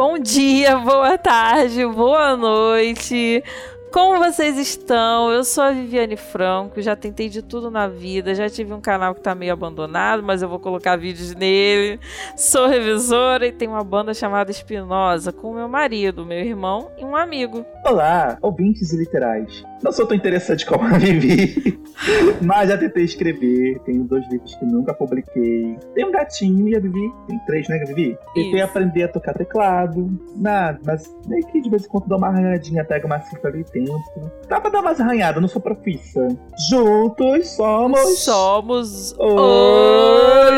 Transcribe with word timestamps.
Bom 0.00 0.18
dia, 0.18 0.76
boa 0.78 1.16
tarde, 1.18 1.86
boa 1.86 2.36
noite. 2.36 3.44
Como 3.92 4.20
vocês 4.20 4.56
estão? 4.56 5.32
Eu 5.32 5.42
sou 5.42 5.64
a 5.64 5.72
Viviane 5.72 6.16
Franco, 6.16 6.80
já 6.80 6.94
tentei 6.94 7.28
de 7.28 7.42
tudo 7.42 7.72
na 7.72 7.88
vida, 7.88 8.36
já 8.36 8.48
tive 8.48 8.72
um 8.72 8.80
canal 8.80 9.16
que 9.16 9.20
tá 9.20 9.34
meio 9.34 9.52
abandonado, 9.52 10.22
mas 10.22 10.42
eu 10.42 10.48
vou 10.48 10.60
colocar 10.60 10.94
vídeos 10.94 11.34
nele. 11.34 11.98
Sou 12.36 12.68
revisora 12.68 13.48
e 13.48 13.52
tenho 13.52 13.72
uma 13.72 13.82
banda 13.82 14.14
chamada 14.14 14.50
Espinosa 14.52 15.32
com 15.32 15.54
meu 15.54 15.68
marido, 15.68 16.24
meu 16.24 16.38
irmão 16.38 16.88
e 16.96 17.04
um 17.04 17.16
amigo. 17.16 17.66
Olá, 17.84 18.38
ouvintes 18.40 18.92
e 18.92 18.96
literais. 18.96 19.64
Não 19.82 19.92
sou 19.92 20.06
tão 20.06 20.16
interessante 20.16 20.66
como 20.66 20.84
a 20.84 20.98
Vivi, 20.98 21.80
mas 22.42 22.68
já 22.68 22.76
tentei 22.76 23.04
escrever. 23.04 23.78
Tenho 23.80 24.04
dois 24.04 24.28
livros 24.30 24.54
que 24.56 24.66
nunca 24.66 24.92
publiquei. 24.92 25.78
Tem 25.94 26.04
um 26.04 26.12
gatinho 26.12 26.68
e 26.68 26.76
a 26.76 26.80
Vivi 26.80 27.10
tem 27.26 27.38
três, 27.46 27.66
né, 27.68 27.78
Vivi? 27.86 28.18
Tentei 28.34 28.60
aprender 28.60 29.04
a 29.04 29.08
tocar 29.08 29.32
teclado. 29.32 30.06
Nada, 30.36 30.78
mas 30.84 31.10
meio 31.26 31.46
que 31.46 31.62
de 31.62 31.70
vez 31.70 31.86
em 31.86 31.88
quando 31.88 32.08
dou 32.08 32.18
uma 32.18 32.28
arranhadinha, 32.28 32.84
pego 32.84 33.06
uma 33.06 33.20
cifra 33.20 33.48
ali 33.50 33.64
tempo. 33.64 34.30
Dá 34.48 34.60
pra 34.60 34.70
dar 34.70 34.80
umas 34.80 35.00
arranhadas, 35.00 35.40
não 35.40 35.48
sou 35.48 35.62
profissa. 35.62 36.28
Juntos 36.68 37.48
somos. 37.50 38.18
Somos 38.18 39.14
os 39.18 40.50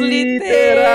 literais. 0.00 0.94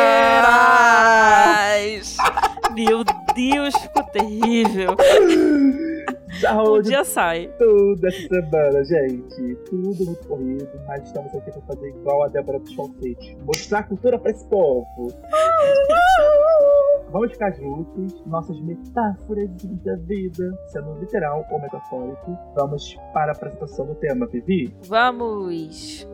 Meu 2.73 3.03
Deus, 3.35 3.75
ficou 3.75 4.03
terrível. 4.03 4.95
Já 6.39 6.61
Um 6.61 6.81
dia 6.81 7.03
sai. 7.03 7.47
tudo 7.57 8.05
essa 8.07 8.27
semana, 8.27 8.83
gente. 8.83 9.55
Tudo 9.69 10.05
muito 10.05 10.27
corrido, 10.27 10.69
mas 10.87 11.03
estamos 11.03 11.33
aqui 11.35 11.51
pra 11.51 11.61
fazer 11.61 11.89
igual 11.89 12.23
a 12.23 12.27
Débora 12.27 12.59
dos 12.59 12.73
Falsetes. 12.73 13.35
Mostrar 13.45 13.79
a 13.79 13.83
cultura 13.83 14.19
pra 14.19 14.31
esse 14.31 14.45
povo. 14.47 14.85
Vamos 17.11 17.31
ficar 17.31 17.51
juntos, 17.53 18.23
nossas 18.27 18.59
metáforas 18.61 19.49
da 19.83 19.95
vida, 19.95 20.51
sendo 20.67 20.93
literal 20.99 21.43
ou 21.49 21.59
metafórico. 21.59 22.37
Vamos 22.55 22.95
para 23.13 23.31
a 23.31 23.35
apresentação 23.35 23.87
do 23.87 23.95
tema, 23.95 24.27
Vivi. 24.27 24.71
Vamos. 24.87 26.05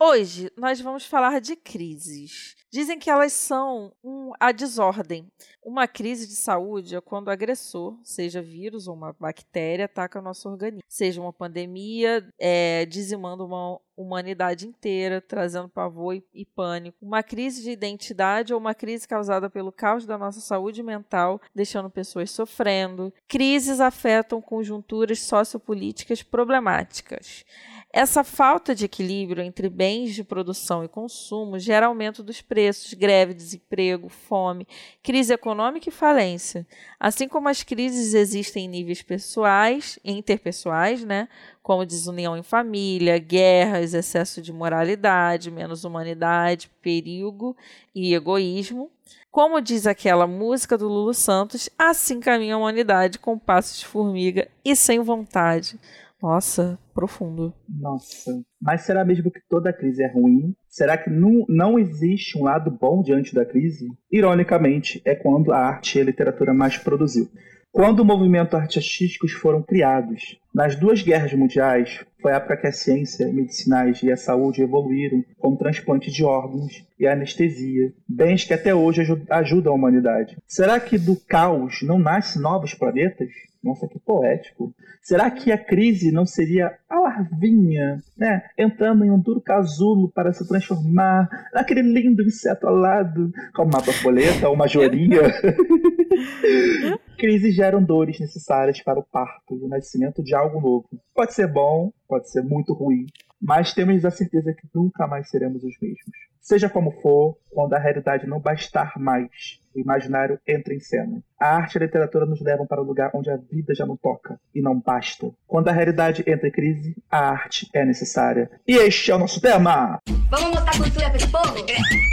Hoje 0.00 0.48
nós 0.56 0.80
vamos 0.80 1.04
falar 1.04 1.40
de 1.40 1.56
crises. 1.56 2.54
Dizem 2.70 3.00
que 3.00 3.10
elas 3.10 3.32
são 3.32 3.92
um, 4.04 4.30
a 4.38 4.52
desordem. 4.52 5.26
Uma 5.60 5.88
crise 5.88 6.28
de 6.28 6.36
saúde 6.36 6.94
é 6.94 7.00
quando 7.00 7.26
o 7.26 7.30
agressor, 7.30 7.98
seja 8.04 8.40
vírus 8.40 8.86
ou 8.86 8.94
uma 8.94 9.12
bactéria, 9.18 9.86
ataca 9.86 10.20
o 10.20 10.22
nosso 10.22 10.48
organismo. 10.48 10.82
Seja 10.86 11.20
uma 11.20 11.32
pandemia, 11.32 12.24
é, 12.38 12.86
dizimando 12.86 13.44
uma 13.44 13.80
humanidade 13.96 14.68
inteira, 14.68 15.20
trazendo 15.20 15.68
pavor 15.68 16.14
e, 16.14 16.24
e 16.32 16.44
pânico. 16.44 16.96
Uma 17.02 17.22
crise 17.22 17.62
de 17.62 17.70
identidade 17.70 18.54
ou 18.54 18.60
uma 18.60 18.74
crise 18.74 19.08
causada 19.08 19.50
pelo 19.50 19.72
caos 19.72 20.06
da 20.06 20.16
nossa 20.16 20.40
saúde 20.40 20.80
mental, 20.80 21.40
deixando 21.52 21.90
pessoas 21.90 22.30
sofrendo. 22.30 23.12
Crises 23.26 23.80
afetam 23.80 24.40
conjunturas 24.40 25.20
sociopolíticas 25.22 26.22
problemáticas. 26.22 27.44
Essa 27.90 28.22
falta 28.22 28.74
de 28.74 28.84
equilíbrio 28.84 29.42
entre 29.42 29.66
bens 29.70 30.14
de 30.14 30.22
produção 30.22 30.84
e 30.84 30.88
consumo 30.88 31.58
gera 31.58 31.86
aumento 31.86 32.22
dos 32.22 32.42
preços, 32.42 32.92
greve, 32.92 33.32
desemprego, 33.32 34.10
fome, 34.10 34.68
crise 35.02 35.32
econômica 35.32 35.88
e 35.88 35.92
falência. 35.92 36.66
Assim 37.00 37.26
como 37.26 37.48
as 37.48 37.62
crises 37.62 38.12
existem 38.12 38.66
em 38.66 38.68
níveis 38.68 39.00
pessoais, 39.00 39.98
interpessoais, 40.04 41.02
né, 41.02 41.28
como 41.62 41.86
desunião 41.86 42.36
em 42.36 42.42
família, 42.42 43.18
guerras, 43.18 43.94
excesso 43.94 44.42
de 44.42 44.52
moralidade, 44.52 45.50
menos 45.50 45.82
humanidade, 45.82 46.70
perigo 46.82 47.56
e 47.94 48.14
egoísmo. 48.14 48.90
Como 49.30 49.62
diz 49.62 49.86
aquela 49.86 50.26
música 50.26 50.76
do 50.76 50.88
Lulu 50.88 51.14
Santos, 51.14 51.70
assim 51.78 52.20
caminha 52.20 52.54
a 52.54 52.58
humanidade 52.58 53.18
com 53.18 53.38
passos 53.38 53.78
de 53.78 53.86
formiga 53.86 54.46
e 54.62 54.76
sem 54.76 55.00
vontade. 55.00 55.78
Nossa, 56.22 56.78
profundo. 56.92 57.54
Nossa. 57.68 58.42
Mas 58.60 58.82
será 58.82 59.04
mesmo 59.04 59.30
que 59.30 59.40
toda 59.48 59.72
crise 59.72 60.02
é 60.02 60.12
ruim? 60.12 60.54
Será 60.68 60.98
que 60.98 61.08
não, 61.08 61.44
não 61.48 61.78
existe 61.78 62.36
um 62.36 62.44
lado 62.44 62.70
bom 62.70 63.02
diante 63.02 63.34
da 63.34 63.44
crise? 63.44 63.88
Ironicamente, 64.10 65.00
é 65.04 65.14
quando 65.14 65.52
a 65.52 65.58
arte 65.58 65.98
e 65.98 66.00
a 66.00 66.04
literatura 66.04 66.52
mais 66.52 66.76
produziu. 66.76 67.28
Quando 67.70 68.00
o 68.00 68.04
movimento 68.04 68.56
artísticos 68.56 69.32
foram 69.32 69.62
criados, 69.62 70.40
nas 70.54 70.74
duas 70.74 71.02
guerras 71.02 71.32
mundiais, 71.34 72.04
foi 72.20 72.32
a 72.32 72.36
época 72.36 72.56
que 72.56 72.66
a 72.66 72.72
ciência, 72.72 73.32
medicinais 73.32 74.02
e 74.02 74.10
a 74.10 74.16
saúde 74.16 74.62
evoluíram 74.62 75.24
com 75.38 75.52
o 75.52 75.56
transplante 75.56 76.10
de 76.10 76.24
órgãos 76.24 76.84
e 76.98 77.06
anestesia, 77.06 77.92
bens 78.08 78.42
que 78.42 78.54
até 78.54 78.74
hoje 78.74 79.02
ajudam 79.30 79.72
a 79.72 79.76
humanidade. 79.76 80.36
Será 80.46 80.80
que 80.80 80.98
do 80.98 81.14
caos 81.14 81.80
não 81.82 81.98
nascem 81.98 82.42
novos 82.42 82.74
planetas? 82.74 83.28
Nossa, 83.62 83.88
que 83.88 83.98
poético. 83.98 84.72
Será 85.02 85.30
que 85.30 85.50
a 85.50 85.58
crise 85.58 86.12
não 86.12 86.24
seria 86.24 86.78
a 86.88 87.00
larvinha, 87.00 87.98
né? 88.16 88.42
Entrando 88.56 89.04
em 89.04 89.10
um 89.10 89.18
duro 89.18 89.40
casulo 89.40 90.10
para 90.12 90.32
se 90.32 90.46
transformar 90.46 91.28
naquele 91.52 91.82
lindo 91.82 92.22
inseto 92.22 92.68
alado, 92.68 93.32
como 93.54 93.70
uma 93.70 93.80
borboleta 93.80 94.48
ou 94.48 94.54
uma 94.54 94.68
joaninha? 94.68 95.22
Crises 97.18 97.54
geram 97.54 97.82
dores 97.82 98.20
necessárias 98.20 98.80
para 98.80 99.00
o 99.00 99.04
parto 99.04 99.56
e 99.56 99.64
o 99.64 99.68
nascimento 99.68 100.22
de 100.22 100.36
algo 100.36 100.60
novo. 100.60 100.88
Pode 101.12 101.34
ser 101.34 101.48
bom, 101.48 101.92
pode 102.06 102.30
ser 102.30 102.42
muito 102.42 102.72
ruim, 102.72 103.06
mas 103.40 103.72
temos 103.72 104.04
a 104.04 104.10
certeza 104.10 104.52
que 104.52 104.68
nunca 104.74 105.06
mais 105.06 105.28
seremos 105.28 105.62
os 105.62 105.74
mesmos. 105.80 106.28
Seja 106.40 106.68
como 106.68 106.92
for, 107.02 107.36
quando 107.50 107.74
a 107.74 107.78
realidade 107.78 108.26
não 108.26 108.40
bastar 108.40 108.94
mais, 108.98 109.60
o 109.74 109.80
imaginário 109.80 110.40
entra 110.46 110.74
em 110.74 110.80
cena. 110.80 111.22
A 111.38 111.56
arte 111.56 111.74
e 111.74 111.78
a 111.78 111.84
literatura 111.84 112.24
nos 112.24 112.40
levam 112.40 112.66
para 112.66 112.80
o 112.80 112.84
lugar 112.84 113.10
onde 113.14 113.30
a 113.30 113.36
vida 113.36 113.74
já 113.74 113.84
não 113.84 113.96
toca 113.96 114.40
e 114.54 114.62
não 114.62 114.80
basta. 114.80 115.30
Quando 115.46 115.68
a 115.68 115.72
realidade 115.72 116.24
entra 116.26 116.48
em 116.48 116.52
crise, 116.52 116.96
a 117.10 117.30
arte 117.30 117.68
é 117.74 117.84
necessária. 117.84 118.50
E 118.66 118.76
este 118.76 119.10
é 119.10 119.14
o 119.14 119.18
nosso 119.18 119.40
tema! 119.40 119.98
Vamos 120.30 120.50
mostrar 120.50 120.82
cultura 120.82 121.10
para 121.10 121.16
esse 121.16 121.30
povo? 121.30 122.07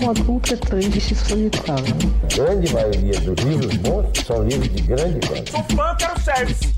Um 0.00 0.10
adulto 0.10 0.54
é 0.54 0.56
triste 0.56 1.12
e 1.12 1.16
solitário. 1.16 1.84
grande 2.34 2.72
maioria 2.72 3.20
dos 3.20 3.44
livros 3.44 3.76
bons 3.78 4.06
são 4.24 4.44
livros 4.44 4.68
de 4.68 4.82
grande 4.82 5.26
qualidade. 5.26 5.50
Sou 5.50 5.64
fã, 5.76 5.96
quero 5.96 6.20
service. 6.20 6.74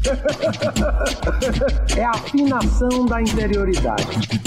É 1.99 2.05
a 2.05 2.11
afinação 2.11 3.05
da 3.07 3.21
interioridade. 3.21 4.41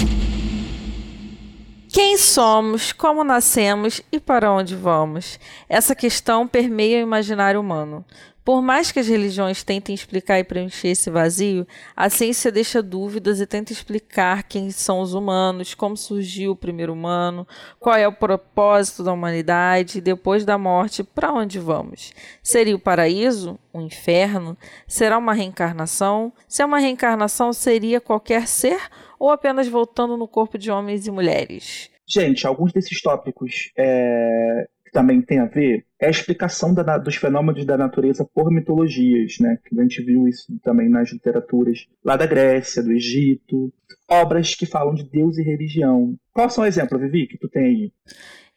Quem 1.92 2.18
somos, 2.18 2.92
como 2.92 3.22
nascemos 3.22 4.02
e 4.10 4.18
para 4.18 4.50
onde 4.50 4.74
vamos? 4.74 5.38
Essa 5.68 5.94
questão 5.94 6.48
permeia 6.48 6.98
o 6.98 7.02
imaginário 7.02 7.60
humano. 7.60 8.04
Por 8.44 8.60
mais 8.60 8.92
que 8.92 9.00
as 9.00 9.08
religiões 9.08 9.64
tentem 9.64 9.94
explicar 9.94 10.38
e 10.38 10.44
preencher 10.44 10.88
esse 10.88 11.08
vazio, 11.08 11.66
a 11.96 12.10
ciência 12.10 12.52
deixa 12.52 12.82
dúvidas 12.82 13.40
e 13.40 13.46
tenta 13.46 13.72
explicar 13.72 14.42
quem 14.42 14.70
são 14.70 15.00
os 15.00 15.14
humanos, 15.14 15.72
como 15.72 15.96
surgiu 15.96 16.52
o 16.52 16.56
primeiro 16.56 16.92
humano, 16.92 17.48
qual 17.80 17.96
é 17.96 18.06
o 18.06 18.12
propósito 18.12 19.02
da 19.02 19.14
humanidade 19.14 19.96
e 19.96 20.02
depois 20.02 20.44
da 20.44 20.58
morte, 20.58 21.02
para 21.02 21.32
onde 21.32 21.58
vamos? 21.58 22.12
Seria 22.42 22.76
o 22.76 22.78
paraíso? 22.78 23.58
O 23.72 23.80
inferno? 23.80 24.58
Será 24.86 25.16
uma 25.16 25.32
reencarnação? 25.32 26.30
Se 26.46 26.60
é 26.60 26.66
uma 26.66 26.78
reencarnação, 26.78 27.50
seria 27.50 27.98
qualquer 27.98 28.46
ser 28.46 28.78
ou 29.18 29.30
apenas 29.30 29.68
voltando 29.68 30.18
no 30.18 30.28
corpo 30.28 30.58
de 30.58 30.70
homens 30.70 31.06
e 31.06 31.10
mulheres? 31.10 31.88
Gente, 32.06 32.46
alguns 32.46 32.74
desses 32.74 33.00
tópicos 33.00 33.72
é, 33.78 34.68
também 34.94 35.20
tem 35.20 35.40
a 35.40 35.46
ver 35.46 35.84
é 36.00 36.06
a 36.06 36.10
explicação 36.10 36.72
da, 36.72 36.96
dos 36.96 37.16
fenômenos 37.16 37.66
da 37.66 37.76
natureza 37.76 38.24
por 38.24 38.50
mitologias, 38.50 39.38
né? 39.40 39.58
Que 39.66 39.78
a 39.78 39.82
gente 39.82 40.02
viu 40.02 40.28
isso 40.28 40.46
também 40.62 40.88
nas 40.88 41.12
literaturas 41.12 41.86
lá 42.04 42.16
da 42.16 42.26
Grécia, 42.26 42.82
do 42.82 42.92
Egito, 42.92 43.72
obras 44.08 44.54
que 44.54 44.64
falam 44.64 44.94
de 44.94 45.02
Deus 45.02 45.36
e 45.36 45.42
religião. 45.42 46.14
Qual 46.32 46.48
são 46.48 46.64
exemplos, 46.64 47.00
Vivi, 47.00 47.26
que 47.26 47.38
tu 47.38 47.48
tem 47.48 47.64
aí? 47.64 47.92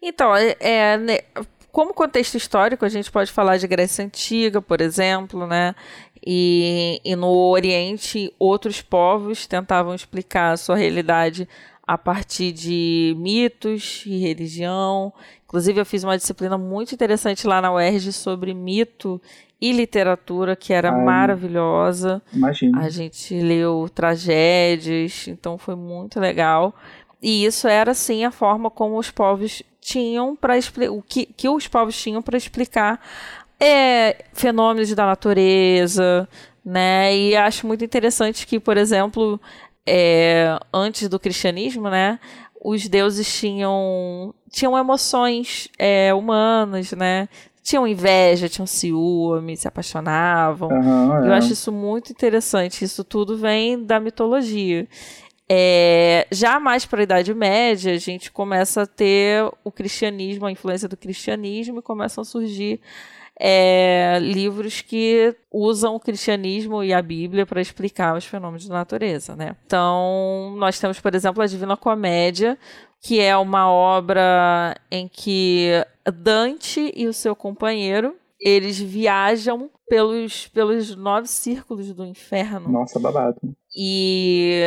Então, 0.02 0.36
é, 0.36 0.56
é, 0.60 0.98
né, 0.98 1.18
como 1.72 1.94
contexto 1.94 2.36
histórico, 2.36 2.86
a 2.86 2.90
gente 2.90 3.12
pode 3.12 3.32
falar 3.32 3.58
de 3.58 3.68
Grécia 3.68 4.06
Antiga, 4.06 4.62
por 4.62 4.80
exemplo, 4.80 5.48
né? 5.48 5.74
E, 6.26 7.02
e 7.04 7.16
no 7.16 7.50
Oriente, 7.50 8.32
outros 8.38 8.82
povos 8.82 9.48
tentavam 9.48 9.96
explicar 9.96 10.52
a 10.52 10.58
sua 10.58 10.76
realidade 10.76 11.48
a 11.88 11.98
partir 11.98 12.52
de 12.52 13.16
mitos 13.18 14.04
e 14.06 14.18
religião. 14.18 15.14
Inclusive, 15.46 15.80
eu 15.80 15.86
fiz 15.86 16.04
uma 16.04 16.18
disciplina 16.18 16.58
muito 16.58 16.94
interessante 16.94 17.48
lá 17.48 17.62
na 17.62 17.72
UERJ 17.72 18.12
sobre 18.12 18.54
mito 18.54 19.22
e 19.60 19.72
literatura, 19.72 20.56
que 20.56 20.74
era 20.74 20.92
Ai. 20.92 21.04
maravilhosa. 21.04 22.22
Imagina. 22.34 22.82
A 22.82 22.90
gente 22.90 23.34
leu 23.40 23.90
tragédias, 23.94 25.28
então 25.30 25.58
foi 25.58 25.76
muito 25.76 26.20
legal. 26.20 26.76
E 27.22 27.46
isso 27.46 27.68
era 27.68 27.92
assim 27.92 28.26
a 28.26 28.32
forma 28.32 28.70
como 28.70 28.98
os 28.98 29.10
povos 29.10 29.64
tinham 29.80 30.36
para 30.36 30.58
explicar 30.58 30.92
o 30.92 31.02
que, 31.02 31.26
que 31.26 31.48
os 31.48 31.68
povos 31.68 32.00
tinham 32.00 32.22
para 32.22 32.38
explicar 32.38 33.02
é, 33.60 34.26
fenômenos 34.34 34.94
da 34.94 35.06
natureza, 35.06 36.28
né? 36.64 37.16
E 37.16 37.36
acho 37.36 37.66
muito 37.66 37.84
interessante 37.84 38.46
que, 38.46 38.60
por 38.60 38.78
exemplo, 38.78 39.40
é, 39.88 40.60
antes 40.74 41.08
do 41.08 41.20
cristianismo, 41.20 41.90
né? 41.90 42.20
Os 42.62 42.88
deuses 42.88 43.32
tinham 43.40 44.34
tinham 44.52 44.78
emoções 44.78 45.70
é, 45.80 46.14
humanas, 46.14 46.92
né? 46.92 47.30
Tinham 47.64 47.88
inveja, 47.88 48.48
tinham 48.48 48.66
ciúme, 48.66 49.58
se 49.58 49.68
apaixonavam. 49.68 50.70
Aham, 50.72 51.26
Eu 51.26 51.34
é. 51.34 51.38
acho 51.38 51.54
isso 51.54 51.72
muito 51.72 52.12
interessante. 52.12 52.84
Isso 52.84 53.04
tudo 53.04 53.38
vem 53.38 53.84
da 53.84 54.00
mitologia. 54.00 54.88
É, 55.50 56.28
já 56.30 56.60
mais 56.60 56.86
para 56.86 57.02
a 57.02 57.04
Idade 57.04 57.34
Média, 57.34 57.94
a 57.94 57.98
gente 57.98 58.32
começa 58.32 58.82
a 58.82 58.86
ter 58.86 59.50
o 59.64 59.72
cristianismo, 59.72 60.46
a 60.46 60.52
influência 60.52 60.90
do 60.90 60.98
cristianismo, 60.98 61.80
e 61.80 61.82
começam 61.82 62.22
a 62.22 62.26
surgir 62.26 62.82
é, 63.40 64.18
livros 64.20 64.82
que 64.82 65.36
usam 65.52 65.96
o 65.96 66.00
cristianismo 66.00 66.84
e 66.84 66.94
a 66.94 67.02
Bíblia 67.02 67.46
para 67.46 67.62
explicar 67.62 68.18
os 68.18 68.26
fenômenos 68.26 68.68
da 68.68 68.76
natureza. 68.76 69.36
Né? 69.36 69.56
Então, 69.66 70.56
nós 70.58 70.80
temos, 70.80 71.00
por 71.00 71.14
exemplo, 71.14 71.42
a 71.42 71.48
Divina 71.48 71.78
Comédia, 71.78 72.58
que 73.02 73.20
é 73.20 73.38
uma 73.38 73.70
obra 73.72 74.76
em 74.90 75.08
que 75.08 75.70
Dante 76.12 76.92
e 76.96 77.08
o 77.08 77.14
seu 77.14 77.36
companheiro 77.36 78.16
eles 78.40 78.80
viajam 78.80 79.70
pelos, 79.88 80.48
pelos 80.48 80.96
nove 80.96 81.28
círculos 81.28 81.92
do 81.94 82.06
inferno 82.06 82.70
Nossa, 82.70 83.00
babado. 83.00 83.40
e 83.76 84.62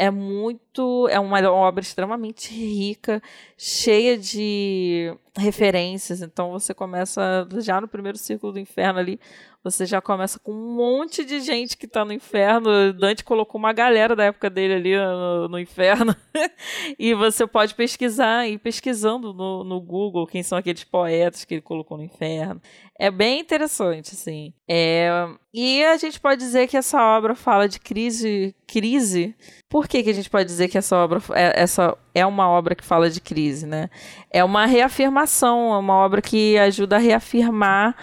é 0.00 0.10
muito 0.10 1.06
é 1.10 1.20
uma 1.20 1.38
obra 1.52 1.82
extremamente 1.82 2.50
rica 2.54 3.22
cheia 3.56 4.16
de 4.16 5.14
referências. 5.36 6.22
Então 6.22 6.50
você 6.50 6.72
começa 6.72 7.46
já 7.58 7.80
no 7.80 7.86
primeiro 7.86 8.16
círculo 8.16 8.54
do 8.54 8.58
inferno 8.58 8.98
ali 8.98 9.20
você 9.62 9.84
já 9.84 10.00
começa 10.00 10.38
com 10.38 10.52
um 10.52 10.74
monte 10.74 11.22
de 11.22 11.38
gente 11.40 11.76
que 11.76 11.86
tá 11.86 12.02
no 12.02 12.14
inferno. 12.14 12.94
Dante 12.94 13.22
colocou 13.22 13.58
uma 13.58 13.74
galera 13.74 14.16
da 14.16 14.24
época 14.24 14.48
dele 14.48 14.74
ali 14.74 14.96
no, 14.96 15.48
no 15.48 15.58
inferno. 15.58 16.16
E 16.98 17.14
você 17.14 17.46
pode 17.46 17.74
pesquisar 17.74 18.46
e 18.46 18.54
ir 18.54 18.58
pesquisando 18.58 19.32
no, 19.32 19.64
no 19.64 19.80
Google 19.80 20.26
quem 20.26 20.42
são 20.42 20.58
aqueles 20.58 20.84
poetas 20.84 21.44
que 21.44 21.54
ele 21.54 21.62
colocou 21.62 21.96
no 21.96 22.04
inferno. 22.04 22.60
É 22.98 23.10
bem 23.10 23.40
interessante 23.40 24.14
assim. 24.14 24.52
É, 24.68 25.10
e 25.52 25.82
a 25.84 25.96
gente 25.96 26.20
pode 26.20 26.40
dizer 26.40 26.68
que 26.68 26.76
essa 26.76 27.02
obra 27.02 27.34
fala 27.34 27.68
de 27.68 27.80
crise 27.80 28.54
crise 28.70 29.34
por 29.68 29.86
que, 29.88 30.02
que 30.02 30.10
a 30.10 30.14
gente 30.14 30.28
pode 30.30 30.46
dizer 30.46 30.68
que 30.68 30.76
essa 30.78 30.96
obra 30.96 31.20
é, 31.34 31.62
essa 31.62 31.96
é 32.14 32.24
uma 32.26 32.48
obra 32.48 32.74
que 32.74 32.84
fala 32.84 33.08
de 33.10 33.20
crise, 33.20 33.66
né? 33.66 33.88
É 34.30 34.42
uma 34.44 34.66
reafirmação, 34.66 35.72
é 35.74 35.78
uma 35.78 35.94
obra 35.94 36.20
que 36.22 36.56
ajuda 36.58 36.96
a 36.96 36.98
reafirmar 36.98 37.94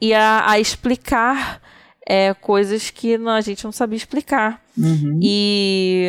e 0.00 0.12
a, 0.14 0.50
a 0.50 0.58
explicar 0.58 1.60
é, 2.08 2.32
coisas 2.34 2.90
que 2.90 3.16
não- 3.18 3.32
a 3.32 3.40
gente 3.40 3.64
não 3.64 3.72
sabia 3.72 3.96
explicar. 3.96 4.62
Uhum. 4.76 5.18
E 5.22 6.06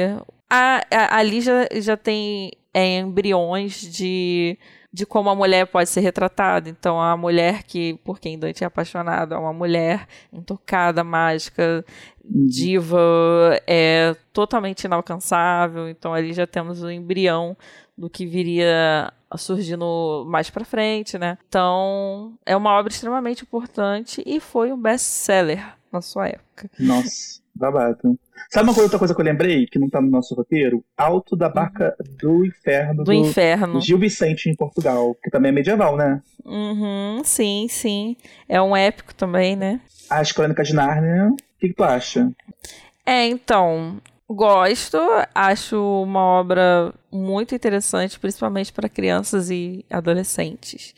a- 0.50 0.82
a- 0.92 1.18
ali 1.18 1.42
já, 1.42 1.68
já 1.76 1.98
tem 1.98 2.52
é, 2.74 3.00
embriões 3.00 3.82
de, 3.82 4.58
de 4.94 5.06
como 5.06 5.30
a 5.30 5.36
mulher 5.36 5.68
pode 5.68 5.90
ser 5.90 6.02
retratada. 6.02 6.70
Então, 6.70 7.00
a 7.00 7.16
mulher 7.16 7.64
que, 7.64 7.94
por 8.04 8.20
quem 8.20 8.38
Dante 8.38 8.64
é 8.64 8.68
apaixonado, 8.68 9.34
é 9.34 9.38
uma 9.38 9.54
mulher 9.54 10.08
intocada, 10.34 11.04
mágica, 11.04 11.86
diva, 12.24 13.60
é 13.66 14.16
totalmente 14.34 14.84
inalcançável. 14.84 15.88
Então, 15.88 16.14
ali 16.14 16.34
já 16.34 16.46
temos 16.46 16.84
o 16.84 16.92
embrião 16.92 17.56
do 17.98 18.10
que 18.10 18.26
viria 18.26 19.14
no, 19.78 20.26
mais 20.26 20.50
pra 20.50 20.66
frente, 20.66 21.18
né? 21.18 21.38
Então, 21.48 22.34
é 22.46 22.56
uma 22.56 22.72
obra 22.78 22.92
extremamente 22.92 23.44
importante 23.44 24.22
e 24.26 24.40
foi 24.40 24.74
um 24.74 24.82
best-seller 24.82 25.74
na 25.92 26.02
sua 26.02 26.28
época. 26.28 26.70
Nossa, 26.80 27.41
babado. 27.54 28.18
Sabe 28.50 28.68
uma 28.68 28.74
coisa, 28.74 28.86
outra 28.88 29.00
coisa 29.00 29.14
que 29.14 29.22
eu 29.22 29.26
lembrei, 29.26 29.66
que 29.66 29.80
não 29.80 29.90
tá 29.90 30.02
no 30.02 30.10
nosso 30.10 30.34
roteiro? 30.36 30.84
Alto 30.98 31.36
da 31.36 31.48
Barca 31.48 31.96
do 32.22 32.46
Inferno 32.46 33.04
Do 33.04 33.14
inferno. 33.14 33.80
Gil 33.82 33.98
Vicente 33.98 34.50
em 34.50 34.56
Portugal, 34.56 35.16
que 35.24 35.30
também 35.30 35.50
é 35.50 35.54
medieval, 35.54 35.96
né? 35.96 36.22
Uhum, 36.44 37.22
sim, 37.24 37.68
sim. 37.70 38.18
É 38.50 38.62
um 38.62 38.76
épico 38.76 39.14
também, 39.14 39.56
né? 39.56 39.80
As 40.10 40.32
Crônicas 40.32 40.68
de 40.68 40.76
Nárnia, 40.76 41.30
o 41.30 41.36
que, 41.60 41.70
que 41.70 41.74
tu 41.74 41.84
acha? 41.84 42.32
É, 43.06 43.26
então, 43.26 43.98
gosto, 44.30 44.98
acho 45.34 45.78
uma 46.04 46.22
obra 46.22 46.94
muito 47.12 47.56
interessante, 47.56 48.20
principalmente 48.20 48.72
para 48.74 48.90
crianças 48.90 49.50
e 49.50 49.86
adolescentes. 49.90 50.94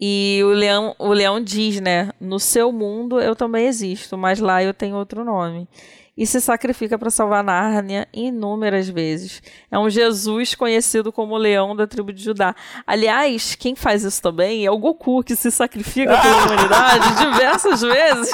E 0.00 0.40
o 0.44 0.48
leão, 0.48 0.94
o 0.98 1.12
leão 1.12 1.40
diz, 1.40 1.80
né? 1.80 2.10
No 2.20 2.40
seu 2.40 2.72
mundo 2.72 3.20
eu 3.20 3.36
também 3.36 3.66
existo, 3.66 4.18
mas 4.18 4.40
lá 4.40 4.62
eu 4.62 4.74
tenho 4.74 4.96
outro 4.96 5.24
nome. 5.24 5.68
E 6.16 6.26
se 6.26 6.40
sacrifica 6.40 6.96
para 6.96 7.10
salvar 7.10 7.42
Nárnia 7.42 8.06
inúmeras 8.12 8.88
vezes. 8.88 9.42
É 9.70 9.78
um 9.78 9.90
Jesus 9.90 10.54
conhecido 10.54 11.12
como 11.12 11.34
o 11.34 11.38
leão 11.38 11.74
da 11.74 11.88
tribo 11.88 12.12
de 12.12 12.22
Judá. 12.22 12.54
Aliás, 12.86 13.56
quem 13.56 13.74
faz 13.74 14.04
isso 14.04 14.22
também 14.22 14.64
é 14.64 14.70
o 14.70 14.78
Goku, 14.78 15.24
que 15.24 15.34
se 15.34 15.50
sacrifica 15.50 16.16
pela 16.20 16.36
humanidade 16.46 17.16
diversas 17.18 17.80
vezes. 17.80 18.30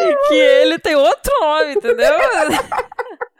E 0.00 0.28
que 0.28 0.34
ele 0.34 0.78
tem 0.78 0.94
outro 0.94 1.32
nome, 1.40 1.74
entendeu? 1.74 2.14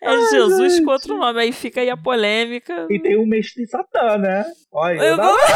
É 0.00 0.16
Jesus 0.30 0.80
com 0.80 0.90
outro 0.90 1.16
nome. 1.16 1.40
Aí 1.40 1.52
fica 1.52 1.80
aí 1.80 1.90
a 1.90 1.96
polêmica. 1.96 2.86
E 2.90 2.98
tem 3.00 3.16
o 3.16 3.26
Mestre 3.26 3.66
Satã, 3.66 4.16
né? 4.18 4.44
Olha, 4.72 5.00
Eu 5.02 5.16
não- 5.16 5.36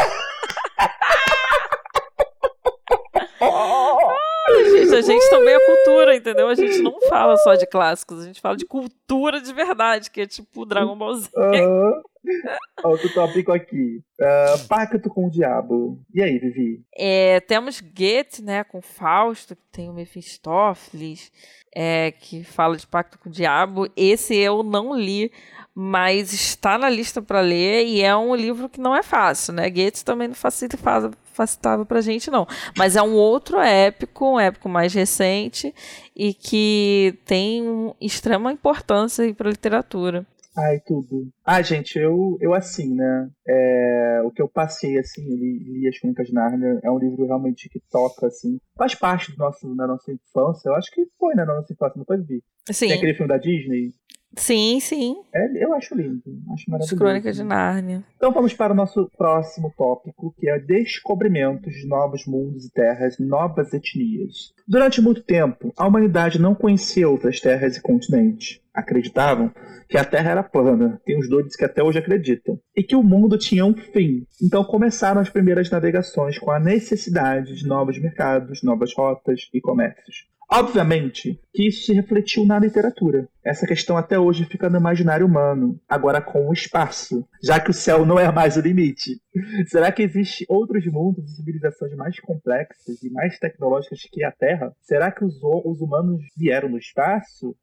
Gente, 4.70 4.94
a 4.94 5.00
gente 5.00 5.30
também 5.30 5.54
é 5.54 5.58
cultura, 5.60 6.14
entendeu? 6.16 6.48
A 6.48 6.54
gente 6.54 6.78
não 6.82 7.00
fala 7.08 7.36
só 7.38 7.54
de 7.54 7.66
clássicos, 7.66 8.20
a 8.22 8.26
gente 8.26 8.40
fala 8.40 8.56
de 8.56 8.66
cultura 8.66 9.40
de 9.40 9.52
verdade, 9.52 10.10
que 10.10 10.20
é 10.20 10.26
tipo 10.26 10.66
Dragon 10.66 10.96
Ball 10.96 11.14
Z. 11.14 11.30
Aham. 11.36 12.02
Outro 12.84 13.12
tópico 13.12 13.52
aqui. 13.52 14.02
Ah, 14.20 14.56
pacto 14.68 15.08
com 15.08 15.26
o 15.26 15.30
diabo. 15.30 16.00
E 16.14 16.22
aí, 16.22 16.38
Vivi? 16.38 16.82
É, 16.96 17.40
temos 17.40 17.80
Goethe, 17.80 18.42
né, 18.42 18.64
com 18.64 18.80
Fausto, 18.80 19.54
que 19.56 19.62
tem 19.70 19.88
o 19.88 19.92
Mephistófeles, 19.92 21.30
é, 21.74 22.12
que 22.12 22.44
fala 22.44 22.76
de 22.76 22.86
Pacto 22.86 23.18
com 23.18 23.28
o 23.28 23.32
Diabo. 23.32 23.88
Esse 23.96 24.36
eu 24.36 24.62
não 24.62 24.96
li, 24.96 25.32
mas 25.74 26.32
está 26.32 26.78
na 26.78 26.88
lista 26.88 27.20
para 27.20 27.40
ler 27.40 27.84
e 27.84 28.00
é 28.00 28.16
um 28.16 28.34
livro 28.34 28.68
que 28.68 28.80
não 28.80 28.94
é 28.94 29.02
fácil, 29.02 29.52
né? 29.52 29.68
Goethe 29.68 30.04
também 30.04 30.28
não 30.28 30.34
facilitava, 30.34 31.10
facilitava 31.32 31.84
pra 31.84 32.00
gente, 32.00 32.30
não. 32.30 32.46
Mas 32.76 32.94
é 32.94 33.02
um 33.02 33.14
outro 33.14 33.58
épico, 33.58 34.34
um 34.34 34.40
épico 34.40 34.68
mais 34.68 34.94
recente 34.94 35.74
e 36.14 36.32
que 36.32 37.18
tem 37.24 37.92
extrema 38.00 38.52
importância 38.52 39.32
para 39.34 39.48
a 39.48 39.52
literatura. 39.52 40.24
Ai, 40.56 40.78
tudo. 40.86 41.28
Ah, 41.44 41.60
gente, 41.62 41.98
eu, 41.98 42.36
eu 42.40 42.54
assim, 42.54 42.94
né? 42.94 43.28
É, 43.46 44.22
o 44.24 44.30
que 44.30 44.40
eu 44.40 44.48
passei, 44.48 44.96
assim, 44.98 45.28
eu 45.28 45.36
li, 45.36 45.58
li 45.58 45.88
As 45.88 45.98
Crônicas 45.98 46.28
de 46.28 46.32
Nárnia, 46.32 46.80
é 46.82 46.90
um 46.90 46.98
livro 46.98 47.26
realmente 47.26 47.68
que 47.68 47.80
toca, 47.90 48.28
assim, 48.28 48.58
faz 48.76 48.94
parte 48.94 49.32
do 49.32 49.38
nosso, 49.38 49.74
da 49.74 49.86
nossa 49.86 50.12
infância. 50.12 50.68
Eu 50.68 50.74
acho 50.76 50.90
que 50.92 51.04
foi, 51.18 51.34
né, 51.34 51.44
na 51.44 51.54
nossa 51.54 51.72
infância, 51.72 51.98
não 51.98 52.04
foi, 52.04 52.18
Vivi? 52.18 52.42
Sim, 52.70 52.88
Tem 52.88 52.96
aquele 52.96 53.14
filme 53.14 53.28
da 53.28 53.38
Disney. 53.38 53.92
Sim, 54.36 54.78
sim. 54.80 55.16
É, 55.34 55.64
eu 55.64 55.74
acho 55.74 55.94
lindo, 55.94 56.22
acho 56.52 56.62
As 56.62 56.66
maravilhoso. 56.66 56.96
Crônicas 56.96 57.36
de 57.36 57.44
Nárnia. 57.44 58.04
Então 58.16 58.32
vamos 58.32 58.54
para 58.54 58.72
o 58.72 58.76
nosso 58.76 59.10
próximo 59.16 59.72
tópico, 59.76 60.34
que 60.38 60.48
é 60.48 60.58
descobrimentos 60.58 61.72
de 61.74 61.86
novos 61.86 62.26
mundos 62.26 62.64
e 62.64 62.72
terras, 62.72 63.18
novas 63.18 63.72
etnias. 63.72 64.52
Durante 64.66 65.00
muito 65.00 65.22
tempo, 65.22 65.72
a 65.76 65.86
humanidade 65.86 66.40
não 66.40 66.54
conhecia 66.54 67.08
outras 67.08 67.40
terras 67.40 67.76
e 67.76 67.82
continentes. 67.82 68.60
Acreditavam 68.72 69.52
que 69.88 69.96
a 69.96 70.04
Terra 70.04 70.32
era 70.32 70.42
plana, 70.42 71.00
tem 71.04 71.18
os 71.18 71.28
doidos 71.28 71.54
que 71.54 71.64
até 71.64 71.82
hoje 71.82 71.98
acreditam, 71.98 72.58
e 72.76 72.82
que 72.82 72.96
o 72.96 73.02
mundo 73.02 73.38
tinha 73.38 73.64
um 73.64 73.74
fim. 73.74 74.26
Então 74.42 74.64
começaram 74.64 75.20
as 75.20 75.30
primeiras 75.30 75.70
navegações 75.70 76.38
com 76.38 76.50
a 76.50 76.58
necessidade 76.58 77.54
de 77.54 77.66
novos 77.66 78.00
mercados, 78.00 78.62
novas 78.62 78.92
rotas 78.92 79.48
e 79.52 79.60
comércios. 79.60 80.26
Obviamente 80.56 81.40
que 81.52 81.66
isso 81.66 81.86
se 81.86 81.92
refletiu 81.92 82.46
na 82.46 82.60
literatura. 82.60 83.28
Essa 83.44 83.66
questão 83.66 83.96
até 83.96 84.18
hoje 84.18 84.44
fica 84.44 84.70
no 84.70 84.78
imaginário 84.78 85.26
humano, 85.26 85.80
agora 85.88 86.20
com 86.20 86.48
o 86.48 86.52
espaço, 86.52 87.26
já 87.42 87.58
que 87.58 87.70
o 87.70 87.74
céu 87.74 88.06
não 88.06 88.18
é 88.18 88.30
mais 88.30 88.56
o 88.56 88.60
limite. 88.60 89.20
Será 89.66 89.90
que 89.90 90.02
existem 90.02 90.46
outros 90.48 90.86
mundos 90.86 91.24
e 91.32 91.36
civilizações 91.36 91.94
mais 91.96 92.20
complexas 92.20 93.02
e 93.02 93.10
mais 93.10 93.36
tecnológicas 93.38 93.98
que 94.10 94.22
a 94.22 94.30
Terra? 94.30 94.72
Será 94.80 95.10
que 95.10 95.24
os, 95.24 95.34
os 95.42 95.80
humanos 95.80 96.22
vieram 96.36 96.68
no 96.68 96.78
espaço? 96.78 97.56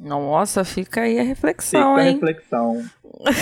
Nossa, 0.00 0.64
fica 0.64 1.00
aí 1.02 1.18
a 1.18 1.24
reflexão, 1.24 1.96
Fica 1.96 2.02
a 2.02 2.06
hein? 2.06 2.12
reflexão. 2.14 2.84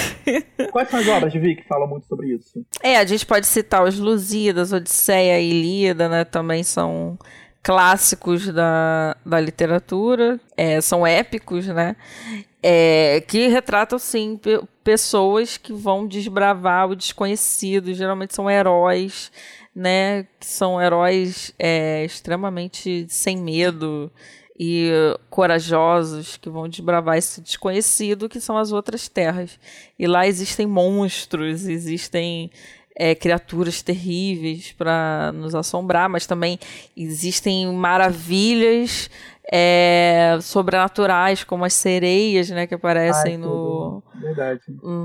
Quais 0.72 0.88
são 0.88 1.00
as 1.00 1.08
obras 1.08 1.30
de 1.30 1.38
Vi 1.38 1.56
que 1.56 1.68
falam 1.68 1.86
muito 1.86 2.06
sobre 2.06 2.34
isso? 2.34 2.64
É, 2.82 2.96
a 2.96 3.04
gente 3.04 3.26
pode 3.26 3.46
citar 3.46 3.84
os 3.84 3.98
Lusíadas, 3.98 4.72
Odisseia 4.72 5.38
e 5.38 5.50
Ilíada, 5.50 6.08
né? 6.08 6.24
Também 6.24 6.62
são 6.62 7.18
clássicos 7.66 8.46
da, 8.52 9.16
da 9.26 9.40
literatura, 9.40 10.38
é, 10.56 10.80
são 10.80 11.04
épicos, 11.04 11.66
né? 11.66 11.96
É, 12.62 13.20
que 13.26 13.48
retratam, 13.48 13.98
sim, 13.98 14.36
pe- 14.40 14.62
pessoas 14.84 15.56
que 15.56 15.72
vão 15.72 16.06
desbravar 16.06 16.88
o 16.88 16.94
desconhecido, 16.94 17.92
geralmente 17.92 18.36
são 18.36 18.48
heróis, 18.48 19.32
né? 19.74 20.28
São 20.40 20.80
heróis 20.80 21.52
é, 21.58 22.04
extremamente 22.04 23.04
sem 23.08 23.36
medo 23.36 24.12
e 24.56 24.88
corajosos 25.28 26.36
que 26.36 26.48
vão 26.48 26.68
desbravar 26.68 27.18
esse 27.18 27.40
desconhecido 27.40 28.28
que 28.28 28.40
são 28.40 28.56
as 28.56 28.70
outras 28.70 29.08
terras. 29.08 29.58
E 29.98 30.06
lá 30.06 30.24
existem 30.24 30.68
monstros, 30.68 31.66
existem 31.66 32.48
é, 32.96 33.14
criaturas 33.14 33.82
terríveis 33.82 34.72
para 34.72 35.30
nos 35.32 35.54
assombrar, 35.54 36.08
mas 36.08 36.26
também 36.26 36.58
existem 36.96 37.70
maravilhas 37.72 39.10
é, 39.52 40.38
sobrenaturais, 40.40 41.44
como 41.44 41.64
as 41.64 41.74
sereias, 41.74 42.48
né, 42.48 42.66
que 42.66 42.74
aparecem 42.74 43.32
Ai, 43.32 43.38
no. 43.38 44.02
Verdade. 44.14 44.60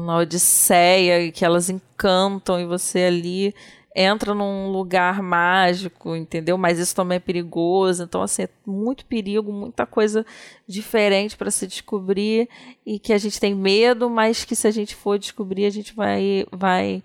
na 0.05 0.17
Odisseia, 0.17 1.31
que 1.31 1.43
elas 1.43 1.69
encantam 1.69 2.59
e 2.59 2.65
você 2.65 2.99
ali 2.99 3.53
entra 3.93 4.33
num 4.33 4.69
lugar 4.71 5.21
mágico, 5.21 6.15
entendeu? 6.15 6.57
Mas 6.57 6.79
isso 6.79 6.95
também 6.95 7.17
é 7.17 7.19
perigoso. 7.19 8.03
Então, 8.03 8.21
assim, 8.21 8.43
é 8.43 8.49
muito 8.65 9.05
perigo, 9.05 9.51
muita 9.51 9.85
coisa 9.85 10.25
diferente 10.65 11.35
para 11.35 11.51
se 11.51 11.67
descobrir 11.67 12.47
e 12.85 12.97
que 12.97 13.11
a 13.11 13.17
gente 13.17 13.37
tem 13.37 13.53
medo, 13.53 14.09
mas 14.09 14.45
que 14.45 14.55
se 14.55 14.65
a 14.65 14.71
gente 14.71 14.95
for 14.95 15.19
descobrir, 15.19 15.65
a 15.65 15.69
gente 15.69 15.93
vai, 15.93 16.45
vai 16.51 17.03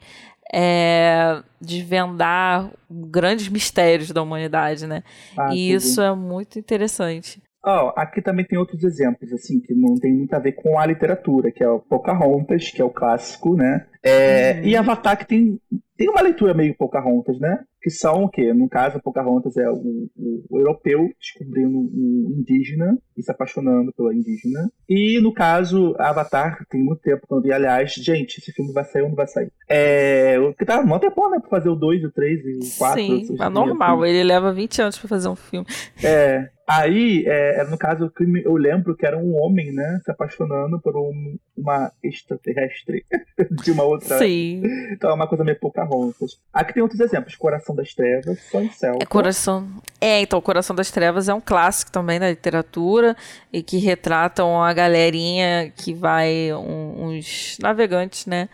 é, 0.52 1.42
desvendar 1.60 2.70
grandes 2.90 3.48
mistérios 3.48 4.10
da 4.10 4.22
humanidade, 4.22 4.86
né? 4.86 5.02
Ah, 5.36 5.54
e 5.54 5.72
isso 5.72 6.00
é 6.00 6.14
muito 6.14 6.58
interessante. 6.58 7.42
Ó, 7.64 7.92
aqui 7.96 8.22
também 8.22 8.44
tem 8.44 8.56
outros 8.56 8.84
exemplos, 8.84 9.32
assim, 9.32 9.60
que 9.60 9.74
não 9.74 9.96
tem 9.96 10.12
muito 10.14 10.32
a 10.34 10.38
ver 10.38 10.52
com 10.52 10.78
a 10.78 10.86
literatura, 10.86 11.50
que 11.50 11.64
é 11.64 11.68
o 11.68 11.80
Pocahontas, 11.80 12.70
que 12.70 12.80
é 12.80 12.84
o 12.84 12.90
clássico, 12.90 13.56
né? 13.56 13.86
É, 14.04 14.60
Uhum. 14.60 14.68
E 14.68 14.76
Avatar, 14.76 15.18
que 15.18 15.26
tem, 15.26 15.60
tem 15.96 16.08
uma 16.08 16.20
leitura 16.20 16.54
meio 16.54 16.76
Pocahontas, 16.76 17.38
né? 17.40 17.58
Que 17.80 17.90
são 17.90 18.24
o 18.24 18.28
quê? 18.28 18.52
No 18.52 18.68
caso, 18.68 19.00
Pocahontas 19.00 19.56
é 19.56 19.68
o, 19.70 20.08
o, 20.16 20.44
o 20.50 20.58
europeu 20.58 21.08
descobrindo 21.20 21.78
um 21.78 22.34
indígena 22.38 22.98
e 23.16 23.22
se 23.22 23.30
apaixonando 23.30 23.92
pela 23.92 24.14
indígena. 24.14 24.70
E 24.88 25.20
no 25.20 25.32
caso, 25.32 25.94
Avatar, 25.98 26.64
tem 26.68 26.82
muito 26.82 27.00
tempo 27.00 27.26
eu 27.30 27.40
vi, 27.40 27.52
aliás, 27.52 27.92
gente, 27.92 28.38
esse 28.38 28.52
filme 28.52 28.72
vai 28.72 28.84
sair 28.84 29.02
ou 29.02 29.08
não 29.08 29.16
vai 29.16 29.26
sair? 29.28 29.50
É, 29.68 30.38
o 30.40 30.52
que 30.54 30.64
tá 30.64 30.82
mó 30.84 30.98
tempão, 30.98 31.30
né? 31.30 31.38
Pra 31.38 31.48
fazer 31.50 31.68
o 31.68 31.76
2, 31.76 32.04
o 32.04 32.10
3 32.10 32.40
e 32.44 32.56
o 32.56 32.78
4. 32.78 33.00
Sim, 33.00 33.36
é 33.40 33.48
normal. 33.48 34.04
Ele 34.04 34.24
leva 34.24 34.52
20 34.52 34.82
anos 34.82 34.98
para 34.98 35.08
fazer 35.08 35.28
um 35.28 35.36
filme. 35.36 35.66
É, 36.02 36.48
aí, 36.68 37.24
é, 37.26 37.64
no 37.64 37.78
caso, 37.78 38.06
o 38.06 38.36
eu 38.38 38.54
lembro 38.56 38.96
que 38.96 39.06
era 39.06 39.16
um 39.16 39.34
homem, 39.36 39.72
né, 39.72 40.00
se 40.04 40.10
apaixonando 40.10 40.80
por 40.80 40.96
um- 40.96 41.36
uma 41.56 41.90
extraterrestre 42.02 43.04
de 43.62 43.70
uma 43.70 43.84
outra. 43.84 44.18
Sim. 44.18 44.62
Então 44.96 45.10
é 45.10 45.14
uma 45.14 45.26
coisa 45.28 45.44
meio 45.44 45.58
Pocahontas. 45.86 46.38
Aqui 46.52 46.72
tem 46.74 46.82
outros 46.82 47.00
exemplos: 47.00 47.34
Coração 47.36 47.74
das 47.74 47.94
Trevas, 47.94 48.40
Sonho 48.50 48.72
Céu. 48.72 48.98
É 49.00 49.06
Coração. 49.06 49.68
É, 50.00 50.20
então, 50.20 50.40
Coração 50.40 50.74
das 50.76 50.90
Trevas 50.90 51.28
é 51.28 51.34
um 51.34 51.40
clássico 51.40 51.90
também 51.90 52.18
da 52.20 52.28
literatura 52.28 53.16
e 53.52 53.62
que 53.62 53.78
retratam 53.78 54.62
a 54.62 54.72
galerinha 54.72 55.72
que 55.76 55.94
vai, 55.94 56.52
um- 56.52 57.06
uns 57.08 57.56
navegantes, 57.60 58.26
né? 58.26 58.48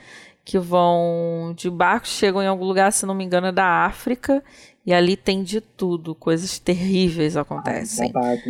Que 0.44 0.58
vão 0.58 1.54
de 1.56 1.70
barco, 1.70 2.06
chegam 2.06 2.42
em 2.42 2.46
algum 2.46 2.64
lugar, 2.64 2.92
se 2.92 3.06
não 3.06 3.14
me 3.14 3.24
engano, 3.24 3.46
é 3.48 3.52
da 3.52 3.84
África, 3.86 4.42
e 4.84 4.92
ali 4.92 5.16
tem 5.16 5.42
de 5.42 5.60
tudo, 5.60 6.14
coisas 6.14 6.58
terríveis 6.58 7.36
acontecem. 7.36 8.10
Babado. 8.12 8.40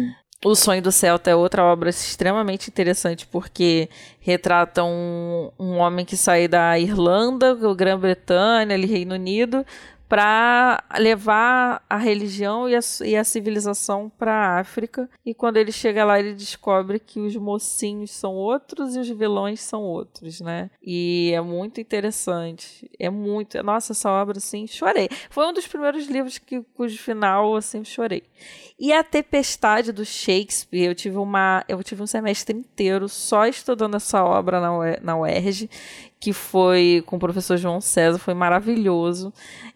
O 0.44 0.56
Sonho 0.56 0.82
do 0.82 0.90
Celta 0.90 1.30
é 1.30 1.36
outra 1.36 1.62
obra 1.62 1.88
extremamente 1.88 2.68
interessante 2.68 3.24
porque 3.28 3.88
retrata 4.18 4.82
um, 4.82 5.52
um 5.56 5.76
homem 5.76 6.04
que 6.04 6.16
sai 6.16 6.48
da 6.48 6.76
Irlanda, 6.76 7.54
Grã-Bretanha, 7.76 8.76
Reino 8.86 9.14
Unido, 9.14 9.64
para 10.12 10.84
levar 10.98 11.82
a 11.88 11.96
religião 11.96 12.68
e 12.68 12.76
a, 12.76 12.80
e 13.02 13.16
a 13.16 13.24
civilização 13.24 14.12
para 14.18 14.30
a 14.30 14.60
África. 14.60 15.08
E 15.24 15.32
quando 15.32 15.56
ele 15.56 15.72
chega 15.72 16.04
lá, 16.04 16.20
ele 16.20 16.34
descobre 16.34 16.98
que 16.98 17.18
os 17.18 17.34
mocinhos 17.34 18.10
são 18.10 18.34
outros 18.34 18.94
e 18.94 18.98
os 18.98 19.08
vilões 19.08 19.62
são 19.62 19.80
outros, 19.80 20.42
né? 20.42 20.70
E 20.82 21.32
é 21.34 21.40
muito 21.40 21.80
interessante. 21.80 22.90
É 22.98 23.08
muito. 23.08 23.62
Nossa, 23.62 23.92
essa 23.92 24.10
obra, 24.10 24.36
assim, 24.36 24.66
chorei. 24.66 25.08
Foi 25.30 25.46
um 25.46 25.52
dos 25.54 25.66
primeiros 25.66 26.06
livros 26.06 26.36
que, 26.36 26.60
cujo 26.74 26.98
final, 26.98 27.56
assim, 27.56 27.82
chorei. 27.82 28.22
E 28.78 28.92
a 28.92 29.02
Tempestade 29.02 29.92
do 29.92 30.04
Shakespeare, 30.04 30.88
eu 30.88 30.94
tive, 30.94 31.16
uma, 31.16 31.64
eu 31.66 31.82
tive 31.82 32.02
um 32.02 32.06
semestre 32.06 32.54
inteiro 32.54 33.08
só 33.08 33.46
estudando 33.46 33.94
essa 33.94 34.22
obra 34.22 34.60
na, 34.60 35.00
na 35.00 35.16
UERJ, 35.16 35.70
que 36.22 36.32
foi 36.32 37.02
com 37.04 37.16
o 37.16 37.18
professor 37.18 37.56
João 37.56 37.80
César, 37.80 38.16
foi 38.16 38.32
maravilhoso. 38.32 39.32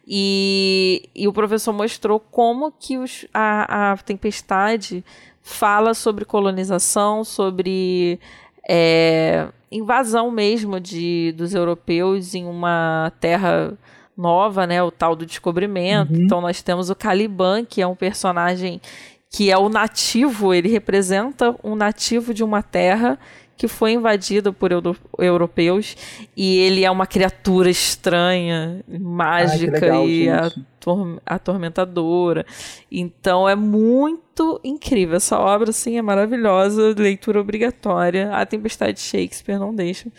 E, 0.06 1.10
e 1.12 1.26
o 1.26 1.32
professor 1.32 1.72
mostrou 1.72 2.20
como 2.20 2.70
que 2.70 2.96
os, 2.96 3.26
a, 3.34 3.90
a 3.90 3.96
Tempestade 3.96 5.04
fala 5.42 5.92
sobre 5.92 6.24
colonização, 6.24 7.24
sobre 7.24 8.20
é, 8.68 9.48
invasão 9.72 10.30
mesmo 10.30 10.78
de, 10.78 11.34
dos 11.36 11.52
europeus 11.52 12.32
em 12.32 12.46
uma 12.46 13.12
terra 13.18 13.76
nova, 14.16 14.68
né, 14.68 14.80
o 14.80 14.92
tal 14.92 15.16
do 15.16 15.26
descobrimento. 15.26 16.12
Uhum. 16.12 16.22
Então 16.22 16.40
nós 16.40 16.62
temos 16.62 16.90
o 16.90 16.94
Caliban, 16.94 17.64
que 17.64 17.82
é 17.82 17.86
um 17.88 17.96
personagem 17.96 18.80
que 19.28 19.50
é 19.50 19.58
o 19.58 19.68
nativo, 19.68 20.54
ele 20.54 20.68
representa 20.68 21.56
um 21.64 21.74
nativo 21.74 22.32
de 22.32 22.44
uma 22.44 22.62
terra 22.62 23.18
que 23.56 23.66
foi 23.66 23.92
invadida 23.92 24.52
por 24.52 24.70
euro- 24.70 24.96
europeus 25.18 25.96
e 26.36 26.58
ele 26.58 26.84
é 26.84 26.90
uma 26.90 27.06
criatura 27.06 27.70
estranha, 27.70 28.84
mágica 28.86 29.72
legal, 29.80 30.06
e 30.08 30.28
ator- 30.28 31.20
atormentadora. 31.24 32.44
Então 32.92 33.48
é 33.48 33.54
muito 33.54 34.60
incrível 34.62 35.16
essa 35.16 35.38
obra, 35.38 35.70
assim, 35.70 35.96
é 35.96 36.02
maravilhosa, 36.02 36.94
leitura 36.96 37.40
obrigatória. 37.40 38.30
A 38.32 38.44
Tempestade 38.44 38.94
de 38.94 39.00
Shakespeare 39.00 39.58
não 39.58 39.74
deixa, 39.74 40.10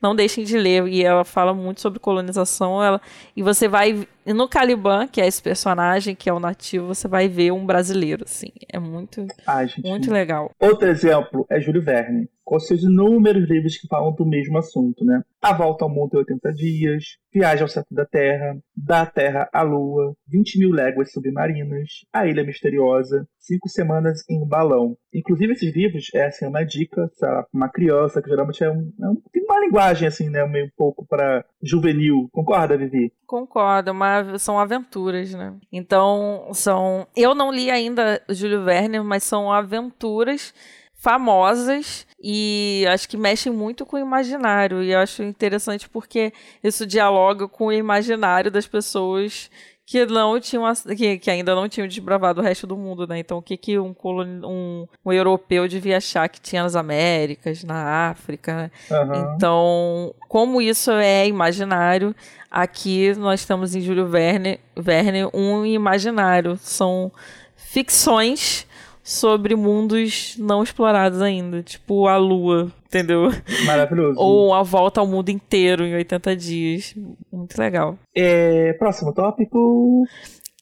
não 0.00 0.14
deixem 0.14 0.42
de 0.44 0.56
ler 0.56 0.86
e 0.88 1.04
ela 1.04 1.24
fala 1.24 1.52
muito 1.52 1.80
sobre 1.80 1.98
colonização, 1.98 2.82
ela 2.82 3.00
e 3.36 3.42
você 3.42 3.68
vai 3.68 4.06
e 4.26 4.32
no 4.32 4.48
Caliban, 4.48 5.06
que 5.06 5.20
é 5.20 5.26
esse 5.26 5.40
personagem 5.42 6.14
que 6.14 6.28
é 6.28 6.32
o 6.32 6.40
nativo, 6.40 6.86
você 6.88 7.06
vai 7.06 7.28
ver 7.28 7.52
um 7.52 7.64
brasileiro, 7.64 8.24
assim. 8.24 8.50
É 8.72 8.78
muito 8.78 9.26
Ai, 9.46 9.68
gente. 9.68 9.88
muito 9.88 10.10
legal. 10.12 10.50
Outro 10.60 10.88
exemplo 10.88 11.46
é 11.50 11.60
Júlio 11.60 11.82
Verne, 11.84 12.28
com 12.44 12.58
seus 12.58 12.82
inúmeros 12.82 13.48
livros 13.48 13.76
que 13.76 13.88
falam 13.88 14.12
do 14.14 14.26
mesmo 14.26 14.58
assunto, 14.58 15.04
né? 15.04 15.22
A 15.42 15.52
Volta 15.52 15.84
ao 15.84 15.90
Mundo 15.90 16.10
em 16.14 16.18
80 16.18 16.52
Dias, 16.52 17.04
Viagem 17.32 17.62
ao 17.62 17.68
Centro 17.68 17.94
da 17.94 18.04
Terra, 18.06 18.56
Da 18.76 19.04
Terra 19.06 19.48
à 19.52 19.62
Lua, 19.62 20.14
20 20.28 20.58
mil 20.58 20.70
léguas 20.72 21.12
submarinas, 21.12 21.88
A 22.12 22.26
Ilha 22.26 22.42
Misteriosa, 22.44 23.26
Cinco 23.38 23.68
Semanas 23.68 24.22
em 24.28 24.42
um 24.42 24.46
Balão. 24.46 24.96
Inclusive, 25.14 25.52
esses 25.52 25.74
livros 25.74 26.06
é 26.14 26.26
assim, 26.26 26.46
uma 26.46 26.64
dica 26.64 27.08
para 27.18 27.46
uma 27.52 27.68
criança, 27.68 28.20
que 28.22 28.28
geralmente 28.28 28.62
é 28.64 28.70
um, 28.70 28.92
é 29.00 29.08
um- 29.08 29.20
tem 29.32 29.44
uma 29.44 29.60
linguagem 29.60 30.08
assim, 30.08 30.28
né? 30.30 30.44
Meio 30.46 30.66
um 30.66 30.70
pouco 30.76 31.06
para 31.06 31.44
juvenil. 31.62 32.28
Concorda, 32.32 32.76
Vivi? 32.76 33.12
Concordo, 33.26 33.90
são 34.38 34.58
aventuras, 34.58 35.32
né? 35.34 35.54
Então, 35.72 36.48
são. 36.52 37.06
Eu 37.16 37.34
não 37.34 37.50
li 37.50 37.70
ainda 37.70 38.22
Júlio 38.28 38.64
Verne, 38.64 39.00
mas 39.00 39.24
são 39.24 39.52
aventuras 39.52 40.54
famosas 40.94 42.06
e 42.22 42.84
acho 42.88 43.08
que 43.08 43.16
mexem 43.16 43.52
muito 43.52 43.84
com 43.84 43.96
o 43.96 44.00
imaginário. 44.00 44.82
E 44.82 44.92
eu 44.92 44.98
acho 44.98 45.22
interessante 45.22 45.88
porque 45.88 46.32
isso 46.62 46.86
dialoga 46.86 47.46
com 47.46 47.66
o 47.66 47.72
imaginário 47.72 48.50
das 48.50 48.66
pessoas 48.66 49.50
que 49.86 50.04
não 50.04 50.38
tinham 50.40 50.64
que, 50.96 51.16
que 51.16 51.30
ainda 51.30 51.54
não 51.54 51.68
tinham 51.68 51.86
desbravado 51.86 52.40
o 52.40 52.44
resto 52.44 52.66
do 52.66 52.76
mundo, 52.76 53.06
né? 53.06 53.20
Então, 53.20 53.38
o 53.38 53.42
que, 53.42 53.56
que 53.56 53.78
um, 53.78 53.94
coloni- 53.94 54.44
um, 54.44 54.88
um 55.04 55.12
europeu 55.12 55.68
devia 55.68 55.98
achar 55.98 56.28
que 56.28 56.40
tinha 56.40 56.64
nas 56.64 56.74
Américas, 56.74 57.62
na 57.62 58.10
África, 58.10 58.54
né? 58.56 58.70
Aham. 58.90 59.34
Então, 59.36 60.14
como 60.28 60.60
isso 60.60 60.90
é 60.90 61.28
imaginário, 61.28 62.12
aqui 62.50 63.14
nós 63.14 63.44
temos 63.46 63.76
em 63.76 63.80
Júlio 63.80 64.08
Verne, 64.08 64.58
Verne 64.76 65.30
um 65.32 65.64
imaginário. 65.64 66.58
São 66.60 67.12
ficções 67.54 68.66
sobre 69.06 69.54
mundos 69.54 70.34
não 70.36 70.64
explorados 70.64 71.22
ainda, 71.22 71.62
tipo 71.62 72.08
a 72.08 72.16
Lua, 72.16 72.72
entendeu? 72.86 73.30
Maravilhoso. 73.64 74.18
Ou 74.18 74.52
a 74.52 74.64
volta 74.64 75.00
ao 75.00 75.06
mundo 75.06 75.28
inteiro 75.28 75.84
em 75.84 75.94
80 75.94 76.34
dias. 76.34 76.94
Muito 77.32 77.56
legal. 77.56 77.96
É, 78.12 78.72
próximo 78.72 79.14
tópico. 79.14 80.04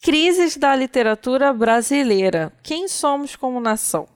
Crises 0.03 0.59
da 0.59 0.77
literatura 0.77 1.55
brasileira. 1.55 2.53
Quem 2.63 2.87
somos 2.87 3.35
como 3.35 3.59
nação? 3.61 4.07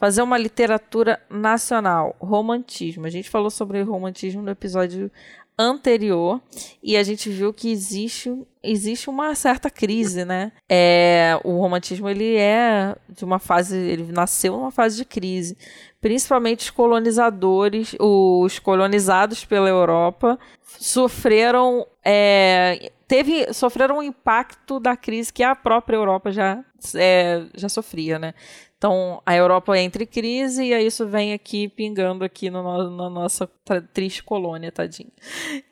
fazer 0.00 0.22
uma 0.22 0.38
literatura 0.38 1.20
nacional, 1.28 2.14
romantismo. 2.20 3.04
A 3.04 3.10
gente 3.10 3.28
falou 3.28 3.50
sobre 3.50 3.82
romantismo 3.82 4.40
no 4.40 4.50
episódio 4.50 5.10
anterior 5.58 6.40
e 6.82 6.96
a 6.96 7.02
gente 7.02 7.28
viu 7.28 7.52
que 7.52 7.70
existe, 7.70 8.32
existe 8.62 9.10
uma 9.10 9.34
certa 9.34 9.68
crise, 9.68 10.24
né? 10.24 10.52
É, 10.68 11.38
o 11.42 11.58
romantismo 11.58 12.08
ele 12.08 12.36
é 12.36 12.94
de 13.08 13.24
uma 13.24 13.38
fase, 13.38 13.76
ele 13.76 14.12
nasceu 14.12 14.52
numa 14.52 14.70
fase 14.70 14.96
de 14.96 15.04
crise, 15.04 15.56
principalmente 16.00 16.60
os 16.60 16.70
colonizadores, 16.70 17.96
os 17.98 18.58
colonizados 18.58 19.44
pela 19.44 19.68
Europa 19.68 20.38
sofreram 20.62 21.86
é, 22.04 22.92
teve 23.08 23.52
sofreram 23.54 23.98
um 23.98 24.02
impacto 24.02 24.78
da 24.78 24.96
crise 24.96 25.32
que 25.32 25.42
a 25.42 25.56
própria 25.56 25.96
Europa 25.96 26.30
já 26.30 26.62
é, 26.94 27.46
já 27.56 27.68
sofria, 27.68 28.18
né? 28.18 28.34
Então, 28.76 29.20
a 29.26 29.34
Europa 29.34 29.76
entra 29.76 30.04
em 30.04 30.06
crise 30.06 30.62
e 30.62 30.72
aí 30.72 30.86
isso 30.86 31.04
vem 31.04 31.32
aqui 31.32 31.66
pingando 31.66 32.24
aqui 32.24 32.48
no, 32.48 32.62
na 32.96 33.10
nossa 33.10 33.50
triste 33.92 34.22
colônia, 34.22 34.70
tadinho. 34.70 35.10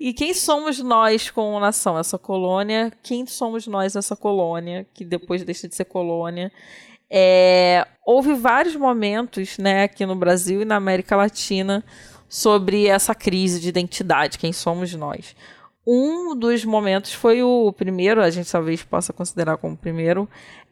E 0.00 0.12
quem 0.12 0.34
somos 0.34 0.80
nós 0.80 1.30
como 1.30 1.60
nação? 1.60 1.96
Essa 1.96 2.18
colônia, 2.18 2.92
quem 3.04 3.24
somos 3.24 3.68
nós 3.68 3.94
nessa 3.94 4.16
colônia, 4.16 4.84
que 4.92 5.04
depois 5.04 5.44
deixa 5.44 5.68
de 5.68 5.76
ser 5.76 5.84
colônia? 5.84 6.50
É, 7.08 7.86
houve 8.04 8.34
vários 8.34 8.74
momentos, 8.74 9.56
né, 9.56 9.84
aqui 9.84 10.04
no 10.04 10.16
Brasil 10.16 10.62
e 10.62 10.64
na 10.64 10.74
América 10.74 11.14
Latina 11.14 11.84
sobre 12.28 12.88
essa 12.88 13.14
crise 13.14 13.60
de 13.60 13.68
identidade, 13.68 14.36
quem 14.36 14.52
somos 14.52 14.92
nós. 14.94 15.36
Um 15.86 16.34
dos 16.34 16.64
momentos 16.64 17.12
foi 17.12 17.42
o 17.42 17.72
primeiro, 17.72 18.20
a 18.20 18.30
gente 18.30 18.50
talvez 18.50 18.82
possa 18.82 19.12
considerar 19.12 19.56
como 19.56 19.76
primeiro, 19.76 20.28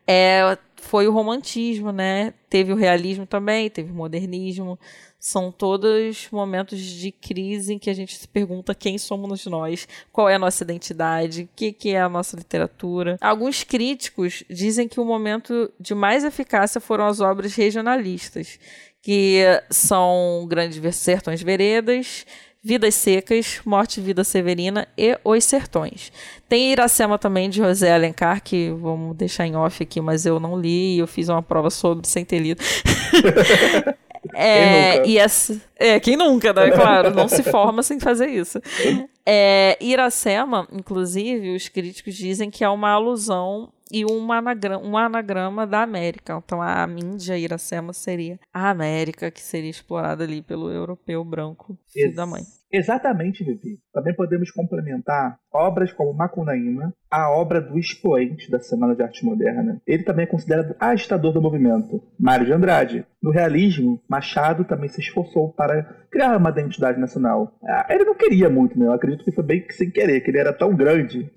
é, 0.06 0.59
foi 0.76 1.09
o 1.09 1.12
romantismo, 1.12 1.90
né? 1.90 2.35
Teve 2.50 2.73
o 2.73 2.76
realismo 2.76 3.26
também, 3.26 3.71
teve 3.71 3.90
o 3.90 3.94
modernismo. 3.94 4.78
São 5.18 5.50
todos 5.50 6.28
momentos 6.30 6.78
de 6.78 7.11
crise 7.11 7.73
em 7.73 7.78
que 7.78 7.88
a 7.88 7.94
gente 7.94 8.14
se 8.14 8.28
pergunta 8.28 8.75
quem 8.75 8.99
somos 8.99 9.47
nós, 9.47 9.88
qual 10.12 10.28
é 10.28 10.35
a 10.35 10.38
nossa 10.38 10.62
identidade, 10.62 11.44
o 11.44 11.49
que, 11.56 11.73
que 11.73 11.90
é 11.90 12.00
a 12.02 12.09
nossa 12.11 12.37
literatura. 12.37 13.16
Alguns 13.23 13.64
críticos 13.64 14.44
dizem 14.50 14.87
que 14.87 15.00
o 15.00 15.04
momento 15.04 15.73
de 15.80 15.94
mais 15.94 16.25
eficácia 16.25 16.78
foram 16.78 17.06
as 17.06 17.21
obras 17.21 17.54
regionalistas, 17.54 18.59
que 19.00 19.40
são 19.71 20.44
Grandes 20.47 20.97
Sertões 20.97 21.40
Veredas, 21.40 22.26
Vidas 22.64 22.94
Secas, 22.94 23.61
Morte 23.62 24.00
e 24.00 24.02
Vida 24.02 24.25
Severina 24.25 24.88
e 24.97 25.18
Os 25.23 25.44
Sertões. 25.44 26.11
Tem 26.49 26.73
Iracema 26.73 27.18
também, 27.18 27.50
de 27.50 27.59
José 27.59 27.92
Alencar, 27.92 28.42
que 28.42 28.71
vamos 28.71 29.14
deixar 29.14 29.47
em 29.47 29.54
off 29.54 29.83
aqui, 29.83 30.00
mas 30.00 30.25
eu 30.25 30.40
não 30.40 30.59
li 30.59 30.97
e 30.97 30.99
eu 30.99 31.06
fiz 31.06 31.28
uma 31.28 31.42
prova 31.42 31.68
sobre 31.68 32.09
sem 32.09 32.25
ter 32.25 32.38
lido. 32.38 32.62
é, 34.33 35.00
quem 35.00 35.12
e 35.12 35.18
essa, 35.18 35.61
é, 35.76 36.00
quem 36.00 36.16
nunca, 36.16 36.54
né? 36.54 36.71
Claro, 36.71 37.14
não 37.14 37.28
se 37.28 37.42
forma 37.42 37.83
sem 37.83 38.00
fazer 38.00 38.28
isso. 38.28 38.59
É, 39.26 39.76
Iracema, 39.78 40.66
inclusive, 40.73 41.54
os 41.54 41.68
críticos 41.68 42.14
dizem 42.14 42.50
que 42.50 42.64
é 42.64 42.68
uma 42.71 42.92
alusão 42.92 43.68
e 43.94 44.04
um 44.04 44.32
anagrama, 44.32 44.84
um 44.84 44.98
anagrama 44.98 45.64
da 45.64 45.82
América. 45.82 46.42
Então 46.44 46.60
a 46.60 46.84
Índia 46.84 47.38
Iracema 47.38 47.92
seria 47.92 48.40
a 48.52 48.70
América 48.70 49.30
que 49.30 49.40
seria 49.40 49.70
explorada 49.70 50.24
ali 50.24 50.42
pelo 50.42 50.68
europeu 50.68 51.24
branco, 51.24 51.78
filho 51.92 52.12
da 52.12 52.26
mãe. 52.26 52.42
Exatamente, 52.72 53.44
Vivi. 53.44 53.78
Também 53.92 54.12
podemos 54.12 54.50
complementar 54.50 55.38
obras 55.52 55.92
como 55.92 56.12
Macunaíma, 56.12 56.92
a 57.08 57.30
obra 57.30 57.60
do 57.60 57.78
expoente 57.78 58.50
da 58.50 58.58
Semana 58.58 58.96
de 58.96 59.02
Arte 59.04 59.24
Moderna. 59.24 59.80
Ele 59.86 60.02
também 60.02 60.24
é 60.24 60.28
considerado 60.28 60.74
agitador 60.80 61.32
do 61.32 61.40
movimento. 61.40 62.02
Mário 62.18 62.46
de 62.46 62.52
Andrade. 62.52 63.06
No 63.22 63.30
realismo, 63.30 64.02
Machado 64.08 64.64
também 64.64 64.88
se 64.88 65.00
esforçou 65.00 65.52
para 65.52 65.84
criar 66.10 66.36
uma 66.36 66.50
identidade 66.50 66.98
nacional. 66.98 67.56
Ah, 67.62 67.86
ele 67.90 68.02
não 68.02 68.16
queria 68.16 68.50
muito, 68.50 68.76
né? 68.76 68.86
Eu 68.86 68.92
acredito 68.92 69.24
que 69.24 69.30
foi 69.30 69.44
bem 69.44 69.64
sem 69.70 69.88
querer, 69.88 70.20
que 70.22 70.32
ele 70.32 70.38
era 70.38 70.52
tão 70.52 70.74
grande 70.74 71.30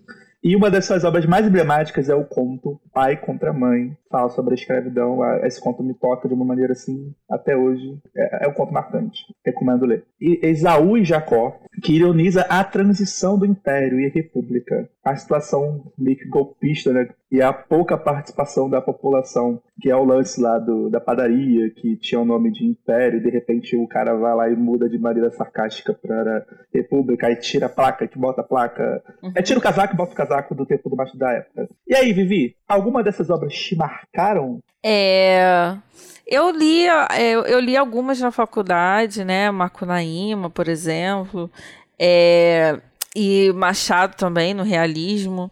e 0.48 0.56
uma 0.56 0.72
das 0.72 0.86
suas 0.86 1.04
obras 1.04 1.26
mais 1.26 1.46
emblemáticas 1.46 2.08
é 2.08 2.16
o 2.16 2.24
conto 2.24 2.80
Pai 2.94 3.18
contra 3.18 3.52
Mãe, 3.52 3.98
fala 4.10 4.30
sobre 4.30 4.54
a 4.54 4.56
escravidão. 4.56 5.20
Esse 5.44 5.62
conto 5.62 5.84
me 5.84 5.94
toca 5.94 6.28
de 6.28 6.34
uma 6.34 6.46
maneira 6.46 6.74
assim, 6.74 7.14
até 7.30 7.56
hoje. 7.56 8.00
É, 8.16 8.46
é 8.46 8.48
um 8.48 8.54
conto 8.54 8.74
marcante. 8.74 9.24
Recomendo 9.46 9.86
ler. 9.86 10.06
E 10.20 10.40
Esaú 10.44 10.98
e 10.98 11.06
Jacó, 11.06 11.60
que 11.84 11.94
ironiza 11.94 12.42
a 12.42 12.64
transição 12.64 13.38
do 13.38 13.46
Império 13.46 14.00
e 14.00 14.06
a 14.06 14.10
República. 14.10 14.90
A 15.04 15.16
situação 15.16 15.92
meio 15.98 16.18
que 16.18 16.28
golpista, 16.28 16.92
né? 16.92 17.08
E 17.32 17.42
a 17.42 17.52
pouca 17.52 17.98
participação 17.98 18.70
da 18.70 18.82
população, 18.82 19.62
que 19.82 19.90
é 19.90 19.96
o 19.96 20.04
lance 20.04 20.42
lá 20.42 20.58
do, 20.60 20.90
da 20.90 21.00
padaria, 21.00 21.70
que 21.72 21.98
tinha 21.98 22.22
o 22.22 22.26
nome 22.26 22.52
de 22.52 22.66
Império, 22.66 23.20
e 23.20 23.24
de 23.24 23.30
repente 23.30 23.76
o 23.76 23.88
cara 23.88 24.16
vai 24.16 24.34
lá 24.34 24.50
e 24.50 24.56
muda 24.56 24.90
de 24.90 24.98
maneira 24.98 25.30
sarcástica 25.32 25.94
para 25.94 26.46
República, 26.74 27.28
aí 27.28 27.36
tira 27.36 27.66
a 27.66 27.70
placa, 27.70 28.08
que 28.08 28.18
bota 28.18 28.42
a 28.42 28.46
placa. 28.46 29.04
Uhum. 29.22 29.32
É 29.36 29.42
tira 29.42 29.60
o 29.60 29.62
casaco 29.62 29.94
e 29.94 29.98
bota 29.98 30.14
o 30.14 30.16
casaco 30.16 30.56
do 30.56 30.66
tempo 30.66 30.90
do 30.90 30.96
macho 30.96 31.18
da 31.18 31.32
época. 31.34 31.70
E 31.86 31.96
aí, 31.96 32.14
Vivi, 32.14 32.56
alguma 32.68 33.04
dessas 33.04 33.30
obras 33.30 33.54
te 33.54 33.76
marcaram? 33.98 34.60
É. 34.84 35.76
Eu 36.26 36.52
li, 36.52 36.86
eu, 36.86 37.46
eu 37.46 37.60
li 37.60 37.78
algumas 37.78 38.20
na 38.20 38.32
faculdade, 38.32 39.24
né? 39.24 39.50
Macunaíma, 39.50 40.50
por 40.50 40.68
exemplo. 40.68 41.50
É, 41.98 42.80
e 43.16 43.52
Machado 43.54 44.16
também, 44.16 44.54
no 44.54 44.64
realismo. 44.64 45.50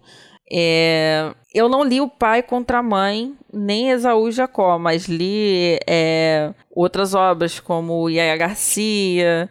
É, 0.52 1.34
eu 1.54 1.68
não 1.68 1.84
li 1.84 2.00
O 2.02 2.10
Pai 2.10 2.44
contra 2.44 2.80
a 2.80 2.84
Mãe, 2.84 3.34
nem 3.52 3.90
Esaú 3.90 4.30
e 4.30 4.32
Jacó, 4.32 4.78
mas 4.78 5.06
li 5.06 5.80
é, 5.88 6.54
outras 6.70 7.16
obras 7.16 7.60
como 7.60 8.10
Iaia 8.10 8.38
Garcia, 8.38 9.50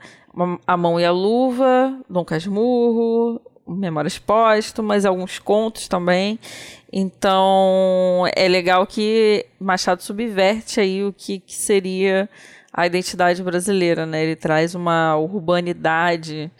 A 0.66 0.76
Mão 0.76 1.00
e 1.00 1.04
a 1.04 1.10
Luva, 1.10 1.98
Dom 2.08 2.24
Casmurro, 2.24 3.40
Memórias 3.66 4.18
Póstumas, 4.18 5.04
alguns 5.04 5.38
contos 5.38 5.88
também. 5.88 6.38
Então 6.92 8.24
é 8.36 8.46
legal 8.48 8.86
que 8.86 9.46
Machado 9.58 10.02
subverte 10.02 10.80
aí 10.80 11.04
o 11.04 11.12
que, 11.12 11.40
que 11.40 11.54
seria 11.54 12.28
a 12.72 12.86
identidade 12.86 13.42
brasileira, 13.42 14.04
né? 14.04 14.22
Ele 14.22 14.36
traz 14.36 14.74
uma 14.74 15.16
urbanidade 15.16 16.50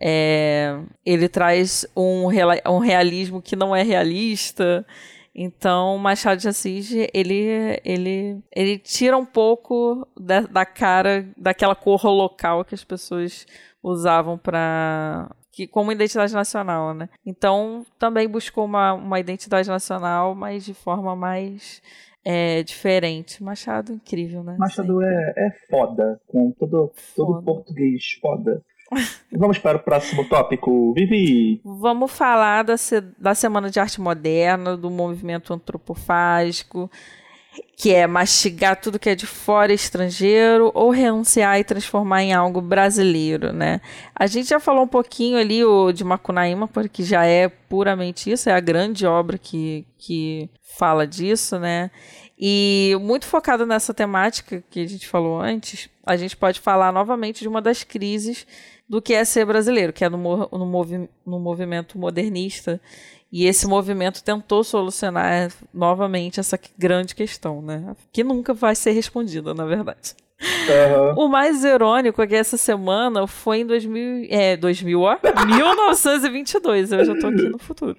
é, 0.00 0.80
ele 1.04 1.28
traz 1.28 1.86
um, 1.94 2.28
um 2.66 2.78
realismo 2.78 3.42
que 3.42 3.54
não 3.54 3.76
é 3.76 3.82
realista. 3.82 4.86
Então, 5.34 5.98
Machado 5.98 6.40
de 6.40 6.48
Assis, 6.48 6.90
ele, 7.12 7.78
ele, 7.84 8.38
ele 8.50 8.78
tira 8.78 9.16
um 9.16 9.26
pouco 9.26 10.08
da, 10.18 10.40
da 10.40 10.64
cara, 10.64 11.28
daquela 11.36 11.74
cor 11.74 12.04
local 12.06 12.64
que 12.64 12.74
as 12.74 12.82
pessoas 12.82 13.46
usavam 13.82 14.38
para 14.38 15.30
que 15.52 15.66
como 15.66 15.92
identidade 15.92 16.32
nacional, 16.32 16.94
né? 16.94 17.08
Então, 17.24 17.84
também 17.98 18.28
buscou 18.28 18.64
uma, 18.64 18.94
uma 18.94 19.18
identidade 19.18 19.68
nacional, 19.68 20.34
mas 20.34 20.64
de 20.64 20.74
forma 20.74 21.16
mais 21.16 21.82
é, 22.24 22.62
diferente. 22.62 23.42
Machado, 23.42 23.92
incrível, 23.92 24.42
né? 24.42 24.56
Machado 24.58 25.02
é, 25.02 25.34
é 25.36 25.50
foda, 25.68 26.20
com 26.26 26.52
todo, 26.52 26.92
todo 27.16 27.32
foda. 27.32 27.42
português 27.42 28.02
foda. 28.20 28.62
Vamos 29.32 29.58
para 29.58 29.78
o 29.78 29.82
próximo 29.82 30.28
tópico. 30.28 30.92
Vivi! 30.94 31.60
Vamos 31.64 32.10
falar 32.10 32.64
da, 32.64 32.74
da 33.18 33.34
Semana 33.34 33.70
de 33.70 33.78
Arte 33.78 34.00
Moderna, 34.00 34.76
do 34.76 34.90
movimento 34.90 35.54
antropofágico, 35.54 36.90
que 37.76 37.94
é 37.94 38.06
mastigar 38.06 38.80
tudo 38.80 38.98
que 38.98 39.08
é 39.08 39.14
de 39.14 39.26
fora 39.26 39.72
estrangeiro 39.72 40.70
ou 40.74 40.90
renunciar 40.90 41.58
e 41.58 41.64
transformar 41.64 42.22
em 42.22 42.32
algo 42.32 42.60
brasileiro, 42.60 43.52
né? 43.52 43.80
A 44.14 44.26
gente 44.26 44.48
já 44.48 44.60
falou 44.60 44.84
um 44.84 44.88
pouquinho 44.88 45.38
ali 45.38 45.64
o, 45.64 45.90
de 45.90 46.04
Macunaíma, 46.04 46.68
porque 46.68 47.02
já 47.02 47.24
é 47.24 47.48
puramente 47.48 48.30
isso, 48.30 48.48
é 48.48 48.52
a 48.52 48.60
grande 48.60 49.06
obra 49.06 49.38
que, 49.38 49.86
que 49.98 50.50
fala 50.78 51.06
disso, 51.06 51.58
né? 51.58 51.90
E 52.38 52.96
muito 53.00 53.26
focado 53.26 53.66
nessa 53.66 53.92
temática 53.92 54.62
que 54.70 54.80
a 54.80 54.86
gente 54.86 55.06
falou 55.06 55.40
antes, 55.40 55.90
a 56.04 56.16
gente 56.16 56.36
pode 56.36 56.60
falar 56.60 56.92
novamente 56.92 57.40
de 57.40 57.48
uma 57.48 57.60
das 57.60 57.84
crises 57.84 58.46
do 58.88 59.00
que 59.00 59.14
é 59.14 59.24
ser 59.24 59.44
brasileiro, 59.44 59.92
que 59.92 60.04
é 60.04 60.08
no, 60.08 60.18
no, 60.50 60.66
movi 60.66 61.08
no 61.24 61.38
movimento 61.38 61.98
modernista. 61.98 62.80
E 63.32 63.46
esse 63.46 63.66
movimento 63.66 64.24
tentou 64.24 64.64
solucionar 64.64 65.52
novamente 65.72 66.40
essa 66.40 66.58
grande 66.76 67.14
questão, 67.14 67.62
né? 67.62 67.94
Que 68.12 68.24
nunca 68.24 68.52
vai 68.52 68.74
ser 68.74 68.90
respondida, 68.90 69.54
na 69.54 69.64
verdade. 69.64 70.14
Uhum. 70.40 71.26
O 71.26 71.28
mais 71.28 71.62
irônico 71.64 72.22
é 72.22 72.26
que 72.26 72.34
essa 72.34 72.56
semana 72.56 73.26
foi 73.26 73.60
em 73.60 73.66
2000, 73.66 74.26
é, 74.30 74.56
2000, 74.56 75.00
ó, 75.00 75.18
1922, 75.46 76.92
eu 76.92 77.04
já 77.04 77.14
tô 77.18 77.26
aqui 77.26 77.48
no 77.48 77.58
futuro, 77.58 77.96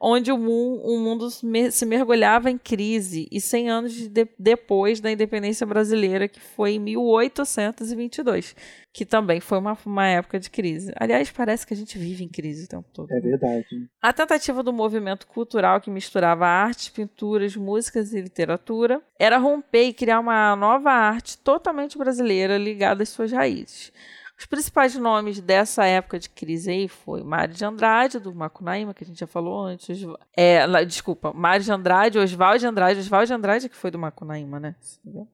onde 0.00 0.32
o, 0.32 0.36
mu 0.36 0.80
o 0.82 0.98
mundo 0.98 1.28
se 1.30 1.86
mergulhava 1.86 2.50
em 2.50 2.58
crise 2.58 3.28
e 3.30 3.40
100 3.40 3.70
anos 3.70 3.92
de 3.92 4.28
depois 4.36 5.00
da 5.00 5.10
independência 5.10 5.64
brasileira, 5.64 6.26
que 6.26 6.40
foi 6.40 6.72
em 6.72 6.80
1822, 6.80 8.56
que 8.98 9.06
também 9.06 9.38
foi 9.38 9.58
uma, 9.58 9.78
uma 9.86 10.08
época 10.08 10.40
de 10.40 10.50
crise. 10.50 10.92
Aliás, 10.96 11.30
parece 11.30 11.64
que 11.64 11.72
a 11.72 11.76
gente 11.76 11.96
vive 11.96 12.24
em 12.24 12.28
crise 12.28 12.64
o 12.64 12.68
tempo 12.68 12.88
todo. 12.92 13.08
É 13.12 13.20
verdade. 13.20 13.88
A 14.02 14.12
tentativa 14.12 14.60
do 14.60 14.72
movimento 14.72 15.24
cultural 15.24 15.80
que 15.80 15.88
misturava 15.88 16.44
artes, 16.44 16.88
pinturas, 16.88 17.54
músicas 17.54 18.12
e 18.12 18.20
literatura 18.20 19.00
era 19.16 19.38
romper 19.38 19.84
e 19.84 19.92
criar 19.92 20.18
uma 20.18 20.56
nova 20.56 20.90
arte 20.90 21.38
totalmente 21.38 21.96
brasileira 21.96 22.58
ligada 22.58 23.04
às 23.04 23.08
suas 23.08 23.30
raízes. 23.30 23.92
Os 24.38 24.46
principais 24.46 24.94
nomes 24.94 25.40
dessa 25.40 25.84
época 25.84 26.16
de 26.16 26.30
crise 26.30 26.70
aí 26.70 26.86
foi 26.86 27.24
Mário 27.24 27.52
de 27.52 27.64
Andrade, 27.64 28.20
do 28.20 28.32
Macunaíma, 28.32 28.94
que 28.94 29.02
a 29.02 29.06
gente 29.06 29.18
já 29.18 29.26
falou 29.26 29.64
antes. 29.64 30.06
É, 30.36 30.64
desculpa, 30.84 31.32
Mário 31.34 31.64
de 31.64 31.72
Andrade, 31.72 32.18
Oswald 32.20 32.60
de 32.60 32.66
Andrade, 32.66 33.00
Oswald 33.00 33.26
de 33.26 33.34
Andrade 33.34 33.68
que 33.68 33.74
foi 33.74 33.90
do 33.90 33.98
Macunaíma, 33.98 34.60
né? 34.60 34.76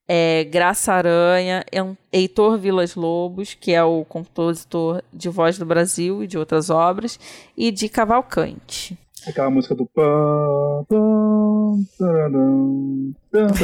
É, 0.08 0.44
Graça 0.44 0.94
Aranha, 0.94 1.62
Heitor 2.10 2.56
Vilas 2.56 2.94
Lobos, 2.94 3.52
que 3.52 3.72
é 3.72 3.84
o 3.84 4.06
compositor 4.06 5.02
de 5.12 5.28
Voz 5.28 5.58
do 5.58 5.66
Brasil 5.66 6.24
e 6.24 6.26
de 6.26 6.38
outras 6.38 6.70
obras, 6.70 7.20
e 7.54 7.70
de 7.70 7.90
Cavalcante. 7.90 8.98
Aquela 9.26 9.50
música 9.50 9.74
do 9.74 9.86
pam, 9.86 10.84
pam, 10.86 11.84
taradam, 11.98 13.14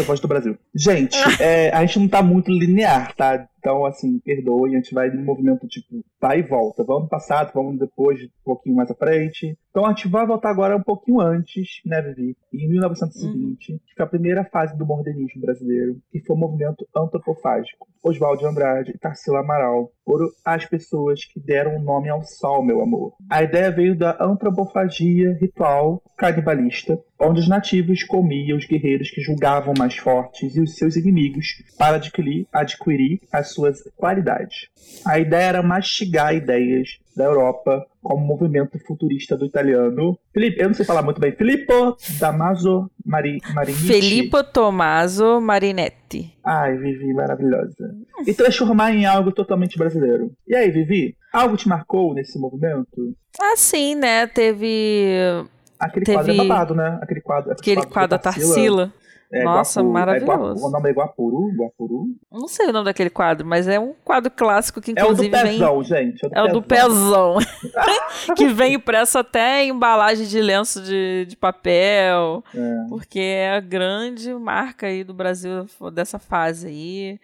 voz 0.07 0.18
do 0.18 0.29
Brasil. 0.29 0.59
Gente, 0.74 1.16
é, 1.38 1.70
a 1.74 1.85
gente 1.85 1.98
não 1.98 2.09
tá 2.09 2.22
muito 2.22 2.50
linear, 2.50 3.14
tá? 3.14 3.46
Então, 3.61 3.85
assim, 3.85 4.18
perdoe, 4.20 4.70
a 4.70 4.77
gente 4.77 4.94
vai 4.94 5.11
no 5.11 5.23
movimento 5.23 5.68
tipo, 5.68 6.03
vai 6.18 6.40
e 6.40 6.42
volta. 6.42 6.83
Vamos 6.83 7.05
no 7.05 7.09
passado, 7.09 7.53
vamos 7.55 7.79
depois, 7.79 8.18
um 8.23 8.29
pouquinho 8.42 8.75
mais 8.75 8.90
à 8.90 8.94
frente. 8.94 9.57
Então, 9.68 9.85
a 9.85 9.90
gente 9.90 10.09
vai 10.09 10.27
voltar 10.27 10.51
agora 10.51 10.77
um 10.77 10.83
pouquinho 10.83 11.20
antes, 11.20 11.81
né, 11.85 12.01
Vivi? 12.01 12.37
Em 12.53 12.68
1920, 12.68 13.79
que 13.87 13.94
foi 13.94 14.05
a 14.05 14.09
primeira 14.09 14.44
fase 14.46 14.77
do 14.77 14.87
modernismo 14.87 15.42
brasileiro, 15.42 16.01
que 16.11 16.20
foi 16.20 16.35
o 16.35 16.38
movimento 16.38 16.88
antropofágico. 16.96 17.87
Oswald 18.03 18.40
de 18.40 18.46
Andrade 18.46 18.92
e 18.92 18.99
Tarsila 18.99 19.40
Amaral 19.40 19.92
foram 20.05 20.27
as 20.44 20.64
pessoas 20.64 21.25
que 21.27 21.38
deram 21.38 21.77
o 21.77 21.83
nome 21.83 22.09
ao 22.09 22.23
sol, 22.23 22.64
meu 22.64 22.81
amor. 22.81 23.12
A 23.31 23.42
ideia 23.42 23.70
veio 23.70 23.96
da 23.96 24.16
antropofagia 24.18 25.37
ritual 25.38 26.03
canibalista, 26.16 26.99
onde 27.20 27.40
os 27.40 27.48
nativos 27.48 28.02
comiam 28.02 28.56
os 28.56 28.66
guerreiros 28.66 29.11
que 29.11 29.20
julgavam 29.20 29.74
mais 29.76 29.96
fortes 29.96 30.56
e 30.56 30.61
os 30.61 30.76
seus 30.76 30.96
inimigos 30.96 31.46
para 31.78 31.96
adquirir, 31.96 32.46
adquirir 32.52 33.20
as 33.33 33.52
suas 33.52 33.83
qualidades. 33.96 34.68
A 35.06 35.18
ideia 35.18 35.48
era 35.48 35.62
mastigar 35.62 36.35
ideias 36.35 36.98
da 37.14 37.24
Europa 37.24 37.85
como 38.02 38.24
movimento 38.24 38.78
futurista 38.87 39.37
do 39.37 39.44
italiano. 39.44 40.18
Felipe, 40.33 40.61
eu 40.61 40.68
não 40.68 40.74
sei 40.74 40.87
falar 40.87 41.02
muito 41.02 41.20
bem. 41.20 41.33
Filippo 41.33 41.96
Damaso 42.18 42.90
Mari, 43.04 43.38
Mariniti. 43.54 43.85
Filippo 43.85 44.42
Tommaso 44.42 45.40
Marinetti. 45.40 46.33
Ai, 46.44 46.76
Vivi, 46.78 47.12
maravilhosa. 47.12 47.94
E 48.26 48.33
transformar 48.33 48.92
em 48.94 49.04
algo 49.04 49.33
totalmente 49.33 49.76
brasileiro. 49.76 50.33
E 50.48 50.56
aí, 50.56 50.70
Vivi, 50.70 51.14
algo 51.33 51.56
te 51.56 51.68
marcou 51.68 52.14
nesse 52.14 52.38
movimento? 52.38 53.14
Assim, 53.52 53.94
né? 53.94 54.26
Teve 54.26 55.44
Aquele 55.81 56.05
Teve- 56.05 56.19
quadro 56.19 56.33
é 56.33 56.37
babado, 56.37 56.75
né? 56.75 56.99
Aquele 57.03 57.21
quadro. 57.21 57.53
aquele 57.53 57.87
quadro 57.87 58.11
da 58.11 58.19
Tarsila. 58.19 58.93
É 59.33 59.45
Nossa, 59.45 59.81
é 59.81 59.83
maravilhoso. 59.85 60.55
Guapu- 60.55 60.66
o 60.66 60.71
nome 60.71 60.90
é 60.90 60.93
Guapuru? 60.93 61.53
Guapuru? 61.57 62.07
Não 62.33 62.49
sei 62.49 62.66
o 62.69 62.73
nome 62.73 62.87
daquele 62.87 63.11
quadro, 63.11 63.47
mas 63.47 63.69
é 63.69 63.79
um 63.79 63.95
quadro 64.05 64.31
clássico 64.31 64.81
que 64.81 64.90
É 64.97 65.05
o 65.05 65.14
do 65.14 65.25
inclusive 65.25 65.37
vem. 65.37 65.53
pezão, 65.59 65.83
gente. 65.85 66.29
É 66.33 66.43
o 66.43 66.49
do 66.49 66.61
pezão. 66.62 67.37
pezão. 67.37 67.38
que 68.37 68.49
vem 68.49 68.75
impresso 68.75 69.19
até 69.19 69.62
em 69.64 69.69
embalagem 69.71 70.27
de 70.27 70.40
lenço 70.40 70.83
de, 70.83 71.27
de 71.29 71.37
papel. 71.37 72.43
É. 72.55 72.88
Porque 72.88 73.21
é 73.21 73.53
a 73.57 73.61
grande 73.61 74.35
marca 74.35 74.87
aí 74.88 75.05
do 75.05 75.14
Brasil 75.14 75.66
dessa 75.93 76.19
fase 76.19 76.66
aí. 76.66 77.21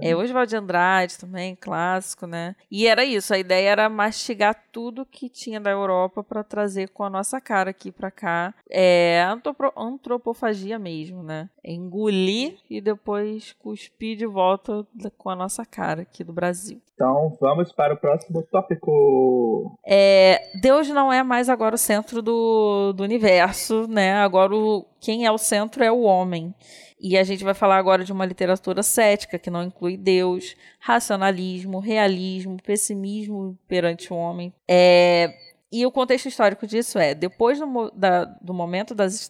É, 0.00 0.14
Oswald 0.14 0.48
de 0.48 0.56
Andrade 0.56 1.18
também, 1.18 1.56
clássico, 1.60 2.26
né? 2.26 2.54
E 2.70 2.86
era 2.86 3.04
isso, 3.04 3.32
a 3.34 3.38
ideia 3.38 3.68
era 3.70 3.88
mastigar 3.88 4.54
tudo 4.72 5.04
que 5.04 5.28
tinha 5.28 5.60
da 5.60 5.70
Europa 5.70 6.22
para 6.22 6.42
trazer 6.44 6.88
com 6.90 7.02
a 7.04 7.10
nossa 7.10 7.40
cara 7.40 7.70
aqui 7.70 7.90
para 7.90 8.10
cá. 8.10 8.54
É 8.70 9.24
antropo- 9.28 9.72
antropofagia 9.76 10.78
mesmo, 10.78 11.22
né? 11.22 11.47
É 11.62 11.72
engolir 11.72 12.58
e 12.68 12.80
depois 12.80 13.52
cuspir 13.58 14.16
de 14.16 14.26
volta 14.26 14.86
com 15.16 15.30
a 15.30 15.36
nossa 15.36 15.64
cara 15.64 16.02
aqui 16.02 16.22
do 16.24 16.32
Brasil. 16.32 16.80
Então, 16.94 17.36
vamos 17.40 17.72
para 17.72 17.94
o 17.94 17.96
próximo 17.96 18.42
tópico. 18.42 19.78
É, 19.86 20.42
Deus 20.60 20.88
não 20.88 21.12
é 21.12 21.22
mais 21.22 21.48
agora 21.48 21.76
o 21.76 21.78
centro 21.78 22.20
do, 22.20 22.92
do 22.92 23.04
universo, 23.04 23.86
né? 23.88 24.14
Agora 24.14 24.54
o, 24.54 24.84
quem 25.00 25.24
é 25.24 25.30
o 25.30 25.38
centro 25.38 25.84
é 25.84 25.92
o 25.92 26.00
homem. 26.00 26.52
E 27.00 27.16
a 27.16 27.22
gente 27.22 27.44
vai 27.44 27.54
falar 27.54 27.76
agora 27.76 28.02
de 28.02 28.12
uma 28.12 28.26
literatura 28.26 28.82
cética 28.82 29.38
que 29.38 29.50
não 29.50 29.62
inclui 29.62 29.96
Deus, 29.96 30.56
racionalismo, 30.80 31.78
realismo, 31.78 32.56
pessimismo 32.60 33.56
perante 33.68 34.12
o 34.12 34.16
homem. 34.16 34.52
É, 34.66 35.32
e 35.70 35.84
o 35.84 35.90
contexto 35.90 36.26
histórico 36.26 36.66
disso 36.66 36.98
é: 36.98 37.14
depois 37.14 37.58
do, 37.58 37.90
da- 37.94 38.24
do 38.24 38.54
momento 38.54 38.94
das 38.94 39.28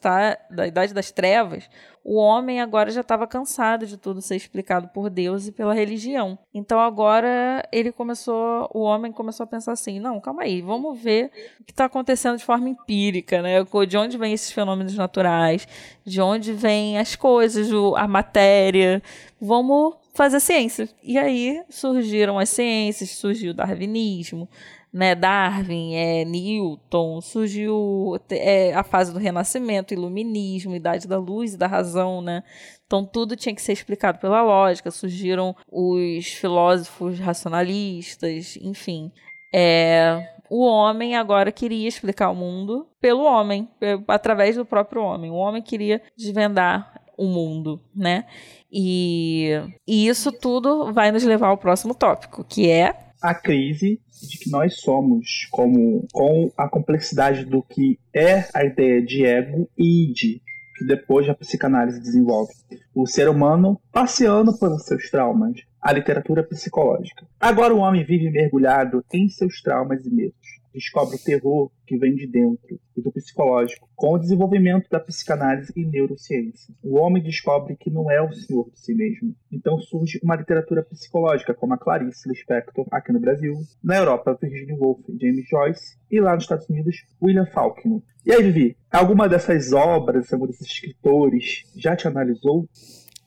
da 0.50 0.66
Idade 0.66 0.94
das 0.94 1.10
Trevas, 1.10 1.68
o 2.04 2.14
homem 2.16 2.60
agora 2.60 2.90
já 2.90 3.00
estava 3.00 3.26
cansado 3.26 3.86
de 3.86 3.96
tudo 3.96 4.22
ser 4.22 4.36
explicado 4.36 4.88
por 4.88 5.10
Deus 5.10 5.46
e 5.48 5.52
pela 5.52 5.74
religião. 5.74 6.38
Então 6.54 6.78
agora 6.80 7.62
ele 7.72 7.90
começou, 7.92 8.70
o 8.72 8.80
homem 8.80 9.10
começou 9.12 9.44
a 9.44 9.46
pensar 9.46 9.72
assim: 9.72 9.98
não, 9.98 10.20
calma 10.20 10.42
aí, 10.44 10.62
vamos 10.62 10.98
ver 10.98 11.30
o 11.60 11.64
que 11.64 11.72
está 11.72 11.86
acontecendo 11.86 12.38
de 12.38 12.44
forma 12.44 12.68
empírica, 12.68 13.42
né? 13.42 13.56
De 13.88 13.98
onde 13.98 14.16
vêm 14.16 14.32
esses 14.32 14.52
fenômenos 14.52 14.94
naturais, 14.94 15.66
de 16.04 16.20
onde 16.20 16.52
vêm 16.52 16.98
as 16.98 17.16
coisas, 17.16 17.68
a 17.96 18.06
matéria. 18.06 19.02
Vamos 19.40 19.94
fazer 20.14 20.40
ciência. 20.40 20.88
E 21.02 21.16
aí 21.18 21.62
surgiram 21.68 22.38
as 22.38 22.48
ciências, 22.48 23.10
surgiu 23.10 23.50
o 23.52 23.54
darwinismo, 23.54 24.48
né, 24.92 25.14
Darwin, 25.14 25.94
é, 25.94 26.24
Newton, 26.24 27.20
surgiu 27.20 28.18
é, 28.30 28.74
a 28.74 28.82
fase 28.82 29.12
do 29.12 29.18
Renascimento, 29.18 29.92
Iluminismo, 29.92 30.74
Idade 30.74 31.06
da 31.06 31.18
Luz 31.18 31.54
e 31.54 31.58
da 31.58 31.66
Razão, 31.66 32.22
né? 32.22 32.42
Então 32.86 33.04
tudo 33.04 33.36
tinha 33.36 33.54
que 33.54 33.62
ser 33.62 33.72
explicado 33.72 34.18
pela 34.18 34.42
lógica. 34.42 34.90
Surgiram 34.90 35.54
os 35.70 36.26
filósofos 36.28 37.18
racionalistas, 37.18 38.56
enfim. 38.62 39.12
É, 39.54 40.26
o 40.50 40.64
homem 40.64 41.16
agora 41.16 41.52
queria 41.52 41.86
explicar 41.86 42.30
o 42.30 42.34
mundo 42.34 42.86
pelo 43.00 43.24
homem, 43.24 43.68
através 44.06 44.56
do 44.56 44.64
próprio 44.64 45.02
homem. 45.02 45.30
O 45.30 45.34
homem 45.34 45.62
queria 45.62 46.00
desvendar 46.16 46.94
o 47.16 47.26
mundo, 47.26 47.82
né? 47.94 48.24
E, 48.72 49.50
e 49.86 50.06
isso 50.08 50.30
tudo 50.30 50.92
vai 50.92 51.10
nos 51.10 51.24
levar 51.24 51.48
ao 51.48 51.58
próximo 51.58 51.94
tópico, 51.94 52.44
que 52.44 52.70
é 52.70 53.07
A 53.20 53.34
crise 53.34 54.00
de 54.22 54.38
que 54.38 54.50
nós 54.50 54.80
somos, 54.80 55.48
como, 55.50 56.06
com 56.12 56.52
a 56.56 56.68
complexidade 56.68 57.44
do 57.44 57.62
que 57.62 57.98
é 58.14 58.48
a 58.54 58.64
ideia 58.64 59.02
de 59.02 59.24
ego 59.24 59.68
e 59.76 60.10
id, 60.10 60.40
que 60.76 60.84
depois 60.86 61.28
a 61.28 61.34
psicanálise 61.34 62.00
desenvolve. 62.00 62.52
O 62.94 63.06
ser 63.06 63.28
humano 63.28 63.80
passeando 63.92 64.56
pelos 64.58 64.84
seus 64.84 65.10
traumas, 65.10 65.60
a 65.82 65.92
literatura 65.92 66.42
psicológica. 66.42 67.26
Agora 67.40 67.74
o 67.74 67.78
homem 67.78 68.04
vive 68.04 68.30
mergulhado 68.30 69.04
em 69.12 69.28
seus 69.28 69.60
traumas 69.62 70.04
e 70.06 70.10
medos. 70.10 70.37
Descobre 70.72 71.16
o 71.16 71.22
terror 71.22 71.70
que 71.86 71.96
vem 71.96 72.14
de 72.14 72.26
dentro 72.26 72.78
e 72.96 73.00
do 73.00 73.10
psicológico, 73.12 73.88
com 73.96 74.14
o 74.14 74.18
desenvolvimento 74.18 74.88
da 74.90 75.00
psicanálise 75.00 75.72
e 75.74 75.84
neurociência. 75.84 76.74
O 76.82 76.98
homem 76.98 77.22
descobre 77.22 77.76
que 77.76 77.90
não 77.90 78.10
é 78.10 78.20
o 78.20 78.32
senhor 78.32 78.70
de 78.70 78.80
si 78.80 78.94
mesmo. 78.94 79.34
Então 79.50 79.78
surge 79.78 80.20
uma 80.22 80.36
literatura 80.36 80.82
psicológica, 80.82 81.54
como 81.54 81.74
a 81.74 81.78
Clarice 81.78 82.28
Lispector 82.28 82.86
aqui 82.90 83.12
no 83.12 83.20
Brasil, 83.20 83.54
na 83.82 83.96
Europa, 83.96 84.38
Virginia 84.40 84.76
Woolf, 84.76 85.00
James 85.20 85.46
Joyce, 85.48 85.98
e 86.10 86.20
lá 86.20 86.34
nos 86.34 86.44
Estados 86.44 86.68
Unidos, 86.68 86.96
William 87.22 87.46
Faulkner. 87.46 88.00
E 88.24 88.32
aí, 88.32 88.42
Vivi, 88.42 88.76
alguma 88.90 89.28
dessas 89.28 89.72
obras, 89.72 90.32
algum 90.32 90.46
desses 90.46 90.66
escritores 90.66 91.64
já 91.76 91.96
te 91.96 92.06
analisou? 92.06 92.68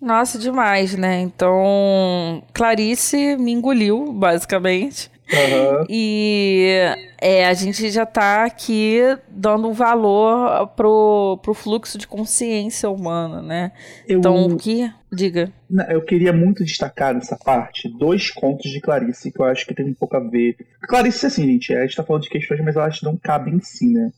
Nossa, 0.02 0.40
demais, 0.40 0.98
né? 0.98 1.22
Então, 1.22 2.44
Clarice 2.54 3.38
me 3.38 3.52
engoliu, 3.52 4.12
basicamente. 4.12 5.12
Aham. 5.34 5.86
E 5.90 6.76
é, 7.20 7.46
a 7.46 7.54
gente 7.54 7.90
já 7.90 8.06
tá 8.06 8.46
aqui 8.46 9.00
dando 9.30 9.70
um 9.70 9.74
valor 9.74 10.68
pro, 10.76 11.40
pro 11.42 11.54
fluxo 11.54 11.98
de 11.98 12.08
consciência 12.08 12.90
humana, 12.90 13.42
né? 13.42 13.72
Eu, 14.08 14.20
Então, 14.20 14.46
o 14.46 14.58
que. 14.58 14.92
Diga. 15.14 15.52
Eu 15.90 16.02
queria 16.02 16.32
muito 16.32 16.64
destacar 16.64 17.14
nessa 17.14 17.38
parte 17.38 17.90
dois 17.90 18.32
contos 18.32 18.72
de 18.72 18.80
Clarice 18.80 19.30
que 19.30 19.42
eu 19.42 19.46
acho 19.46 19.66
que 19.66 19.74
tem 19.74 19.86
um 19.86 19.94
pouco 19.94 20.16
a 20.16 20.22
ver. 20.22 20.56
Clarice, 20.84 21.26
assim, 21.26 21.46
gente, 21.46 21.74
a 21.74 21.82
gente 21.82 21.98
tá 21.98 22.04
falando 22.04 22.24
de 22.24 22.30
questões, 22.30 22.62
mas 22.62 22.78
elas 22.78 23.02
não 23.02 23.18
cabem 23.18 23.56
em 23.56 23.60
si, 23.60 23.88
né? 23.88 24.10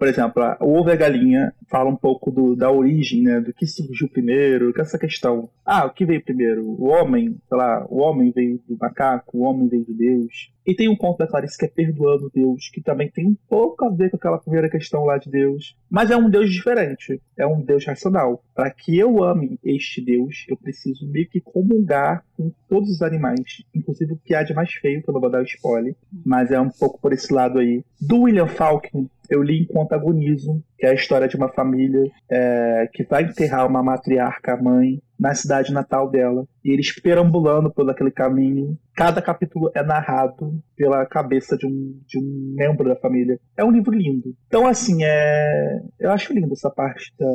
Por 0.00 0.08
exemplo, 0.08 0.42
o 0.60 0.78
ovo 0.78 0.88
e 0.88 0.92
a 0.92 0.96
galinha 0.96 1.52
fala 1.68 1.90
um 1.90 1.94
pouco 1.94 2.30
do, 2.30 2.56
da 2.56 2.70
origem, 2.70 3.22
né? 3.22 3.38
Do 3.38 3.52
que 3.52 3.66
surgiu 3.66 4.08
primeiro, 4.08 4.72
que 4.72 4.80
essa 4.80 4.98
questão. 4.98 5.50
Ah, 5.62 5.84
o 5.84 5.90
que 5.92 6.06
veio 6.06 6.24
primeiro? 6.24 6.64
O 6.64 6.86
homem, 6.86 7.36
sei 7.46 7.58
lá, 7.58 7.86
o 7.86 7.98
homem 7.98 8.32
veio 8.34 8.58
do 8.66 8.78
macaco, 8.78 9.36
o 9.36 9.42
homem 9.42 9.68
veio 9.68 9.84
de 9.84 9.92
Deus. 9.92 10.50
E 10.66 10.74
tem 10.74 10.88
um 10.88 10.96
conto 10.96 11.18
da 11.18 11.26
Clarice 11.26 11.58
que 11.58 11.66
é 11.66 11.68
Perdoando 11.68 12.30
Deus, 12.34 12.70
que 12.72 12.80
também 12.80 13.10
tem 13.10 13.26
um 13.26 13.36
pouco 13.46 13.84
a 13.84 13.90
ver 13.90 14.08
com 14.10 14.16
aquela 14.16 14.38
primeira 14.38 14.70
questão 14.70 15.04
lá 15.04 15.18
de 15.18 15.30
Deus. 15.30 15.76
Mas 15.90 16.10
é 16.10 16.16
um 16.16 16.30
Deus 16.30 16.50
diferente. 16.50 17.20
É 17.38 17.46
um 17.46 17.60
Deus 17.60 17.84
racional. 17.84 18.42
Para 18.54 18.70
que 18.70 18.98
eu 18.98 19.22
ame 19.22 19.58
este 19.62 20.02
Deus, 20.02 20.46
eu 20.48 20.56
preciso 20.56 21.06
meio 21.10 21.28
que 21.28 21.42
comungar 21.42 22.24
com 22.38 22.50
todos 22.70 22.88
os 22.88 23.02
animais. 23.02 23.64
Inclusive 23.74 24.14
o 24.14 24.20
que 24.24 24.34
há 24.34 24.42
de 24.42 24.54
mais 24.54 24.72
feio, 24.72 25.02
que 25.02 25.10
eu 25.10 25.12
não 25.12 25.20
vou 25.20 25.30
dar 25.30 25.42
o 25.42 25.44
spoiler. 25.44 25.94
Mas 26.24 26.50
é 26.50 26.58
um 26.58 26.70
pouco 26.70 26.98
por 26.98 27.12
esse 27.12 27.30
lado 27.34 27.58
aí. 27.58 27.84
Do 28.00 28.22
William 28.22 28.46
Faulkner, 28.46 29.04
eu 29.30 29.42
li 29.42 29.62
enquanto 29.62 29.92
agonizo, 29.92 30.62
que 30.76 30.86
é 30.86 30.90
a 30.90 30.94
história 30.94 31.28
de 31.28 31.36
uma 31.36 31.48
família 31.48 32.10
é, 32.28 32.88
que 32.92 33.04
vai 33.04 33.22
enterrar 33.22 33.66
uma 33.66 33.82
matriarca, 33.82 34.56
mãe, 34.56 35.00
na 35.20 35.34
cidade 35.34 35.72
natal 35.72 36.10
dela. 36.10 36.46
E 36.64 36.72
eles 36.72 36.98
perambulando 36.98 37.70
por 37.70 37.88
aquele 37.88 38.10
caminho. 38.10 38.78
Cada 38.94 39.22
capítulo 39.22 39.70
é 39.74 39.82
narrado 39.82 40.60
pela 40.76 41.06
cabeça 41.06 41.56
de 41.56 41.66
um, 41.66 42.00
de 42.06 42.18
um 42.18 42.54
membro 42.54 42.88
da 42.88 42.96
família. 42.96 43.38
É 43.56 43.64
um 43.64 43.70
livro 43.70 43.92
lindo. 43.92 44.34
Então, 44.46 44.66
assim, 44.66 45.04
é... 45.04 45.80
eu 45.98 46.10
acho 46.10 46.32
lindo 46.32 46.52
essa 46.52 46.70
parte 46.70 47.12
da, 47.18 47.26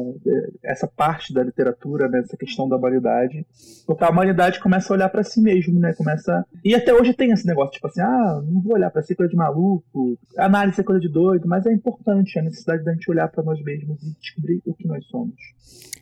essa 0.64 0.88
parte 0.88 1.34
da 1.34 1.44
literatura, 1.44 2.08
né? 2.08 2.20
essa 2.20 2.38
questão 2.38 2.68
da 2.68 2.76
humanidade. 2.76 3.46
Porque 3.86 4.04
a 4.04 4.10
humanidade 4.10 4.60
começa 4.60 4.92
a 4.92 4.96
olhar 4.96 5.10
pra 5.10 5.24
si 5.24 5.42
mesmo, 5.42 5.80
né? 5.80 5.94
Começa. 5.94 6.46
E 6.64 6.76
até 6.76 6.94
hoje 6.94 7.14
tem 7.14 7.32
esse 7.32 7.46
negócio, 7.46 7.74
tipo 7.74 7.88
assim, 7.88 8.02
ah, 8.02 8.42
não 8.46 8.62
vou 8.62 8.74
olhar 8.74 8.90
pra 8.90 9.04
si 9.04 9.16
coisa 9.16 9.30
de 9.30 9.38
maluco, 9.38 10.18
análise 10.38 10.82
é 10.82 10.84
coisa 10.84 11.02
de 11.02 11.10
doido, 11.10 11.48
mas 11.48 11.66
é 11.66 11.72
importante 11.72 12.38
a 12.38 12.42
necessidade 12.42 12.84
da 12.84 12.94
gente 12.94 13.10
olhar 13.10 13.28
pra 13.28 13.44
nós 13.44 13.62
mesmos 13.64 14.02
e 14.04 14.16
descobrir 14.20 14.62
o 14.66 14.74
que 14.74 14.88
nós 14.88 15.06
somos. 15.08 15.36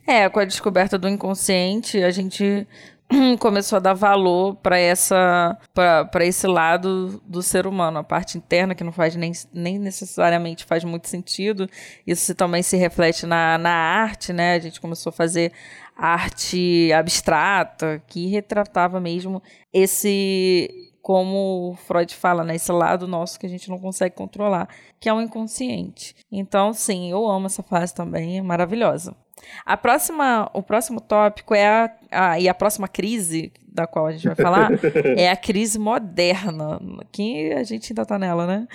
É, 0.06 0.28
com 0.28 0.38
a 0.38 0.44
descoberta 0.44 0.98
do 0.98 1.08
inconsciente, 1.08 1.73
a 2.04 2.10
gente 2.10 2.66
começou 3.38 3.76
a 3.76 3.80
dar 3.80 3.94
valor 3.94 4.56
para 4.56 4.78
essa 4.78 5.58
para 5.72 6.24
esse 6.24 6.46
lado 6.46 7.20
do 7.26 7.42
ser 7.42 7.66
humano, 7.66 7.98
a 7.98 8.04
parte 8.04 8.38
interna 8.38 8.74
que 8.74 8.84
não 8.84 8.92
faz 8.92 9.14
nem, 9.16 9.32
nem 9.52 9.78
necessariamente 9.78 10.64
faz 10.64 10.84
muito 10.84 11.08
sentido. 11.08 11.68
Isso 12.06 12.34
também 12.34 12.62
se 12.62 12.76
reflete 12.76 13.26
na, 13.26 13.58
na 13.58 13.70
arte, 13.70 14.32
né? 14.32 14.54
A 14.54 14.58
gente 14.58 14.80
começou 14.80 15.10
a 15.10 15.12
fazer 15.12 15.52
arte 15.96 16.92
abstrata 16.92 18.02
que 18.06 18.26
retratava 18.26 19.00
mesmo 19.00 19.42
esse 19.72 20.92
como 21.00 21.76
Freud 21.86 22.14
fala, 22.14 22.42
né, 22.42 22.54
esse 22.54 22.72
lado 22.72 23.06
nosso 23.06 23.38
que 23.38 23.44
a 23.44 23.48
gente 23.48 23.68
não 23.68 23.78
consegue 23.78 24.14
controlar, 24.14 24.66
que 24.98 25.06
é 25.06 25.12
o 25.12 25.20
inconsciente. 25.20 26.16
Então, 26.32 26.72
sim, 26.72 27.10
eu 27.10 27.28
amo 27.28 27.44
essa 27.44 27.62
fase 27.62 27.94
também, 27.94 28.38
é 28.38 28.42
maravilhosa. 28.42 29.14
A 29.64 29.76
próxima, 29.76 30.50
o 30.52 30.62
próximo 30.62 31.00
tópico 31.00 31.54
é 31.54 31.66
a, 31.66 31.90
a, 32.10 32.40
e 32.40 32.48
a 32.48 32.54
próxima 32.54 32.88
crise 32.88 33.52
da 33.66 33.86
qual 33.86 34.06
a 34.06 34.12
gente 34.12 34.26
vai 34.26 34.36
falar 34.36 34.70
é 35.16 35.30
a 35.30 35.36
crise 35.36 35.78
moderna, 35.78 36.80
que 37.10 37.52
a 37.52 37.64
gente 37.64 37.92
ainda 37.92 38.06
tá 38.06 38.18
nela, 38.18 38.46
né? 38.46 38.68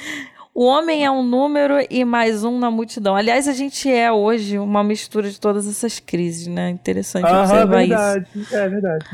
O 0.53 0.65
homem 0.65 1.05
é 1.05 1.11
um 1.11 1.23
número 1.23 1.75
e 1.89 2.03
mais 2.03 2.43
um 2.43 2.59
na 2.59 2.69
multidão. 2.69 3.15
Aliás, 3.15 3.47
a 3.47 3.53
gente 3.53 3.89
é 3.89 4.11
hoje 4.11 4.59
uma 4.59 4.83
mistura 4.83 5.29
de 5.29 5.39
todas 5.39 5.67
essas 5.67 5.99
crises, 5.99 6.47
né? 6.47 6.69
Interessante 6.69 7.25
observar 7.25 7.83
isso. 7.83 7.95
verdade. 7.95 8.27
É 8.51 8.67
verdade. 8.67 9.05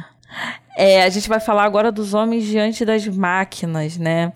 É, 0.75 1.03
a 1.03 1.09
gente 1.09 1.29
vai 1.29 1.39
falar 1.39 1.63
agora 1.63 1.91
dos 1.91 2.15
homens 2.15 2.45
diante 2.45 2.83
das 2.83 3.07
máquinas, 3.07 3.97
né? 3.97 4.33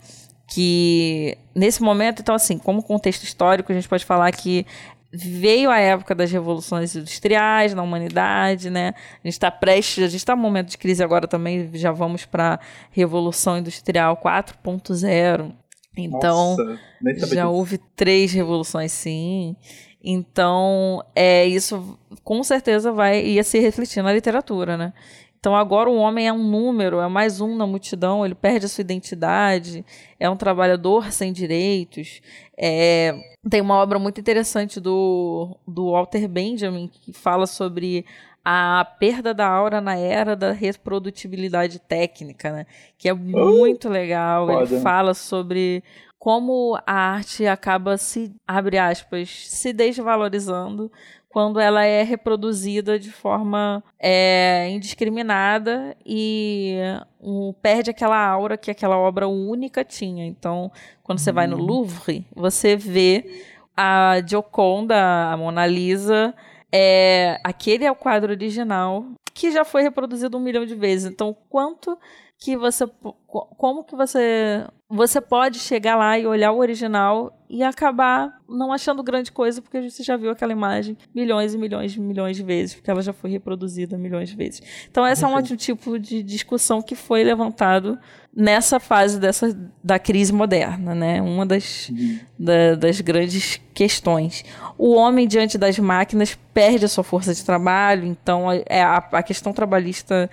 Que 0.47 1.38
nesse 1.55 1.82
momento, 1.82 2.21
então, 2.21 2.36
assim, 2.36 2.58
como 2.58 2.84
contexto 2.84 3.23
histórico, 3.23 3.71
a 3.71 3.75
gente 3.75 3.89
pode 3.89 4.05
falar 4.05 4.32
que 4.32 4.65
veio 5.12 5.72
a 5.72 5.80
época 5.80 6.13
das 6.13 6.32
revoluções 6.32 6.95
industriais 6.95 7.74
na 7.74 7.82
humanidade, 7.82 8.69
né? 8.69 8.93
A 9.24 9.28
gente 9.28 9.34
está 9.34 9.50
prestes, 9.50 10.04
a 10.04 10.08
gente 10.08 10.19
está 10.19 10.36
num 10.36 10.41
momento 10.41 10.69
de 10.69 10.78
crise 10.78 11.04
agora 11.04 11.28
também, 11.28 11.69
já 11.74 11.91
vamos 11.91 12.26
para 12.26 12.60
Revolução 12.91 13.58
Industrial 13.58 14.15
4.0. 14.17 15.52
Então, 15.98 16.56
Nossa, 16.56 17.36
já 17.36 17.50
houve 17.50 17.80
três 17.95 18.32
revoluções, 18.32 18.91
sim. 18.91 19.56
Então, 20.02 21.04
é 21.15 21.45
isso 21.45 22.00
com 22.24 22.41
certeza 22.43 22.91
vai 22.91 23.22
ia 23.22 23.43
se 23.43 23.60
refletir 23.60 24.02
na 24.02 24.13
literatura, 24.13 24.78
né? 24.78 24.93
Então 25.39 25.56
agora 25.56 25.89
o 25.89 25.95
homem 25.95 26.28
é 26.28 26.34
um 26.34 26.43
número, 26.43 26.99
é 26.99 27.08
mais 27.08 27.39
um 27.39 27.56
na 27.56 27.65
multidão, 27.65 28.25
ele 28.25 28.36
perde 28.36 28.65
a 28.65 28.69
sua 28.69 28.82
identidade, 28.82 29.86
é 30.19 30.30
um 30.30 30.36
trabalhador 30.36 31.13
sem 31.13 31.32
direitos. 31.32 32.21
É, 32.58 33.15
tem 33.49 33.62
uma 33.62 33.75
obra 33.75 33.97
muito 33.97 34.19
interessante 34.19 34.82
do, 34.82 35.56
do 35.65 35.91
Walter 35.91 36.28
Benjamin 36.28 36.89
que 36.89 37.13
fala 37.13 37.47
sobre 37.47 38.06
a 38.43 38.86
perda 38.99 39.34
da 39.34 39.47
aura 39.47 39.80
na 39.80 39.95
era 39.95 40.36
da 40.36 40.52
reprodutibilidade 40.52 41.80
técnica, 41.80 42.52
né? 42.52 42.65
Que 42.97 43.08
é 43.08 43.13
muito 43.13 43.88
legal. 43.88 44.49
Ele 44.62 44.80
fala 44.82 45.13
sobre 45.13 45.84
como 46.19 46.77
a 46.86 46.93
arte 46.93 47.47
acaba 47.47 47.97
se, 47.97 48.36
abre 48.45 48.77
aspas, 48.77 49.29
se 49.47 49.71
desvalorizando 49.71 50.91
quando 51.29 51.60
ela 51.60 51.86
é 51.86 52.03
reproduzida 52.03 52.99
de 52.99 53.12
forma 53.12 53.84
é, 53.97 54.67
indiscriminada 54.69 55.95
e 56.05 56.77
um, 57.21 57.53
perde 57.62 57.91
aquela 57.91 58.17
aura 58.17 58.58
que 58.58 58.69
aquela 58.69 58.97
obra 58.97 59.27
única 59.27 59.86
tinha. 59.86 60.25
Então, 60.25 60.71
quando 61.03 61.19
você 61.19 61.32
vai 61.32 61.47
no 61.47 61.55
Louvre, 61.55 62.25
você 62.36 62.75
vê 62.75 63.43
a 63.77 64.15
Gioconda, 64.27 65.32
a 65.32 65.38
Mona 65.38 65.65
Lisa, 65.65 66.34
é, 66.71 67.39
aquele 67.43 67.86
é 67.86 67.91
o 67.91 67.95
quadro 67.95 68.34
original 68.34 69.05
que 69.34 69.51
já 69.51 69.63
foi 69.63 69.84
reproduzido 69.84 70.38
um 70.38 70.41
milhão 70.41 70.65
de 70.65 70.75
vezes. 70.75 71.10
Então, 71.10 71.34
quanto 71.49 71.97
que 72.41 72.56
você, 72.56 72.88
como 73.28 73.84
que 73.84 73.95
você, 73.97 74.65
você 74.89 75.19
pode 75.19 75.60
chegar 75.60 75.97
lá 75.97 76.17
e 76.17 76.25
olhar 76.25 76.54
o 76.54 76.58
original 76.58 77.38
e 77.49 77.62
acabar 77.62 78.39
não 78.47 78.71
achando 78.71 79.04
grande 79.04 79.30
coisa 79.32 79.62
porque 79.62 79.89
você 79.89 80.02
já 80.04 80.15
viu 80.15 80.32
aquela 80.32 80.54
imagem 80.54 80.97
milhões 81.13 81.54
e 81.54 81.58
milhões 81.58 81.95
e 81.95 81.99
milhões 81.99 82.38
de 82.38 82.43
vezes, 82.43 82.75
porque 82.75 82.89
ela 82.89 83.02
já 83.02 83.12
foi 83.12 83.30
reproduzida 83.30 83.97
milhões 83.97 84.30
de 84.30 84.38
vezes. 84.38 84.62
Então, 84.89 85.06
esse 85.06 85.23
é 85.23 85.28
um 85.28 85.32
tipo 85.58 85.99
de 85.99 86.23
discussão 86.23 86.82
que 86.82 86.95
foi 86.95 87.23
levantado 87.25 87.99
nessa 88.34 88.80
fase 88.80 89.19
dessa, 89.19 89.54
da 89.84 89.99
crise 89.99 90.32
moderna, 90.32 90.95
né? 90.95 91.21
Uma 91.21 91.45
das, 91.45 91.91
da- 92.38 92.75
das 92.75 93.02
grandes 93.02 93.60
questões. 93.73 94.45
O 94.78 94.93
homem 94.95 95.28
diante 95.28 95.58
das 95.58 95.78
máquinas 95.78 96.38
perde 96.54 96.86
a 96.86 96.88
sua 96.88 97.04
força 97.04 97.34
de 97.34 97.43
trabalho, 97.43 98.06
então 98.06 98.45
é 98.65 98.82
a, 98.82 98.97
a 98.97 99.23
questão 99.23 99.52
trabalhista 99.52 100.30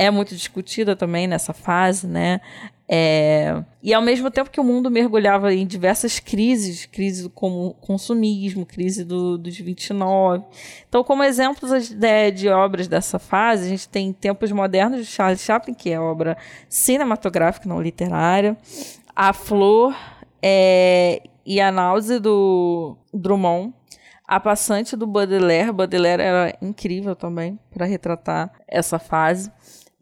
é 0.00 0.10
muito 0.10 0.34
discutida 0.34 0.96
também 0.96 1.26
nessa 1.26 1.52
fase, 1.52 2.06
né? 2.06 2.40
É, 2.88 3.62
e 3.82 3.92
ao 3.92 4.00
mesmo 4.00 4.30
tempo 4.30 4.50
que 4.50 4.58
o 4.58 4.64
mundo 4.64 4.90
mergulhava 4.90 5.52
em 5.52 5.66
diversas 5.66 6.18
crises, 6.18 6.86
crise 6.86 7.28
como 7.28 7.74
consumismo, 7.74 8.64
crise 8.64 9.04
do, 9.04 9.36
dos 9.36 9.58
29. 9.58 10.42
Então, 10.88 11.04
como 11.04 11.22
exemplos 11.22 11.90
de, 11.90 12.30
de 12.30 12.48
obras 12.48 12.88
dessa 12.88 13.18
fase, 13.18 13.66
a 13.66 13.68
gente 13.68 13.90
tem 13.90 14.10
Tempos 14.10 14.50
Modernos 14.50 15.00
de 15.00 15.04
Charles 15.04 15.42
Chaplin, 15.42 15.74
que 15.74 15.90
é 15.90 16.00
obra 16.00 16.34
cinematográfica, 16.66 17.68
não 17.68 17.82
literária. 17.82 18.56
A 19.14 19.34
Flor 19.34 19.94
é, 20.42 21.22
e 21.44 21.60
a 21.60 21.70
Náusea 21.70 22.18
do 22.18 22.96
Drummond. 23.12 23.74
A 24.26 24.40
Passante 24.40 24.96
do 24.96 25.06
Baudelaire. 25.06 25.72
Baudelaire 25.72 26.22
era 26.22 26.56
incrível 26.62 27.14
também 27.14 27.58
para 27.70 27.84
retratar 27.84 28.50
essa 28.66 28.98
fase. 28.98 29.52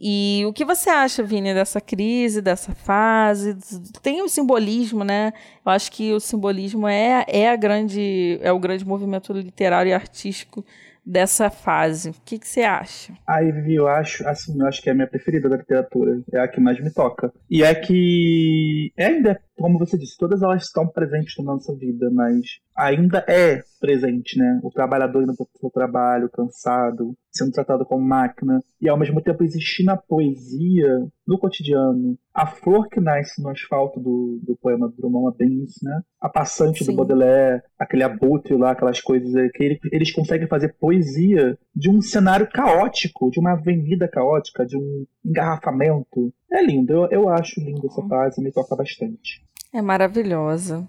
E 0.00 0.44
o 0.46 0.52
que 0.52 0.64
você 0.64 0.88
acha, 0.88 1.22
Vini, 1.22 1.52
dessa 1.52 1.80
crise, 1.80 2.40
dessa 2.40 2.72
fase? 2.72 3.56
Tem 4.00 4.22
o 4.22 4.28
simbolismo, 4.28 5.02
né? 5.02 5.32
Eu 5.66 5.72
acho 5.72 5.90
que 5.90 6.12
o 6.12 6.20
simbolismo 6.20 6.86
é, 6.86 7.24
é, 7.26 7.50
a 7.50 7.56
grande, 7.56 8.38
é 8.40 8.52
o 8.52 8.60
grande 8.60 8.86
movimento 8.86 9.32
literário 9.32 9.90
e 9.90 9.92
artístico 9.92 10.64
dessa 11.04 11.50
fase. 11.50 12.10
O 12.10 12.14
que, 12.24 12.38
que 12.38 12.46
você 12.46 12.62
acha? 12.62 13.14
Aí, 13.26 13.50
Vivi, 13.50 13.74
eu 13.74 13.88
acho, 13.88 14.26
assim, 14.28 14.60
eu 14.60 14.66
acho 14.66 14.82
que 14.82 14.88
é 14.88 14.92
a 14.92 14.94
minha 14.94 15.06
preferida 15.06 15.48
da 15.48 15.56
literatura. 15.56 16.20
É 16.32 16.40
a 16.40 16.46
que 16.46 16.60
mais 16.60 16.78
me 16.78 16.92
toca. 16.92 17.32
E 17.50 17.64
é 17.64 17.74
que 17.74 18.92
ainda, 18.96 19.40
como 19.58 19.78
você 19.78 19.98
disse, 19.98 20.16
todas 20.18 20.42
elas 20.42 20.64
estão 20.64 20.86
presentes 20.86 21.34
na 21.38 21.52
nossa 21.52 21.74
vida, 21.74 22.10
mas 22.12 22.40
ainda 22.76 23.24
é 23.28 23.62
presente, 23.80 24.38
né? 24.38 24.60
O 24.62 24.70
trabalhador 24.70 25.22
indo 25.22 25.34
para 25.36 25.44
o 25.44 25.58
seu 25.60 25.70
trabalho, 25.70 26.30
cansado, 26.30 27.14
sendo 27.32 27.52
tratado 27.52 27.84
como 27.84 28.04
máquina, 28.04 28.60
e 28.80 28.88
ao 28.88 28.98
mesmo 28.98 29.20
tempo 29.22 29.44
existindo 29.44 29.90
a 29.90 29.96
poesia 29.96 30.88
no 31.26 31.38
cotidiano. 31.38 32.16
A 32.34 32.46
flor 32.46 32.88
que 32.88 33.00
nasce 33.00 33.42
no 33.42 33.48
asfalto 33.48 34.00
do, 34.00 34.40
do 34.44 34.56
poema 34.56 34.88
do 34.88 34.94
Drummond 34.96 35.34
é 35.34 35.38
bem 35.38 35.62
isso, 35.64 35.84
né? 35.84 36.00
A 36.20 36.28
passante 36.28 36.84
Sim. 36.84 36.92
do 36.92 36.96
Baudelaire, 36.96 37.62
aquele 37.78 38.02
abutre 38.04 38.56
lá, 38.56 38.72
aquelas 38.72 39.00
coisas 39.00 39.34
aí, 39.36 39.48
que 39.50 39.62
ele- 39.64 39.80
eles 39.92 40.12
conseguem 40.12 40.48
fazer 40.48 40.74
poesia 40.80 41.58
de 41.74 41.90
um 41.90 42.00
cenário 42.00 42.48
caótico, 42.48 43.30
de 43.30 43.38
uma 43.40 43.52
avenida 43.52 44.08
caótica, 44.08 44.64
de 44.64 44.76
um 44.76 45.04
engarrafamento. 45.24 46.32
É 46.50 46.62
lindo, 46.62 46.92
eu, 46.92 47.08
eu 47.10 47.28
acho 47.28 47.60
lindo 47.60 47.86
essa 47.86 48.02
fase, 48.08 48.42
me 48.42 48.50
toca 48.50 48.74
bastante. 48.74 49.42
É 49.72 49.82
maravilhosa. 49.82 50.88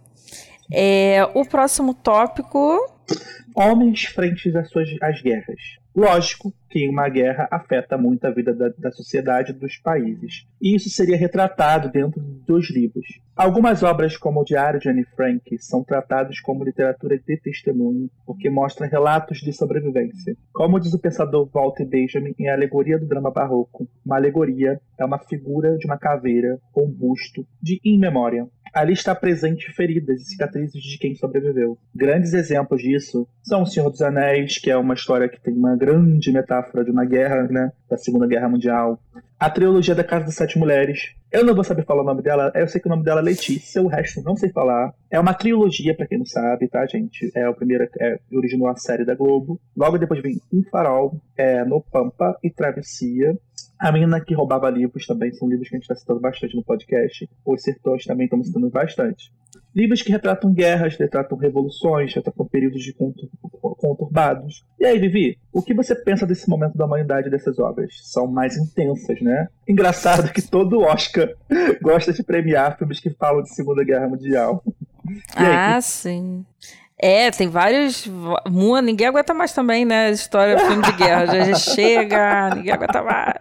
É, 0.71 1.23
o 1.33 1.43
próximo 1.45 1.93
tópico. 1.93 2.77
Homens 3.55 4.05
frente 4.05 4.55
às, 4.55 4.69
suas, 4.69 4.87
às 5.01 5.21
guerras. 5.21 5.78
Lógico 5.95 6.53
que 6.69 6.87
uma 6.87 7.09
guerra 7.09 7.47
afeta 7.51 7.97
muito 7.97 8.25
a 8.25 8.29
vida 8.29 8.53
da, 8.53 8.69
da 8.77 8.91
sociedade 8.91 9.53
dos 9.53 9.77
países. 9.77 10.45
E 10.61 10.75
isso 10.75 10.89
seria 10.89 11.17
retratado 11.17 11.89
dentro 11.89 12.21
dos 12.21 12.69
livros. 12.69 13.05
Algumas 13.35 13.81
obras, 13.81 14.15
como 14.17 14.41
o 14.41 14.43
Diário 14.43 14.79
de 14.79 14.89
Anne 14.89 15.05
Frank, 15.15 15.57
são 15.57 15.83
tratadas 15.83 16.39
como 16.39 16.63
literatura 16.63 17.17
de 17.17 17.37
testemunho, 17.37 18.09
porque 18.25 18.49
mostra 18.49 18.85
relatos 18.85 19.39
de 19.39 19.51
sobrevivência. 19.51 20.35
Como 20.53 20.79
diz 20.79 20.93
o 20.93 20.99
pensador 20.99 21.49
Walter 21.51 21.85
Benjamin 21.85 22.35
em 22.37 22.49
A 22.49 22.53
Alegoria 22.53 22.99
do 22.99 23.07
Drama 23.07 23.31
Barroco, 23.31 23.87
uma 24.05 24.17
alegoria 24.17 24.79
é 24.97 25.05
uma 25.05 25.17
figura 25.17 25.77
de 25.77 25.85
uma 25.85 25.97
caveira 25.97 26.59
ou 26.73 26.85
um 26.85 26.91
busto 26.91 27.47
de 27.61 27.79
in 27.83 27.97
memória. 27.97 28.45
Ali 28.73 28.93
está 28.93 29.13
presente 29.15 29.71
feridas 29.73 30.21
e 30.21 30.25
cicatrizes 30.25 30.81
de 30.81 30.97
quem 30.97 31.15
sobreviveu. 31.15 31.77
Grandes 31.93 32.33
exemplos 32.33 32.81
disso 32.81 33.27
são 33.43 33.63
O 33.63 33.65
Senhor 33.65 33.89
dos 33.89 34.01
Anéis, 34.01 34.57
que 34.57 34.69
é 34.69 34.77
uma 34.77 34.93
história 34.93 35.27
que 35.27 35.41
tem 35.41 35.53
uma 35.53 35.75
grande 35.75 36.31
metáfora 36.31 36.83
de 36.83 36.91
uma 36.91 37.05
guerra, 37.05 37.43
né, 37.43 37.71
da 37.89 37.97
Segunda 37.97 38.27
Guerra 38.27 38.49
Mundial. 38.49 38.99
A 39.39 39.49
trilogia 39.49 39.95
da 39.95 40.03
Casa 40.03 40.25
das 40.25 40.35
Sete 40.35 40.59
Mulheres. 40.59 41.15
Eu 41.31 41.45
não 41.45 41.55
vou 41.55 41.63
saber 41.63 41.85
falar 41.85 42.01
o 42.01 42.05
nome 42.05 42.21
dela, 42.21 42.51
eu 42.55 42.67
sei 42.67 42.81
que 42.81 42.87
o 42.87 42.89
nome 42.89 43.03
dela 43.03 43.21
é 43.21 43.23
Letícia, 43.23 43.81
o 43.81 43.87
resto 43.87 44.21
não 44.21 44.35
sei 44.35 44.49
falar. 44.51 44.93
É 45.09 45.19
uma 45.19 45.33
trilogia, 45.33 45.95
para 45.95 46.07
quem 46.07 46.17
não 46.17 46.25
sabe, 46.25 46.67
tá, 46.67 46.85
gente? 46.85 47.31
É 47.35 47.47
o 47.47 47.53
primeiro, 47.53 47.87
é, 47.99 48.19
originou 48.31 48.67
a 48.67 48.75
série 48.75 49.05
da 49.05 49.15
Globo. 49.15 49.59
Logo 49.77 49.97
depois 49.97 50.21
vem 50.21 50.41
Um 50.51 50.63
Farol, 50.63 51.21
é, 51.37 51.63
No 51.63 51.81
Pampa 51.81 52.37
e 52.43 52.49
Travessia. 52.49 53.37
A 53.79 53.91
Menina 53.93 54.19
que 54.19 54.33
Roubava 54.33 54.69
Livros 54.69 55.07
também 55.07 55.31
são 55.31 55.47
livros 55.47 55.69
que 55.69 55.75
a 55.75 55.77
gente 55.77 55.83
está 55.83 55.95
citando 55.95 56.19
bastante 56.19 56.55
no 56.55 56.63
podcast. 56.63 57.29
Os 57.45 57.63
Sertões 57.63 58.03
também 58.03 58.25
estamos 58.25 58.47
citando 58.47 58.69
bastante. 58.69 59.31
Livros 59.73 60.01
que 60.01 60.11
retratam 60.11 60.53
guerras, 60.53 60.97
retratam 60.97 61.37
revoluções, 61.37 62.13
retratam 62.13 62.45
períodos 62.45 62.83
de 62.83 62.93
conturbados. 63.77 64.65
E 64.77 64.85
aí, 64.85 64.99
Vivi, 64.99 65.37
o 65.53 65.61
que 65.61 65.73
você 65.73 65.95
pensa 65.95 66.27
desse 66.27 66.49
momento 66.49 66.77
da 66.77 66.85
humanidade 66.85 67.29
dessas 67.29 67.57
obras? 67.57 67.93
São 68.03 68.27
mais 68.27 68.57
intensas, 68.57 69.21
né? 69.21 69.47
Engraçado 69.67 70.31
que 70.33 70.41
todo 70.41 70.81
Oscar 70.81 71.29
gosta 71.81 72.11
de 72.11 72.21
premiar 72.21 72.77
filmes 72.77 72.99
que 72.99 73.11
falam 73.11 73.43
de 73.43 73.53
Segunda 73.53 73.83
Guerra 73.83 74.09
Mundial. 74.09 74.61
ah, 75.37 75.79
sim. 75.81 76.45
É, 77.01 77.31
tem 77.31 77.47
vários. 77.47 78.05
Mua, 78.49 78.81
ninguém 78.81 79.07
aguenta 79.07 79.33
mais 79.33 79.53
também, 79.53 79.85
né? 79.85 80.11
História, 80.11 80.59
filme 80.59 80.83
de 80.83 80.91
guerra. 80.93 81.25
Já 81.27 81.55
chega, 81.55 82.49
ninguém 82.55 82.73
aguenta 82.73 83.01
mais. 83.01 83.33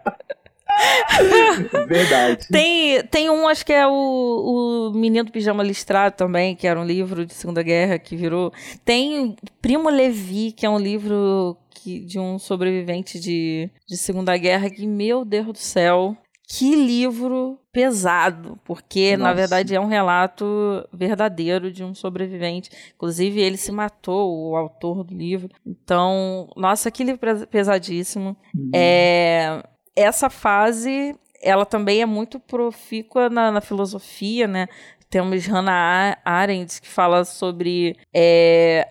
Verdade. 1.88 2.46
Tem, 2.48 3.02
tem 3.04 3.30
um, 3.30 3.48
acho 3.48 3.66
que 3.66 3.72
é 3.72 3.86
o, 3.86 4.90
o 4.92 4.92
Menino 4.94 5.24
do 5.24 5.32
Pijama 5.32 5.62
Listrado 5.62 6.14
também, 6.14 6.54
que 6.54 6.66
era 6.66 6.78
um 6.78 6.84
livro 6.84 7.26
de 7.26 7.34
Segunda 7.34 7.62
Guerra 7.62 7.98
que 7.98 8.16
virou. 8.16 8.52
Tem 8.84 9.34
Primo 9.60 9.88
Levi, 9.88 10.52
que 10.52 10.64
é 10.64 10.70
um 10.70 10.78
livro 10.78 11.56
que, 11.70 12.00
de 12.00 12.18
um 12.18 12.38
sobrevivente 12.38 13.18
de, 13.18 13.70
de 13.88 13.96
Segunda 13.96 14.36
Guerra, 14.36 14.70
que, 14.70 14.86
meu 14.86 15.24
Deus 15.24 15.46
do 15.46 15.58
céu, 15.58 16.16
que 16.50 16.74
livro 16.74 17.60
pesado, 17.70 18.58
porque 18.64 19.18
Nossa. 19.18 19.28
na 19.28 19.34
verdade 19.34 19.74
é 19.74 19.80
um 19.80 19.86
relato 19.86 20.82
verdadeiro 20.90 21.70
de 21.70 21.84
um 21.84 21.94
sobrevivente. 21.94 22.70
Inclusive 22.94 23.38
ele 23.38 23.58
se 23.58 23.70
matou, 23.70 24.50
o 24.50 24.56
autor 24.56 25.04
do 25.04 25.14
livro. 25.14 25.50
Então, 25.66 26.48
nossa, 26.56 26.90
que 26.90 27.04
livro 27.04 27.20
pesadíssimo. 27.48 28.34
Uhum. 28.56 28.70
É, 28.74 29.62
essa 29.94 30.30
fase, 30.30 31.14
ela 31.42 31.66
também 31.66 32.00
é 32.00 32.06
muito 32.06 32.40
profícua 32.40 33.28
na, 33.28 33.52
na 33.52 33.60
filosofia, 33.60 34.48
né? 34.48 34.68
Temos 35.10 35.46
Hannah 35.46 36.18
Arendt, 36.24 36.80
que 36.80 36.88
fala 36.88 37.24
sobre 37.24 37.96
é, 38.12 38.88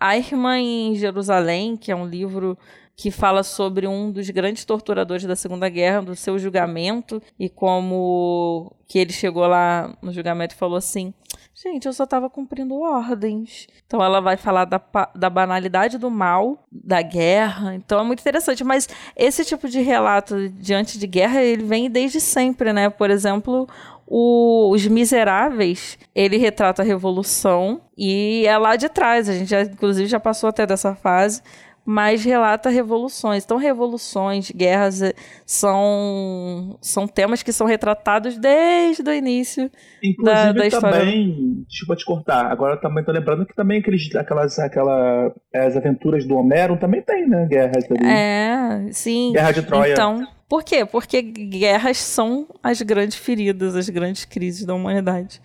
Eichmann 0.00 0.92
em 0.92 0.94
Jerusalém, 0.96 1.78
que 1.78 1.90
é 1.90 1.96
um 1.96 2.06
livro 2.06 2.58
que 3.00 3.10
fala 3.10 3.42
sobre 3.42 3.88
um 3.88 4.12
dos 4.12 4.28
grandes 4.28 4.62
torturadores 4.62 5.24
da 5.24 5.34
Segunda 5.34 5.70
Guerra, 5.70 6.02
do 6.02 6.14
seu 6.14 6.38
julgamento, 6.38 7.22
e 7.38 7.48
como 7.48 8.76
que 8.86 8.98
ele 8.98 9.10
chegou 9.10 9.46
lá 9.46 9.96
no 10.02 10.12
julgamento 10.12 10.54
e 10.54 10.58
falou 10.58 10.76
assim: 10.76 11.14
gente, 11.54 11.86
eu 11.86 11.94
só 11.94 12.04
estava 12.04 12.28
cumprindo 12.28 12.78
ordens. 12.78 13.66
Então 13.86 14.04
ela 14.04 14.20
vai 14.20 14.36
falar 14.36 14.66
da, 14.66 14.78
da 15.14 15.30
banalidade 15.30 15.96
do 15.96 16.10
mal, 16.10 16.66
da 16.70 17.00
guerra. 17.00 17.74
Então 17.74 17.98
é 17.98 18.04
muito 18.04 18.20
interessante. 18.20 18.62
Mas 18.62 18.86
esse 19.16 19.46
tipo 19.46 19.66
de 19.66 19.80
relato 19.80 20.50
diante 20.50 20.98
de 20.98 21.06
guerra, 21.06 21.42
ele 21.42 21.64
vem 21.64 21.90
desde 21.90 22.20
sempre, 22.20 22.70
né? 22.70 22.90
Por 22.90 23.08
exemplo, 23.08 23.66
o, 24.06 24.70
Os 24.74 24.86
Miseráveis, 24.86 25.98
ele 26.14 26.36
retrata 26.36 26.82
a 26.82 26.84
Revolução 26.84 27.80
e 27.96 28.44
é 28.46 28.58
lá 28.58 28.76
de 28.76 28.90
trás. 28.90 29.26
A 29.26 29.32
gente, 29.32 29.48
já, 29.48 29.62
inclusive, 29.62 30.06
já 30.06 30.20
passou 30.20 30.50
até 30.50 30.66
dessa 30.66 30.94
fase 30.94 31.40
mas 31.84 32.24
relata 32.24 32.68
revoluções. 32.68 33.44
Então, 33.44 33.56
revoluções, 33.56 34.50
guerras 34.50 35.02
eh, 35.02 35.12
são, 35.44 36.78
são 36.80 37.06
temas 37.08 37.42
que 37.42 37.52
são 37.52 37.66
retratados 37.66 38.38
desde 38.38 39.08
o 39.08 39.12
início 39.12 39.70
Inclusive, 40.02 40.36
da, 40.36 40.52
da 40.52 40.66
história. 40.66 40.98
também, 40.98 41.64
desculpa 41.68 41.96
te 41.96 42.04
cortar, 42.04 42.46
agora 42.46 42.76
também 42.76 43.04
tô 43.04 43.12
lembrando 43.12 43.46
que 43.46 43.54
também 43.54 43.80
aqueles, 43.80 44.14
aquelas, 44.14 44.58
aquela, 44.58 45.34
as 45.54 45.76
aventuras 45.76 46.26
do 46.26 46.36
Homero 46.36 46.76
também 46.76 47.02
tem, 47.02 47.28
né, 47.28 47.46
guerras 47.48 47.84
ali. 47.90 48.06
É, 48.06 48.92
sim. 48.92 49.32
Guerra 49.32 49.52
de 49.52 49.62
Troia. 49.62 49.92
Então, 49.92 50.26
por 50.48 50.64
quê? 50.64 50.84
Porque 50.84 51.22
guerras 51.22 51.98
são 51.98 52.46
as 52.62 52.82
grandes 52.82 53.16
feridas, 53.16 53.76
as 53.76 53.88
grandes 53.88 54.24
crises 54.24 54.66
da 54.66 54.74
humanidade. 54.74 55.40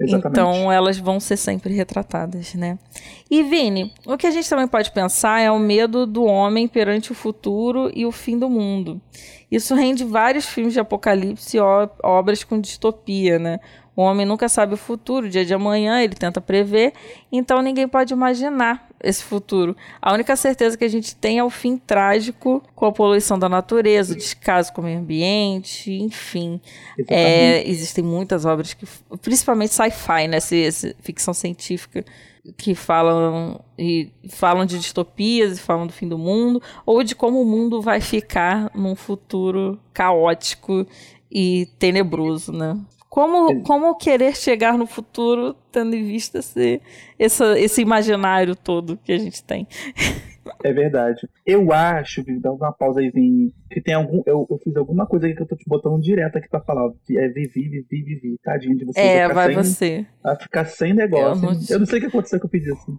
Então 0.00 0.70
elas 0.70 0.98
vão 0.98 1.18
ser 1.18 1.36
sempre 1.36 1.74
retratadas, 1.74 2.54
né? 2.54 2.78
E 3.30 3.42
Vini, 3.42 3.92
o 4.06 4.16
que 4.16 4.26
a 4.26 4.30
gente 4.30 4.48
também 4.48 4.68
pode 4.68 4.92
pensar 4.92 5.40
é 5.40 5.50
o 5.50 5.58
medo 5.58 6.06
do 6.06 6.24
homem 6.24 6.68
perante 6.68 7.10
o 7.10 7.14
futuro 7.14 7.90
e 7.94 8.06
o 8.06 8.12
fim 8.12 8.38
do 8.38 8.48
mundo. 8.48 9.00
Isso 9.50 9.74
rende 9.74 10.04
vários 10.04 10.46
filmes 10.46 10.74
de 10.74 10.80
apocalipse 10.80 11.56
e 11.56 11.60
obras 12.02 12.44
com 12.44 12.60
distopia, 12.60 13.38
né? 13.38 13.58
O 13.98 14.02
homem 14.02 14.24
nunca 14.24 14.48
sabe 14.48 14.74
o 14.74 14.76
futuro, 14.76 15.26
o 15.26 15.28
dia 15.28 15.44
de 15.44 15.52
amanhã, 15.52 16.00
ele 16.00 16.14
tenta 16.14 16.40
prever, 16.40 16.92
então 17.32 17.60
ninguém 17.60 17.88
pode 17.88 18.12
imaginar 18.12 18.88
esse 19.02 19.24
futuro. 19.24 19.76
A 20.00 20.14
única 20.14 20.36
certeza 20.36 20.78
que 20.78 20.84
a 20.84 20.88
gente 20.88 21.16
tem 21.16 21.40
é 21.40 21.42
o 21.42 21.50
fim 21.50 21.76
trágico 21.76 22.62
com 22.76 22.86
a 22.86 22.92
poluição 22.92 23.36
da 23.36 23.48
natureza, 23.48 24.12
o 24.14 24.16
descaso 24.16 24.72
com 24.72 24.82
o 24.82 24.84
meio 24.84 25.00
ambiente, 25.00 25.92
enfim. 25.92 26.60
É, 27.08 27.68
existem 27.68 28.04
muitas 28.04 28.44
obras 28.44 28.72
que, 28.72 28.86
principalmente 29.20 29.74
sci-fi, 29.74 30.28
né? 30.28 30.38
ficção 31.00 31.34
científica, 31.34 32.04
que 32.56 32.76
falam 32.76 33.60
e 33.76 34.12
falam 34.28 34.64
de 34.64 34.78
distopias 34.78 35.58
e 35.58 35.60
falam 35.60 35.88
do 35.88 35.92
fim 35.92 36.06
do 36.06 36.16
mundo, 36.16 36.62
ou 36.86 37.02
de 37.02 37.16
como 37.16 37.42
o 37.42 37.44
mundo 37.44 37.82
vai 37.82 38.00
ficar 38.00 38.70
num 38.76 38.94
futuro 38.94 39.76
caótico 39.92 40.86
e 41.28 41.66
tenebroso, 41.80 42.52
né? 42.52 42.78
Como, 43.18 43.64
como 43.64 43.96
querer 43.96 44.36
chegar 44.36 44.78
no 44.78 44.86
futuro 44.86 45.52
tendo 45.72 45.96
em 45.96 46.04
vista 46.04 46.38
esse, 46.38 46.80
esse, 47.18 47.44
esse 47.58 47.82
imaginário 47.82 48.54
todo 48.54 48.96
que 48.96 49.10
a 49.10 49.18
gente 49.18 49.42
tem? 49.42 49.66
É 50.62 50.72
verdade. 50.72 51.28
Eu 51.46 51.72
acho, 51.72 52.22
Vivi, 52.22 52.40
dá 52.40 52.52
uma 52.52 52.72
pausa 52.72 53.00
aí, 53.00 53.10
Vini, 53.10 53.54
que 53.70 53.80
tem 53.80 53.94
algum. 53.94 54.22
Eu, 54.26 54.46
eu 54.50 54.58
fiz 54.58 54.74
alguma 54.76 55.06
coisa 55.06 55.26
aqui 55.26 55.36
que 55.36 55.42
eu 55.42 55.46
tô 55.46 55.56
te 55.56 55.64
botando 55.66 56.00
direto 56.00 56.36
aqui 56.36 56.48
pra 56.48 56.60
falar. 56.60 56.90
É 57.10 57.28
Vivi, 57.28 57.68
Vivi, 57.68 58.02
Vivi. 58.02 58.38
Tadinho 58.42 58.76
de 58.76 58.84
você. 58.84 59.00
É, 59.00 59.28
vai 59.28 59.46
sem, 59.46 59.54
você. 59.54 60.06
Vai 60.22 60.36
ficar 60.36 60.64
sem 60.64 60.94
negócio. 60.94 61.44
Eu 61.44 61.52
não, 61.52 61.60
eu 61.70 61.78
não 61.78 61.86
sei 61.86 61.98
o 61.98 62.00
que 62.02 62.06
aconteceu 62.06 62.40
que 62.40 62.46
eu 62.46 62.50
pedi 62.50 62.70
assim. 62.70 62.96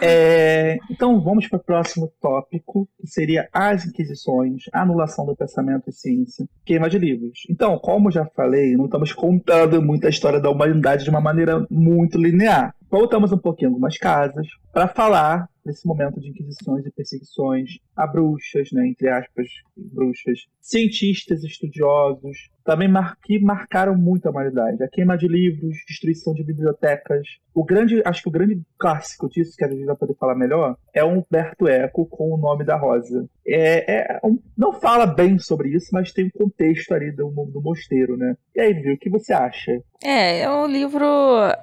É, 0.00 0.76
então 0.90 1.20
vamos 1.22 1.48
para 1.48 1.58
o 1.58 1.64
próximo 1.64 2.12
tópico, 2.20 2.88
que 2.98 3.06
seria 3.06 3.48
as 3.52 3.84
Inquisições, 3.86 4.64
anulação 4.72 5.26
do 5.26 5.36
pensamento 5.36 5.88
e 5.88 5.92
ciência, 5.92 6.46
queima 6.64 6.88
de 6.88 6.98
livros. 6.98 7.40
Então, 7.50 7.78
como 7.78 8.10
já 8.10 8.24
falei, 8.26 8.76
não 8.76 8.86
estamos 8.86 9.12
contando 9.12 9.82
muito 9.82 10.06
a 10.06 10.10
história 10.10 10.40
da 10.40 10.50
humanidade 10.50 11.04
de 11.04 11.10
uma 11.10 11.20
maneira 11.20 11.66
muito 11.70 12.18
linear. 12.18 12.74
Voltamos 12.90 13.32
um 13.32 13.38
pouquinho 13.38 13.70
algumas 13.70 13.96
casas 13.96 14.46
para 14.72 14.88
falar 14.88 15.48
nesse 15.64 15.86
momento 15.86 16.20
de 16.20 16.28
inquisições 16.28 16.84
e 16.84 16.90
perseguições 16.90 17.78
a 17.96 18.06
bruxas, 18.06 18.70
né, 18.72 18.88
entre 18.88 19.08
aspas, 19.08 19.48
bruxas, 19.76 20.46
cientistas, 20.60 21.44
estudiosos, 21.44 22.50
também 22.64 22.88
mar 22.88 23.16
que 23.22 23.38
marcaram 23.38 23.96
muito 23.96 24.26
a 24.26 24.30
humanidade. 24.30 24.82
A 24.82 24.88
queima 24.88 25.16
de 25.16 25.28
livros, 25.28 25.76
destruição 25.86 26.34
de 26.34 26.44
bibliotecas. 26.44 27.26
O 27.54 27.64
grande, 27.64 28.02
acho 28.04 28.22
que 28.22 28.28
o 28.28 28.32
grande 28.32 28.60
clássico 28.78 29.28
disso, 29.28 29.56
que 29.56 29.64
a 29.64 29.68
gente 29.68 29.84
vai 29.84 29.96
poder 29.96 30.14
falar 30.14 30.34
melhor, 30.34 30.76
é 30.94 31.04
Humberto 31.04 31.68
Eco 31.68 32.06
com 32.06 32.32
o 32.32 32.38
nome 32.38 32.64
da 32.64 32.76
Rosa. 32.76 33.26
É, 33.46 34.16
é 34.16 34.20
um, 34.24 34.38
não 34.56 34.72
fala 34.72 35.06
bem 35.06 35.38
sobre 35.38 35.68
isso, 35.70 35.88
mas 35.92 36.12
tem 36.12 36.26
um 36.26 36.30
contexto 36.30 36.92
ali 36.92 37.12
do, 37.12 37.28
do 37.28 37.60
mosteiro, 37.60 38.16
né? 38.16 38.34
E 38.54 38.60
aí, 38.60 38.72
Vivi, 38.72 38.92
o 38.92 38.98
que 38.98 39.10
você 39.10 39.32
acha? 39.32 39.72
É, 40.02 40.40
é 40.40 40.50
um 40.50 40.66
livro. 40.66 41.04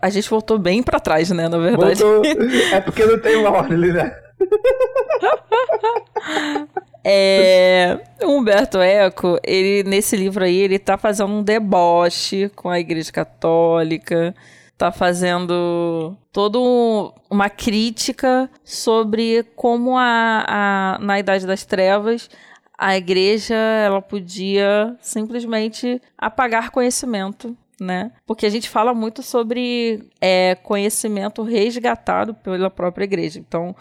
A 0.02 0.10
gente 0.10 0.30
voltou 0.30 0.60
bem 0.60 0.84
para 0.84 1.00
trás, 1.00 1.32
né? 1.32 1.48
Na 1.48 1.58
verdade. 1.58 2.04
Voltou... 2.04 2.26
É 2.74 2.82
porque 2.82 3.06
não 3.06 3.20
tem 3.20 3.38
uma 3.38 3.52
ordem, 3.52 3.94
né? 3.94 4.14
É, 7.04 8.00
Humberto 8.24 8.80
Eco, 8.80 9.40
ele 9.44 9.84
nesse 9.88 10.16
livro 10.16 10.44
aí, 10.44 10.58
ele 10.58 10.78
tá 10.78 10.98
fazendo 10.98 11.32
um 11.34 11.44
deboche 11.44 12.50
com 12.56 12.70
a 12.70 12.80
Igreja 12.80 13.12
Católica, 13.12 14.36
tá 14.78 14.92
fazendo 14.92 16.18
toda 16.32 16.60
uma 17.30 17.50
crítica 17.50 18.50
sobre 18.64 19.44
como 19.56 19.98
a, 19.98 20.46
a, 20.48 21.00
na 21.00 21.20
Idade 21.20 21.46
das 21.46 21.66
Trevas 21.66 22.30
a 22.82 22.96
igreja 22.96 23.56
ela 23.56 24.02
podia 24.02 24.96
simplesmente 25.02 26.02
apagar 26.18 26.72
conhecimento 26.72 27.58
né? 27.80 28.12
Porque 28.26 28.46
a 28.46 28.50
gente 28.50 28.70
fala 28.70 28.94
muito 28.94 29.24
sobre 29.24 30.10
é, 30.20 30.56
conhecimento 30.56 31.44
resgatado 31.44 32.34
pela 32.34 32.70
própria 32.70 33.06
igreja. 33.06 33.40
Então, 33.40 33.76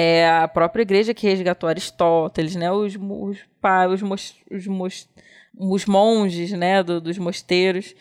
é 0.00 0.28
a 0.28 0.46
própria 0.46 0.82
igreja 0.82 1.12
que 1.12 1.26
resgatou 1.26 1.68
Aristóteles, 1.68 2.54
né? 2.54 2.70
Os, 2.70 2.94
os, 2.94 3.38
os, 3.90 4.02
os, 4.48 4.66
os, 4.68 5.08
os 5.58 5.86
monges, 5.86 6.52
né? 6.52 6.84
Do, 6.84 7.00
dos 7.00 7.18
mosteiros 7.18 7.96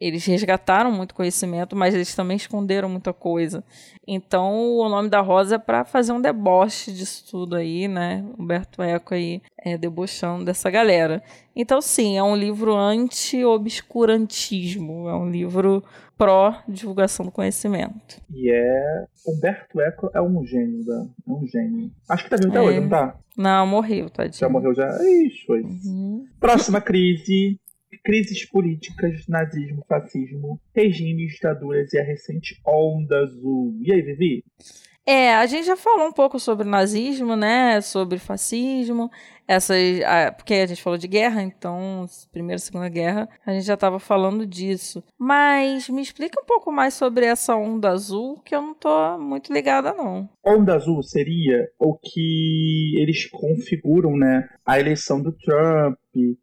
eles 0.00 0.24
resgataram 0.24 0.90
muito 0.90 1.14
conhecimento, 1.14 1.76
mas 1.76 1.94
eles 1.94 2.14
também 2.14 2.36
esconderam 2.36 2.88
muita 2.88 3.12
coisa. 3.12 3.62
Então, 4.08 4.54
o 4.78 4.88
nome 4.88 5.10
da 5.10 5.20
Rosa 5.20 5.56
é 5.56 5.58
para 5.58 5.84
fazer 5.84 6.12
um 6.12 6.20
deboche 6.20 6.90
disso 6.90 7.24
tudo 7.30 7.54
aí, 7.54 7.86
né? 7.86 8.24
Humberto 8.38 8.82
Eco 8.82 9.12
aí 9.14 9.42
é, 9.62 9.76
debochando 9.76 10.44
dessa 10.44 10.70
galera. 10.70 11.22
Então, 11.54 11.80
sim, 11.82 12.16
é 12.16 12.22
um 12.22 12.34
livro 12.34 12.74
anti-obscurantismo, 12.74 15.08
é 15.08 15.14
um 15.14 15.30
livro 15.30 15.82
pró-divulgação 16.16 17.26
do 17.26 17.32
conhecimento. 17.32 18.20
E 18.34 18.50
é. 18.52 19.04
Humberto 19.26 19.80
Eco 19.80 20.10
é 20.14 20.20
um 20.20 20.44
gênio, 20.44 20.84
da... 20.84 21.06
é 21.28 21.30
um 21.30 21.46
gênio. 21.46 21.90
Acho 22.08 22.24
que 22.24 22.30
tá 22.30 22.36
vivo 22.36 22.48
até 22.50 22.58
É. 22.58 22.62
hoje, 22.62 22.80
não 22.80 22.88
tá? 22.88 23.16
Não, 23.36 23.66
morreu, 23.66 24.10
tadinho. 24.10 24.38
Já 24.38 24.48
morreu 24.48 24.74
já. 24.74 24.88
Ixi, 25.02 25.46
foi. 25.46 25.62
Uhum. 25.62 26.26
Próxima 26.38 26.80
crise. 26.80 27.58
Crises 28.04 28.44
políticas, 28.44 29.26
nazismo, 29.28 29.84
fascismo, 29.88 30.60
regimes, 30.74 31.32
ditaduras 31.32 31.92
e 31.92 31.98
a 31.98 32.04
recente 32.04 32.60
onda 32.66 33.18
azul. 33.20 33.76
E 33.82 33.92
aí, 33.92 34.02
Vivi? 34.02 34.44
É, 35.06 35.34
a 35.34 35.46
gente 35.46 35.66
já 35.66 35.76
falou 35.76 36.06
um 36.06 36.12
pouco 36.12 36.38
sobre 36.38 36.68
nazismo, 36.68 37.34
né? 37.34 37.80
Sobre 37.80 38.18
fascismo, 38.18 39.10
essas, 39.50 39.76
ah, 40.06 40.32
porque 40.32 40.54
a 40.54 40.66
gente 40.66 40.82
falou 40.82 40.98
de 40.98 41.08
guerra, 41.08 41.42
então 41.42 42.06
primeira, 42.32 42.56
e 42.58 42.60
segunda 42.62 42.88
guerra, 42.88 43.28
a 43.44 43.52
gente 43.52 43.64
já 43.66 43.74
estava 43.74 43.98
falando 43.98 44.46
disso. 44.46 45.02
Mas 45.18 45.88
me 45.88 46.00
explica 46.00 46.40
um 46.40 46.44
pouco 46.46 46.70
mais 46.70 46.94
sobre 46.94 47.24
essa 47.26 47.56
onda 47.56 47.88
azul, 47.90 48.40
que 48.44 48.54
eu 48.54 48.62
não 48.62 48.74
tô 48.74 49.18
muito 49.18 49.52
ligada 49.52 49.92
não. 49.92 50.28
Onda 50.46 50.74
azul 50.74 51.02
seria 51.02 51.68
o 51.78 51.96
que 51.96 52.94
eles 52.98 53.28
configuram, 53.28 54.16
né? 54.16 54.48
A 54.64 54.78
eleição 54.78 55.20
do 55.22 55.32
Trump, 55.32 55.96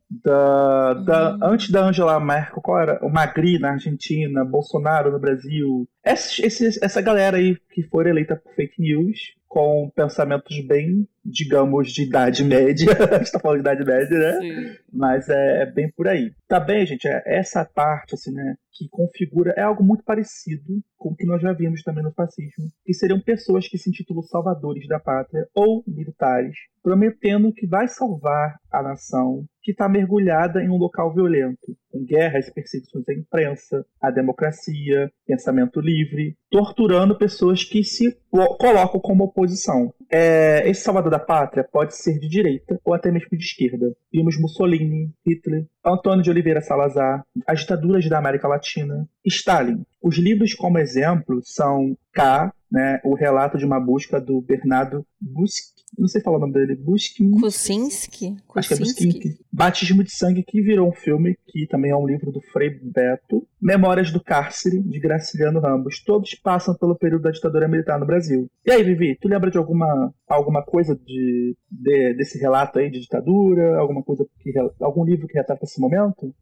da, 0.09 0.93
da 0.93 1.31
Uhum. 1.33 1.39
antes 1.53 1.69
da 1.69 1.81
Angela 1.85 2.19
Merkel, 2.19 2.61
qual 2.61 2.79
era? 2.79 2.99
O 3.05 3.09
Magri 3.09 3.59
na 3.59 3.71
Argentina, 3.71 4.45
Bolsonaro 4.45 5.11
no 5.11 5.19
Brasil. 5.19 5.87
Essa, 6.03 6.45
esse- 6.45 6.79
essa 6.83 7.01
galera 7.01 7.37
aí 7.37 7.57
que 7.73 7.83
foi 7.83 8.09
eleita 8.09 8.35
por 8.35 8.53
fake 8.53 8.81
news, 8.81 9.17
com 9.57 9.89
pensamentos 9.95 10.55
bem, 10.67 11.07
digamos, 11.25 11.91
de 11.91 12.03
idade 12.03 12.43
média. 12.43 12.91
a 13.11 13.17
gente 13.17 13.31
tá 13.31 13.39
falando 13.39 13.63
de 13.63 13.71
idade 13.71 13.83
média, 13.83 14.19
né? 14.19 14.77
Mas 14.93 15.27
é, 15.29 15.63
é 15.63 15.65
bem 15.65 15.91
por 15.97 16.07
aí. 16.07 16.31
Também, 16.47 16.85
gente, 16.85 17.07
é 17.07 17.23
essa 17.25 17.65
parte, 17.65 18.13
assim, 18.13 18.31
né, 18.31 18.55
que 18.71 18.87
configura, 18.87 19.55
é 19.57 19.61
algo 19.61 19.83
muito 19.83 20.03
parecido 20.03 20.79
com 20.95 21.09
o 21.09 21.15
que 21.15 21.25
nós 21.25 21.41
já 21.41 21.53
vimos 21.53 21.81
também 21.81 22.03
no 22.03 22.13
fascismo, 22.13 22.69
que 22.85 22.93
seriam 22.93 23.19
pessoas 23.19 23.67
que 23.67 23.79
se 23.79 23.89
intitulam 23.89 24.21
salvadores 24.21 24.87
da 24.87 24.99
pátria 24.99 25.47
ou 25.55 25.83
militares, 25.87 26.55
prometendo 26.83 27.51
que 27.51 27.65
vai 27.65 27.87
salvar 27.87 28.59
a 28.71 28.83
nação 28.83 29.43
que 29.67 29.71
está 29.71 29.89
mergulhada 29.89 30.63
em 30.63 30.69
um 30.69 30.77
local 30.77 31.13
violento, 31.13 31.75
com 31.91 32.01
guerras 32.05 32.49
perseguições 32.49 33.03
à 33.09 33.13
imprensa, 33.13 33.85
à 34.01 34.09
democracia, 34.09 35.11
pensamento 35.25 35.81
livre, 35.81 36.37
torturando 36.49 37.17
pessoas 37.17 37.65
que 37.65 37.83
se 37.83 38.17
co- 38.31 38.55
colocam 38.55 39.01
como 39.01 39.25
oposição. 39.25 39.93
É, 40.09 40.63
esse 40.69 40.83
salvador 40.83 41.11
da 41.11 41.19
pátria 41.19 41.67
pode 41.69 41.97
ser 41.97 42.17
de 42.17 42.29
direita 42.29 42.79
ou 42.85 42.93
até 42.93 43.11
mesmo 43.11 43.27
de 43.31 43.43
esquerda. 43.43 43.93
Vimos 44.09 44.39
Mussolini, 44.39 45.11
Hitler, 45.27 45.65
Antônio 45.93 46.23
de 46.23 46.29
Oliveira 46.29 46.61
Salazar, 46.61 47.23
as 47.45 47.61
ditaduras 47.61 48.07
da 48.09 48.17
América 48.17 48.47
Latina, 48.47 49.07
Stalin. 49.25 49.83
Os 50.01 50.17
livros 50.17 50.53
como 50.53 50.77
exemplo 50.79 51.41
são 51.43 51.95
K, 52.13 52.51
né, 52.71 52.99
o 53.03 53.15
relato 53.15 53.57
de 53.57 53.65
uma 53.65 53.79
busca 53.79 54.19
do 54.19 54.41
Bernardo 54.41 55.05
Busk, 55.21 55.75
não 55.97 56.07
sei 56.07 56.21
falar 56.21 56.37
o 56.37 56.41
nome 56.41 56.53
dele, 56.53 56.75
Buskin, 56.75 57.31
Kuczynski? 57.31 58.35
Acho 58.55 58.67
que 58.67 58.73
é 58.73 58.77
Busquinski. 58.77 59.39
Batismo 59.51 60.03
de 60.03 60.11
Sangue, 60.11 60.43
que 60.43 60.61
virou 60.61 60.89
um 60.89 60.93
filme, 60.93 61.35
que 61.47 61.65
também 61.67 61.91
é 61.91 61.95
um 61.95 62.05
livro 62.05 62.29
do 62.31 62.41
Frei 62.51 62.69
Beto. 62.69 63.47
Memórias 63.59 64.11
do 64.11 64.21
Cárcere, 64.21 64.83
de 64.83 64.99
Graciliano 64.99 65.59
Ramos. 65.61 66.03
Todos 66.03 66.35
passam 66.35 66.75
pelo 66.75 66.95
período 66.95 67.23
da 67.23 67.31
ditadura 67.31 67.67
militar 67.69 67.97
no 67.99 68.05
Brasil. 68.05 68.47
E 68.65 68.71
aí, 68.71 68.83
Vivi, 68.83 69.17
tu 69.19 69.27
lembra 69.29 69.49
de 69.49 69.57
alguma, 69.57 70.13
alguma 70.27 70.61
coisa 70.61 70.93
de, 70.95 71.55
de- 71.71 72.13
desse 72.15 72.37
relato 72.37 72.77
aí 72.79 72.91
de 72.91 72.99
ditadura? 72.99 73.77
Alguma 73.79 74.03
coisa 74.03 74.27
que, 74.41 74.51
algum 74.81 75.03
livro 75.05 75.25
que 75.27 75.37
retrata 75.37 75.65
esse 75.77 75.81
momento? 75.81 76.33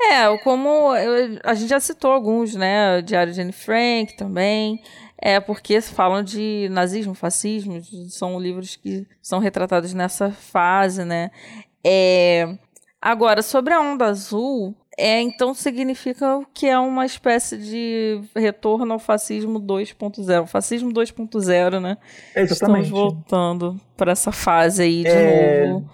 É, 0.00 0.36
como 0.38 0.94
eu- 0.96 1.38
a 1.44 1.54
gente 1.54 1.68
já 1.70 1.78
citou 1.78 2.10
alguns, 2.10 2.54
né? 2.56 2.98
O 2.98 3.02
Diário 3.02 3.32
de 3.32 3.40
Anne 3.40 3.52
Frank 3.52 4.16
também. 4.16 4.82
É 5.24 5.38
porque 5.38 5.80
falam 5.80 6.20
de 6.24 6.68
nazismo, 6.72 7.14
fascismo, 7.14 7.80
são 8.08 8.40
livros 8.40 8.74
que 8.74 9.06
são 9.22 9.38
retratados 9.38 9.94
nessa 9.94 10.32
fase, 10.32 11.04
né? 11.04 11.30
É, 11.84 12.56
agora, 13.00 13.40
sobre 13.40 13.72
a 13.72 13.80
onda 13.80 14.06
azul, 14.06 14.74
é, 14.98 15.20
então 15.20 15.54
significa 15.54 16.40
que 16.52 16.66
é 16.66 16.76
uma 16.76 17.06
espécie 17.06 17.56
de 17.56 18.20
retorno 18.34 18.92
ao 18.94 18.98
fascismo 18.98 19.60
2.0. 19.60 20.46
Fascismo 20.48 20.92
2.0, 20.92 21.78
né? 21.80 21.96
É, 22.34 22.42
Estamos 22.42 22.50
exatamente. 22.50 22.90
voltando 22.90 23.80
para 23.96 24.10
essa 24.10 24.32
fase 24.32 24.82
aí 24.82 25.02
de 25.04 25.08
É, 25.08 25.66
novo. 25.68 25.88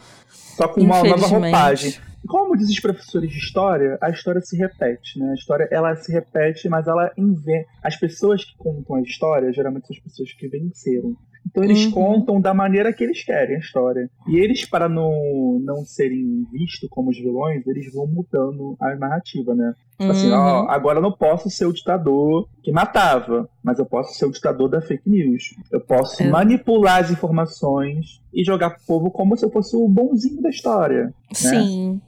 Só 0.57 0.69
com 0.69 0.81
uma 0.81 1.03
nova 1.03 1.27
roupagem. 1.27 1.95
Como 2.27 2.57
dizem 2.57 2.75
os 2.75 2.81
professores 2.81 3.31
de 3.31 3.39
história, 3.39 3.99
a 4.03 4.11
história 4.11 4.41
se 4.41 4.57
repete, 4.57 5.19
né? 5.19 5.31
A 5.31 5.35
história 5.35 5.69
ela 5.71 5.95
se 5.97 6.13
repete, 6.13 6.69
mas 6.69 6.87
ela 6.87 7.13
inventa. 7.17 7.69
As 7.83 7.97
pessoas 7.97 8.45
que 8.45 8.57
contam 8.57 8.97
a 8.97 9.03
história, 9.03 9.53
geralmente 9.53 9.87
são 9.87 9.97
as 9.97 10.03
pessoas 10.03 10.33
que 10.33 10.49
venceram. 10.49 11.17
Então 11.51 11.65
eles 11.65 11.85
Uhum. 11.87 11.91
contam 11.93 12.41
da 12.41 12.53
maneira 12.55 12.93
que 12.93 13.03
eles 13.03 13.25
querem 13.25 13.57
a 13.57 13.59
história. 13.59 14.11
E 14.29 14.37
eles, 14.39 14.65
para 14.69 14.89
não, 14.89 15.59
não 15.65 15.85
serem 15.85 16.47
vistos 16.53 16.89
como 16.91 17.11
os 17.11 17.17
vilões, 17.19 17.67
eles 17.67 17.93
vão 17.93 18.07
mudando 18.07 18.77
a 18.81 18.95
narrativa, 18.97 19.55
né? 19.55 19.73
Tipo 19.99 20.13
assim, 20.13 20.31
ó, 20.31 20.63
Uhum. 20.63 20.71
agora 20.71 20.99
eu 20.99 21.03
não 21.03 21.11
posso 21.13 21.51
ser 21.51 21.67
o 21.67 21.73
ditador 21.73 22.49
que 22.63 22.71
matava, 22.71 23.49
mas 23.65 23.79
eu 23.79 23.87
posso 23.87 24.15
ser 24.15 24.27
o 24.27 24.31
ditador 24.31 24.69
da 24.69 24.81
fake 24.81 25.09
news. 25.11 25.55
Eu 25.73 25.81
posso 25.81 26.23
É. 26.23 26.29
manipular 26.29 27.01
as 27.03 27.11
informações 27.11 28.21
e 28.33 28.45
jogar 28.45 28.71
pro 28.71 28.85
povo 28.87 29.11
como 29.11 29.37
se 29.37 29.45
eu 29.45 29.51
fosse 29.51 29.75
o 29.77 29.89
bonzinho 29.89 30.41
da 30.43 30.51
história. 30.51 31.13
Sim. 31.33 32.01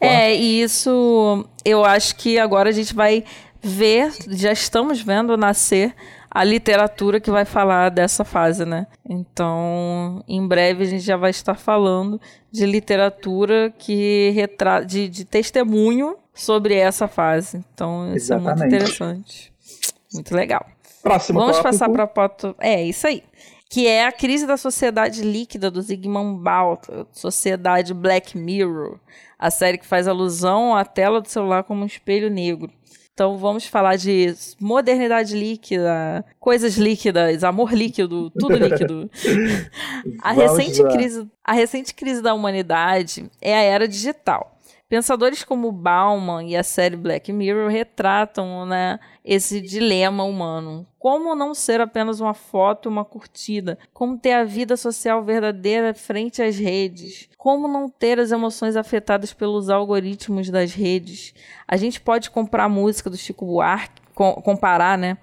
É, 0.00 0.34
e 0.34 0.62
isso 0.62 1.44
eu 1.64 1.84
acho 1.84 2.16
que 2.16 2.38
agora 2.38 2.68
a 2.70 2.72
gente 2.72 2.94
vai 2.94 3.22
ver, 3.62 4.12
já 4.30 4.52
estamos 4.52 5.00
vendo 5.02 5.36
nascer 5.36 5.94
a 6.30 6.44
literatura 6.44 7.20
que 7.20 7.30
vai 7.30 7.44
falar 7.44 7.90
dessa 7.90 8.24
fase, 8.24 8.64
né? 8.64 8.86
Então, 9.08 10.22
em 10.28 10.46
breve 10.46 10.84
a 10.84 10.86
gente 10.86 11.02
já 11.02 11.16
vai 11.16 11.30
estar 11.30 11.54
falando 11.54 12.20
de 12.50 12.66
literatura 12.66 13.72
que 13.78 14.30
retrata 14.34 14.86
de, 14.86 15.08
de 15.08 15.24
testemunho 15.24 16.16
sobre 16.34 16.74
essa 16.74 17.08
fase. 17.08 17.64
Então, 17.72 18.14
isso 18.14 18.32
é 18.32 18.36
muito 18.36 18.48
Exatamente. 18.50 18.74
interessante. 18.74 19.52
Muito 20.12 20.34
legal. 20.34 20.66
Próximo 21.02 21.38
Vamos 21.40 21.56
tópico. 21.56 21.72
passar 21.72 21.88
para 21.88 22.06
foto. 22.06 22.54
É, 22.58 22.82
isso 22.82 23.06
aí. 23.06 23.22
Que 23.68 23.86
é 23.86 24.06
a 24.06 24.12
crise 24.12 24.46
da 24.46 24.56
sociedade 24.56 25.22
líquida 25.22 25.70
do 25.70 25.82
Zygmunt 25.82 26.40
Bauta, 26.40 27.06
Sociedade 27.12 27.92
Black 27.92 28.36
Mirror, 28.38 28.98
a 29.38 29.50
série 29.50 29.78
que 29.78 29.86
faz 29.86 30.06
alusão 30.06 30.74
à 30.74 30.84
tela 30.84 31.20
do 31.20 31.28
celular 31.28 31.64
como 31.64 31.82
um 31.82 31.86
espelho 31.86 32.30
negro. 32.30 32.70
Então 33.16 33.38
vamos 33.38 33.64
falar 33.64 33.96
de 33.96 34.34
modernidade 34.60 35.34
líquida, 35.34 36.22
coisas 36.38 36.76
líquidas, 36.76 37.42
amor 37.42 37.72
líquido, 37.72 38.28
tudo 38.28 38.58
líquido. 38.58 39.10
A 40.20 40.32
recente, 40.32 40.84
crise, 40.84 41.26
a 41.42 41.54
recente 41.54 41.94
crise 41.94 42.20
da 42.20 42.34
humanidade 42.34 43.30
é 43.40 43.56
a 43.56 43.62
era 43.62 43.88
digital. 43.88 44.55
Pensadores 44.88 45.42
como 45.42 45.72
Bauman 45.72 46.44
e 46.44 46.56
a 46.56 46.62
série 46.62 46.96
Black 46.96 47.32
Mirror 47.32 47.68
retratam 47.68 48.64
né, 48.64 49.00
esse 49.24 49.60
dilema 49.60 50.22
humano. 50.22 50.86
Como 50.96 51.34
não 51.34 51.54
ser 51.54 51.80
apenas 51.80 52.20
uma 52.20 52.34
foto, 52.34 52.88
uma 52.88 53.04
curtida? 53.04 53.76
Como 53.92 54.16
ter 54.16 54.32
a 54.34 54.44
vida 54.44 54.76
social 54.76 55.24
verdadeira 55.24 55.92
frente 55.92 56.40
às 56.40 56.56
redes? 56.56 57.28
Como 57.36 57.66
não 57.66 57.88
ter 57.88 58.20
as 58.20 58.30
emoções 58.30 58.76
afetadas 58.76 59.32
pelos 59.32 59.68
algoritmos 59.70 60.50
das 60.50 60.72
redes? 60.72 61.34
A 61.66 61.76
gente 61.76 62.00
pode 62.00 62.30
comprar 62.30 62.68
música 62.68 63.10
do 63.10 63.16
Chico 63.16 63.44
Buarque, 63.44 64.00
co- 64.14 64.40
comparar, 64.40 64.96
né? 64.96 65.18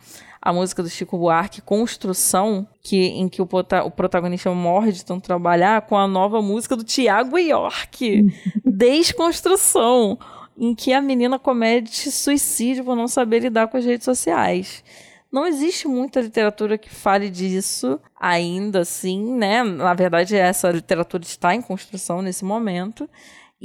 A 0.46 0.52
música 0.52 0.84
do 0.84 0.89
Chico 0.89 1.18
Buarque, 1.18 1.62
Construção, 1.62 2.68
que, 2.82 2.98
em 2.98 3.30
que 3.30 3.41
o, 3.41 3.48
o 3.86 3.91
protagonista 3.91 4.54
morre 4.54 4.91
de 4.91 5.06
tanto 5.06 5.24
trabalhar, 5.24 5.84
com 5.84 5.98
a 5.98 6.06
nova 6.06 6.41
música 6.41 6.76
do 6.76 6.84
Tiago 6.84 7.38
York, 7.38 8.30
Desconstrução. 8.66 10.20
em 10.58 10.76
que 10.76 10.91
a 10.91 11.02
menina 11.02 11.39
comete 11.39 12.12
suicídio 12.12 12.84
por 12.84 12.94
não 12.94 13.08
saber 13.08 13.39
lidar 13.39 13.70
com 13.70 13.78
as 13.78 13.86
redes 13.86 14.04
sociais. 14.04 14.84
Não 15.32 15.48
existe 15.48 15.88
muita 15.88 16.20
literatura 16.20 16.78
que 16.78 16.89
fale 16.89 17.30
disso 17.30 17.98
ainda 18.20 18.82
assim, 18.82 19.34
né? 19.34 19.64
Na 19.64 19.94
verdade, 19.94 20.36
essa 20.36 20.70
literatura 20.70 21.24
está 21.24 21.56
em 21.56 21.62
construção 21.62 22.22
nesse 22.22 22.44
momento. 22.44 23.10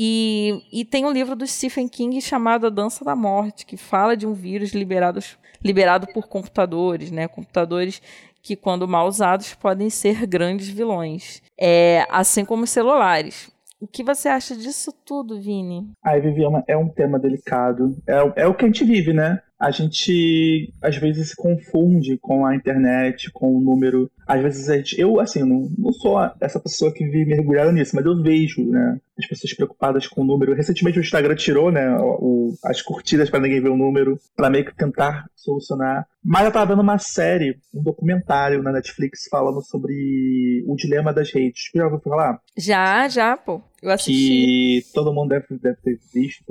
E, 0.01 0.63
e 0.73 0.85
tem 0.85 1.05
um 1.05 1.11
livro 1.11 1.35
do 1.35 1.45
Stephen 1.45 1.89
King 1.89 2.21
chamado 2.21 2.69
A 2.69 2.71
Dança 2.71 3.05
da 3.05 3.17
Morte, 3.17 3.67
que 3.67 3.77
fala 3.77 4.17
de 4.17 4.29
um 4.29 4.33
vírus 4.33 4.73
liberados, 4.73 5.37
liberado 5.61 6.07
por 6.15 6.29
computadores, 6.29 7.11
né? 7.11 7.27
Computadores 7.27 8.01
que, 8.41 8.55
quando 8.55 8.87
mal 8.87 9.09
usados, 9.09 9.55
podem 9.55 9.91
ser 9.91 10.25
grandes 10.25 10.69
vilões. 10.69 11.43
É, 11.59 12.07
assim 12.09 12.45
como 12.45 12.65
celulares. 12.65 13.51
O 13.81 13.87
que 13.87 14.05
você 14.05 14.29
acha 14.29 14.57
disso 14.57 14.93
tudo, 15.05 15.41
Vini? 15.41 15.91
Ai, 16.05 16.21
Viviana, 16.21 16.63
é 16.69 16.77
um 16.77 16.89
tema 16.89 17.19
delicado. 17.19 17.97
É, 18.09 18.43
é 18.43 18.47
o 18.47 18.55
que 18.55 18.65
a 18.65 18.69
gente 18.69 18.85
vive, 18.85 19.13
né? 19.13 19.41
A 19.59 19.73
gente 19.73 20.73
às 20.81 20.97
vezes 20.97 21.31
se 21.31 21.37
confunde 21.37 22.17
com 22.19 22.47
a 22.47 22.55
internet, 22.55 23.31
com 23.33 23.57
o 23.57 23.61
número. 23.61 24.09
Às 24.27 24.43
vezes 24.43 24.69
a 24.69 24.77
gente. 24.77 25.01
Eu, 25.01 25.21
assim, 25.21 25.41
não, 25.41 25.69
não 25.77 25.93
sou 25.93 26.17
essa 26.41 26.61
pessoa 26.61 26.93
que 26.93 27.05
vive 27.05 27.31
mergulhada 27.31 27.73
nisso, 27.73 27.95
mas 27.95 28.05
eu 28.05 28.21
vejo, 28.23 28.65
né? 28.65 28.99
As 29.19 29.27
pessoas 29.27 29.55
preocupadas 29.55 30.07
com 30.07 30.23
o 30.23 30.25
número. 30.25 30.55
Recentemente 30.55 30.99
o 30.99 31.03
Instagram 31.03 31.35
tirou, 31.35 31.71
né? 31.73 31.97
O, 32.01 32.55
as 32.65 32.81
curtidas 32.81 33.29
para 33.29 33.41
ninguém 33.41 33.61
ver 33.61 33.71
o 33.71 33.77
número, 33.77 34.19
para 34.37 34.51
meio 34.51 34.65
que 34.65 34.75
tentar 34.75 35.27
solucionar. 35.35 36.07
Mas 36.25 36.45
eu 36.45 36.53
tava 36.53 36.67
vendo 36.67 36.83
uma 36.83 36.99
série, 36.99 37.59
um 37.73 37.83
documentário 37.83 38.63
na 38.63 38.73
Netflix 38.73 39.29
falando 39.31 39.63
sobre 39.63 40.63
o 40.67 40.77
dilema 40.77 41.13
das 41.13 41.33
redes. 41.33 41.71
Já 41.75 41.85
ouviu 41.85 42.01
falar? 42.01 42.39
Já, 42.57 43.09
já, 43.09 43.37
pô. 43.37 43.63
Eu 43.81 43.93
assisti. 43.93 44.13
Que 44.13 44.93
todo 44.93 45.13
mundo 45.13 45.29
deve, 45.29 45.47
deve 45.59 45.81
ter 45.81 45.99
visto, 46.13 46.43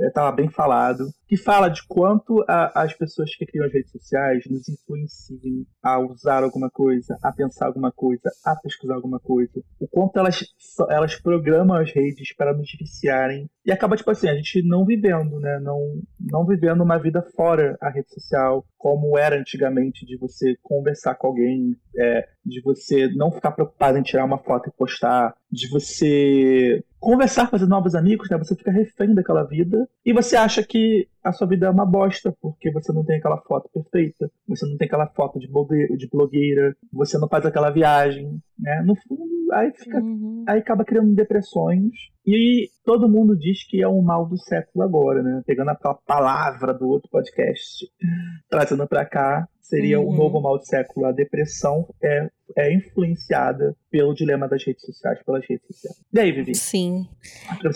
estava 0.00 0.32
bem 0.32 0.48
falado. 0.48 1.04
Que 1.28 1.36
fala 1.36 1.68
de 1.68 1.86
quanto 1.86 2.42
a, 2.48 2.82
as 2.82 2.94
pessoas 2.94 3.34
que 3.36 3.46
criam 3.46 3.66
as 3.66 3.72
redes 3.72 3.90
sociais 3.90 4.42
nos 4.48 4.68
influenciam 4.68 5.66
a 5.82 5.98
usar 6.00 6.42
alguma 6.42 6.70
coisa, 6.70 7.16
a 7.22 7.30
pensar 7.30 7.66
alguma 7.66 7.92
coisa, 7.92 8.30
a 8.44 8.56
pesquisar 8.56 8.94
alguma 8.94 9.20
coisa. 9.20 9.52
O 9.78 9.86
quanto 9.86 10.18
elas, 10.18 10.42
elas 10.88 11.14
programam 11.14 11.76
as 11.76 11.92
redes 11.92 12.01
para 12.36 12.52
nos 12.52 12.70
viciarem. 12.78 13.48
E 13.64 13.72
acaba, 13.72 13.96
tipo 13.96 14.10
assim, 14.10 14.28
a 14.28 14.34
gente 14.34 14.62
não 14.66 14.84
vivendo, 14.84 15.38
né? 15.40 15.60
Não, 15.60 15.78
não 16.20 16.46
vivendo 16.46 16.82
uma 16.82 16.98
vida 16.98 17.22
fora 17.36 17.76
a 17.80 17.90
rede 17.90 18.12
social, 18.12 18.64
como 18.82 19.16
era 19.16 19.38
antigamente, 19.38 20.04
de 20.04 20.16
você 20.16 20.56
conversar 20.60 21.14
com 21.14 21.28
alguém, 21.28 21.76
é, 21.96 22.26
de 22.44 22.60
você 22.62 23.06
não 23.14 23.30
ficar 23.30 23.52
preocupado 23.52 23.96
em 23.96 24.02
tirar 24.02 24.24
uma 24.24 24.38
foto 24.38 24.68
e 24.68 24.76
postar, 24.76 25.36
de 25.48 25.68
você 25.70 26.82
conversar, 26.98 27.48
fazer 27.48 27.66
novos 27.66 27.94
amigos, 27.94 28.28
né? 28.28 28.36
Você 28.38 28.56
fica 28.56 28.72
refém 28.72 29.14
daquela 29.14 29.44
vida 29.44 29.88
e 30.04 30.12
você 30.12 30.34
acha 30.36 30.64
que 30.64 31.06
a 31.22 31.32
sua 31.32 31.46
vida 31.46 31.66
é 31.66 31.70
uma 31.70 31.86
bosta 31.86 32.34
porque 32.40 32.72
você 32.72 32.92
não 32.92 33.04
tem 33.04 33.18
aquela 33.18 33.40
foto 33.42 33.68
perfeita, 33.72 34.28
você 34.48 34.66
não 34.66 34.76
tem 34.76 34.86
aquela 34.86 35.06
foto 35.06 35.38
de 35.38 35.48
blogueira, 35.48 36.76
você 36.92 37.18
não 37.18 37.28
faz 37.28 37.46
aquela 37.46 37.70
viagem, 37.70 38.40
né? 38.58 38.82
No 38.84 38.96
fundo, 38.96 39.52
aí 39.52 39.72
fica, 39.76 39.98
uhum. 39.98 40.44
aí 40.48 40.58
acaba 40.58 40.84
criando 40.84 41.14
depressões 41.14 41.90
e 42.26 42.68
todo 42.84 43.08
mundo 43.08 43.36
diz 43.36 43.66
que 43.66 43.82
é 43.82 43.88
o 43.88 44.00
mal 44.00 44.26
do 44.26 44.38
século 44.38 44.84
agora, 44.84 45.22
né? 45.22 45.42
Pegando 45.44 45.70
a 45.70 45.94
palavra 46.06 46.72
do 46.72 46.86
outro 46.86 47.10
podcast, 47.10 47.86
trazendo 48.72 48.86
para 48.86 49.04
cá, 49.04 49.48
seria 49.60 50.00
uhum. 50.00 50.08
o 50.08 50.16
novo 50.16 50.40
mal 50.40 50.58
do 50.58 50.66
século. 50.66 51.06
A 51.06 51.12
depressão 51.12 51.86
é, 52.02 52.28
é 52.56 52.74
influenciada 52.74 53.76
pelo 53.90 54.14
dilema 54.14 54.48
das 54.48 54.64
redes 54.64 54.84
sociais, 54.84 55.18
pelas 55.24 55.44
redes 55.48 55.66
sociais. 55.66 55.96
E 56.12 56.20
aí, 56.20 56.32
Vivi? 56.32 56.54
Sim. 56.54 57.06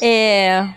É. 0.03 0.69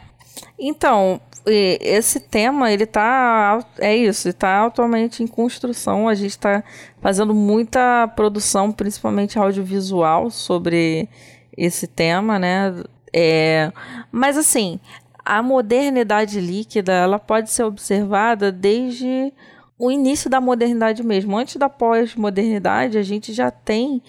Então, 0.57 1.19
esse 1.45 2.19
tema, 2.19 2.71
ele 2.71 2.85
tá. 2.85 3.59
É 3.79 3.95
isso, 3.95 4.29
está 4.29 4.65
atualmente 4.65 5.23
em 5.23 5.27
construção. 5.27 6.07
A 6.07 6.15
gente 6.15 6.31
está 6.31 6.63
fazendo 7.01 7.33
muita 7.33 8.07
produção, 8.15 8.71
principalmente 8.71 9.39
audiovisual, 9.39 10.29
sobre 10.29 11.09
esse 11.57 11.87
tema, 11.87 12.37
né? 12.37 12.83
É, 13.11 13.71
mas 14.11 14.37
assim, 14.37 14.79
a 15.25 15.43
modernidade 15.43 16.39
líquida, 16.39 16.91
ela 16.91 17.19
pode 17.19 17.51
ser 17.51 17.63
observada 17.63 18.51
desde 18.51 19.33
o 19.79 19.89
início 19.89 20.29
da 20.29 20.41
modernidade 20.41 21.01
mesmo. 21.01 21.37
Antes 21.37 21.55
da 21.55 21.69
pós-modernidade, 21.69 22.97
a 22.97 23.01
gente 23.01 23.31
já 23.31 23.49
tem 23.49 24.03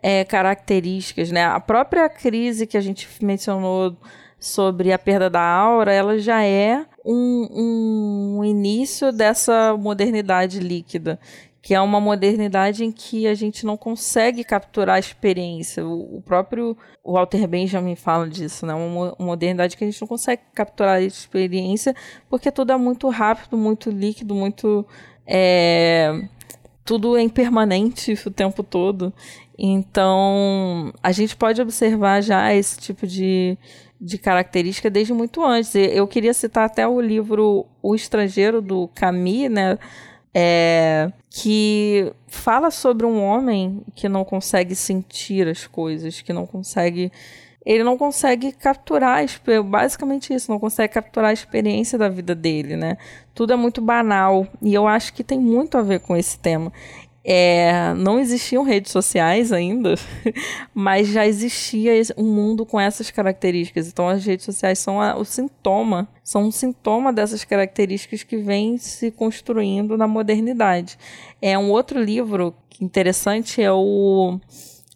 é, 0.00 0.24
características, 0.24 1.32
né? 1.32 1.44
A 1.44 1.58
própria 1.58 2.08
crise 2.08 2.66
que 2.66 2.76
a 2.76 2.80
gente 2.80 3.08
mencionou 3.20 3.96
sobre 4.38 4.92
a 4.92 4.98
perda 4.98 5.28
da 5.28 5.42
aura, 5.42 5.92
ela 5.92 6.18
já 6.18 6.44
é 6.44 6.86
um, 7.04 8.38
um 8.38 8.44
início 8.44 9.10
dessa 9.10 9.76
modernidade 9.76 10.60
líquida, 10.60 11.18
que 11.60 11.74
é 11.74 11.80
uma 11.80 12.00
modernidade 12.00 12.84
em 12.84 12.92
que 12.92 13.26
a 13.26 13.34
gente 13.34 13.66
não 13.66 13.76
consegue 13.76 14.44
capturar 14.44 14.96
a 14.96 15.00
experiência. 15.00 15.84
O, 15.84 16.22
próprio 16.24 16.76
Walter 17.04 17.44
Benjamin 17.48 17.96
fala 17.96 18.28
disso, 18.28 18.64
né? 18.64 18.74
Uma 18.74 19.16
modernidade 19.18 19.76
que 19.76 19.82
a 19.82 19.86
gente 19.88 20.00
não 20.00 20.06
consegue 20.06 20.42
capturar 20.54 20.98
a 20.98 21.00
experiência 21.00 21.92
porque 22.28 22.52
tudo 22.52 22.72
é 22.72 22.76
muito 22.76 23.08
rápido, 23.08 23.56
muito 23.56 23.90
líquido, 23.90 24.34
muito 24.34 24.86
é, 25.26 26.22
tudo 26.84 27.16
é 27.16 27.22
impermanente 27.22 28.12
o 28.26 28.30
tempo 28.30 28.62
todo. 28.62 29.12
Então, 29.58 30.92
a 31.02 31.12
gente 31.12 31.34
pode 31.34 31.60
observar 31.60 32.22
já 32.22 32.54
esse 32.54 32.78
tipo 32.78 33.06
de, 33.06 33.56
de 34.00 34.18
característica 34.18 34.90
desde 34.90 35.12
muito 35.12 35.44
antes. 35.44 35.74
Eu 35.74 36.06
queria 36.06 36.34
citar 36.34 36.66
até 36.66 36.86
o 36.86 37.00
livro 37.00 37.66
O 37.82 37.94
Estrangeiro, 37.94 38.60
do 38.60 38.88
Camus, 38.94 39.50
né? 39.50 39.78
É, 40.38 41.10
que 41.30 42.12
fala 42.26 42.70
sobre 42.70 43.06
um 43.06 43.22
homem 43.22 43.82
que 43.94 44.06
não 44.06 44.22
consegue 44.22 44.74
sentir 44.74 45.48
as 45.48 45.66
coisas, 45.66 46.20
que 46.20 46.32
não 46.32 46.46
consegue 46.46 47.10
ele 47.66 47.82
não 47.82 47.98
consegue 47.98 48.52
capturar, 48.52 49.26
basicamente 49.64 50.32
isso, 50.32 50.52
não 50.52 50.60
consegue 50.60 50.94
capturar 50.94 51.30
a 51.30 51.32
experiência 51.32 51.98
da 51.98 52.08
vida 52.08 52.32
dele, 52.32 52.76
né? 52.76 52.96
Tudo 53.34 53.52
é 53.52 53.56
muito 53.56 53.80
banal 53.80 54.46
e 54.62 54.72
eu 54.72 54.86
acho 54.86 55.12
que 55.12 55.24
tem 55.24 55.40
muito 55.40 55.76
a 55.76 55.82
ver 55.82 55.98
com 55.98 56.16
esse 56.16 56.38
tema. 56.38 56.72
É, 57.28 57.92
não 57.94 58.20
existiam 58.20 58.62
redes 58.62 58.92
sociais 58.92 59.52
ainda, 59.52 59.96
mas 60.72 61.08
já 61.08 61.26
existia 61.26 61.90
um 62.16 62.22
mundo 62.22 62.64
com 62.64 62.78
essas 62.78 63.10
características. 63.10 63.88
Então, 63.88 64.08
as 64.08 64.24
redes 64.24 64.44
sociais 64.44 64.78
são 64.78 65.00
a, 65.00 65.16
o 65.16 65.24
sintoma, 65.24 66.06
são 66.22 66.44
um 66.44 66.52
sintoma 66.52 67.12
dessas 67.12 67.42
características 67.42 68.22
que 68.22 68.36
vem 68.36 68.78
se 68.78 69.10
construindo 69.10 69.98
na 69.98 70.06
modernidade. 70.06 70.96
É 71.42 71.58
um 71.58 71.72
outro 71.72 72.00
livro 72.00 72.54
interessante 72.80 73.60
é 73.60 73.72
o 73.72 74.38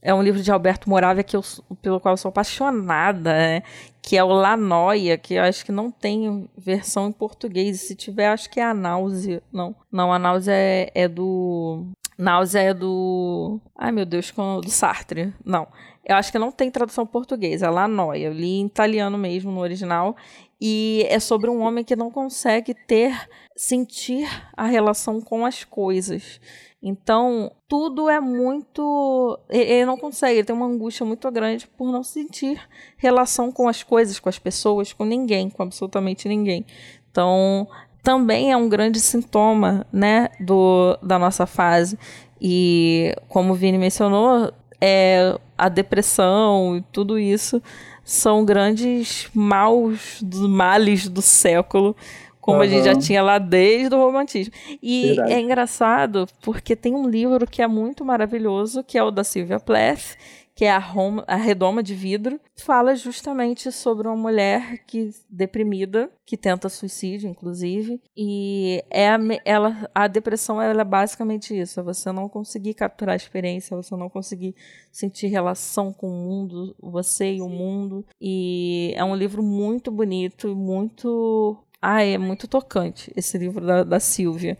é 0.02 0.14
um 0.14 0.22
livro 0.22 0.42
de 0.42 0.50
Alberto 0.50 0.88
Moravia 0.88 1.22
que 1.22 1.36
eu, 1.36 1.42
pelo 1.82 2.00
qual 2.00 2.14
eu 2.14 2.16
sou 2.16 2.30
apaixonada, 2.30 3.32
né? 3.32 3.62
que 4.02 4.16
é 4.16 4.24
o 4.24 4.28
La 4.28 4.56
Noia, 4.56 5.18
que 5.18 5.34
eu 5.34 5.42
acho 5.42 5.64
que 5.64 5.72
não 5.72 5.90
tem 5.90 6.48
versão 6.56 7.08
em 7.08 7.12
português. 7.12 7.80
Se 7.80 7.94
tiver, 7.94 8.28
acho 8.28 8.48
que 8.48 8.58
é 8.60 8.64
a 8.64 8.74
Náusea. 8.74 9.42
Não, 9.52 9.74
não, 9.92 10.12
a 10.12 10.18
Náusea 10.18 10.54
é, 10.54 10.90
é 10.94 11.08
do. 11.08 11.86
Náusea 12.16 12.60
é 12.60 12.74
do. 12.74 13.60
Ai 13.76 13.92
meu 13.92 14.06
Deus, 14.06 14.32
do 14.62 14.70
Sartre. 14.70 15.32
Não. 15.44 15.68
Eu 16.04 16.16
acho 16.16 16.32
que 16.32 16.38
não 16.38 16.50
tem 16.50 16.70
tradução 16.70 17.06
portuguesa, 17.06 17.66
é 17.66 17.70
La 17.70 17.86
Noia. 17.86 18.26
Eu 18.26 18.32
li 18.32 18.58
em 18.58 18.66
italiano 18.66 19.18
mesmo 19.18 19.52
no 19.52 19.60
original. 19.60 20.16
E 20.60 21.06
é 21.08 21.18
sobre 21.18 21.48
um 21.48 21.60
homem 21.60 21.82
que 21.82 21.96
não 21.96 22.10
consegue 22.10 22.74
ter, 22.74 23.28
sentir 23.56 24.28
a 24.54 24.66
relação 24.66 25.20
com 25.20 25.46
as 25.46 25.64
coisas. 25.64 26.40
Então, 26.82 27.52
tudo 27.68 28.08
é 28.08 28.18
muito. 28.20 29.38
Ele 29.50 29.84
não 29.84 29.98
consegue, 29.98 30.38
ele 30.38 30.46
tem 30.46 30.56
uma 30.56 30.66
angústia 30.66 31.04
muito 31.04 31.30
grande 31.30 31.66
por 31.66 31.92
não 31.92 32.02
sentir 32.02 32.60
relação 32.96 33.52
com 33.52 33.68
as 33.68 33.82
coisas, 33.82 34.18
com 34.18 34.28
as 34.30 34.38
pessoas, 34.38 34.92
com 34.92 35.04
ninguém, 35.04 35.50
com 35.50 35.62
absolutamente 35.62 36.26
ninguém. 36.26 36.64
Então, 37.10 37.68
também 38.02 38.50
é 38.50 38.56
um 38.56 38.68
grande 38.68 38.98
sintoma, 38.98 39.86
né, 39.92 40.30
do, 40.40 40.96
da 41.02 41.18
nossa 41.18 41.44
fase. 41.44 41.98
E, 42.40 43.14
como 43.28 43.52
o 43.52 43.56
Vini 43.56 43.76
mencionou, 43.76 44.50
é, 44.80 45.38
a 45.58 45.68
depressão 45.68 46.78
e 46.78 46.80
tudo 46.90 47.18
isso 47.18 47.62
são 48.02 48.44
grandes 48.44 49.28
maus, 49.34 50.22
males 50.22 51.06
do 51.08 51.20
século 51.20 51.94
como 52.40 52.58
uhum. 52.58 52.64
a 52.64 52.66
gente 52.66 52.84
já 52.84 52.94
tinha 52.94 53.22
lá 53.22 53.38
desde 53.38 53.94
o 53.94 53.98
romantismo. 53.98 54.52
E 54.82 55.08
Verdade. 55.08 55.32
é 55.32 55.40
engraçado 55.40 56.26
porque 56.42 56.74
tem 56.74 56.94
um 56.94 57.08
livro 57.08 57.46
que 57.46 57.62
é 57.62 57.66
muito 57.66 58.04
maravilhoso, 58.04 58.82
que 58.82 58.96
é 58.96 59.02
o 59.02 59.10
da 59.10 59.22
Sylvia 59.22 59.60
Plath, 59.60 60.16
que 60.60 60.66
é 60.66 60.70
a, 60.70 60.78
Roma, 60.78 61.24
a 61.26 61.36
Redoma 61.36 61.82
de 61.82 61.94
Vidro, 61.94 62.38
fala 62.54 62.94
justamente 62.94 63.72
sobre 63.72 64.06
uma 64.06 64.16
mulher 64.16 64.84
que 64.86 65.10
deprimida, 65.28 66.10
que 66.26 66.36
tenta 66.36 66.68
suicídio, 66.68 67.30
inclusive, 67.30 67.98
e 68.14 68.84
é 68.90 69.08
a, 69.08 69.18
ela, 69.44 69.90
a 69.94 70.06
depressão 70.06 70.60
ela 70.60 70.82
é 70.82 70.84
basicamente 70.84 71.58
isso, 71.58 71.80
é 71.80 71.82
você 71.82 72.12
não 72.12 72.28
conseguir 72.28 72.74
capturar 72.74 73.14
a 73.14 73.16
experiência, 73.16 73.74
você 73.74 73.96
não 73.96 74.10
conseguir 74.10 74.54
sentir 74.92 75.28
relação 75.28 75.94
com 75.94 76.08
o 76.08 76.28
mundo, 76.28 76.76
você 76.78 77.36
e 77.36 77.40
o 77.40 77.48
mundo, 77.48 78.04
e 78.20 78.92
é 78.96 79.02
um 79.02 79.14
livro 79.14 79.42
muito 79.42 79.90
bonito, 79.90 80.54
muito 80.54 81.56
Ah, 81.80 82.02
é 82.02 82.18
muito 82.18 82.46
tocante 82.46 83.12
esse 83.16 83.38
livro 83.38 83.64
da, 83.64 83.84
da 83.84 84.00
Silvia. 84.00 84.58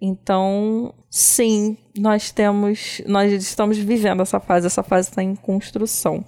Então, 0.00 0.94
sim, 1.10 1.76
nós 1.98 2.30
temos, 2.30 3.02
nós 3.06 3.32
estamos 3.32 3.78
vivendo 3.78 4.22
essa 4.22 4.38
fase, 4.38 4.66
essa 4.66 4.82
fase 4.82 5.08
está 5.08 5.22
em 5.22 5.34
construção. 5.34 6.24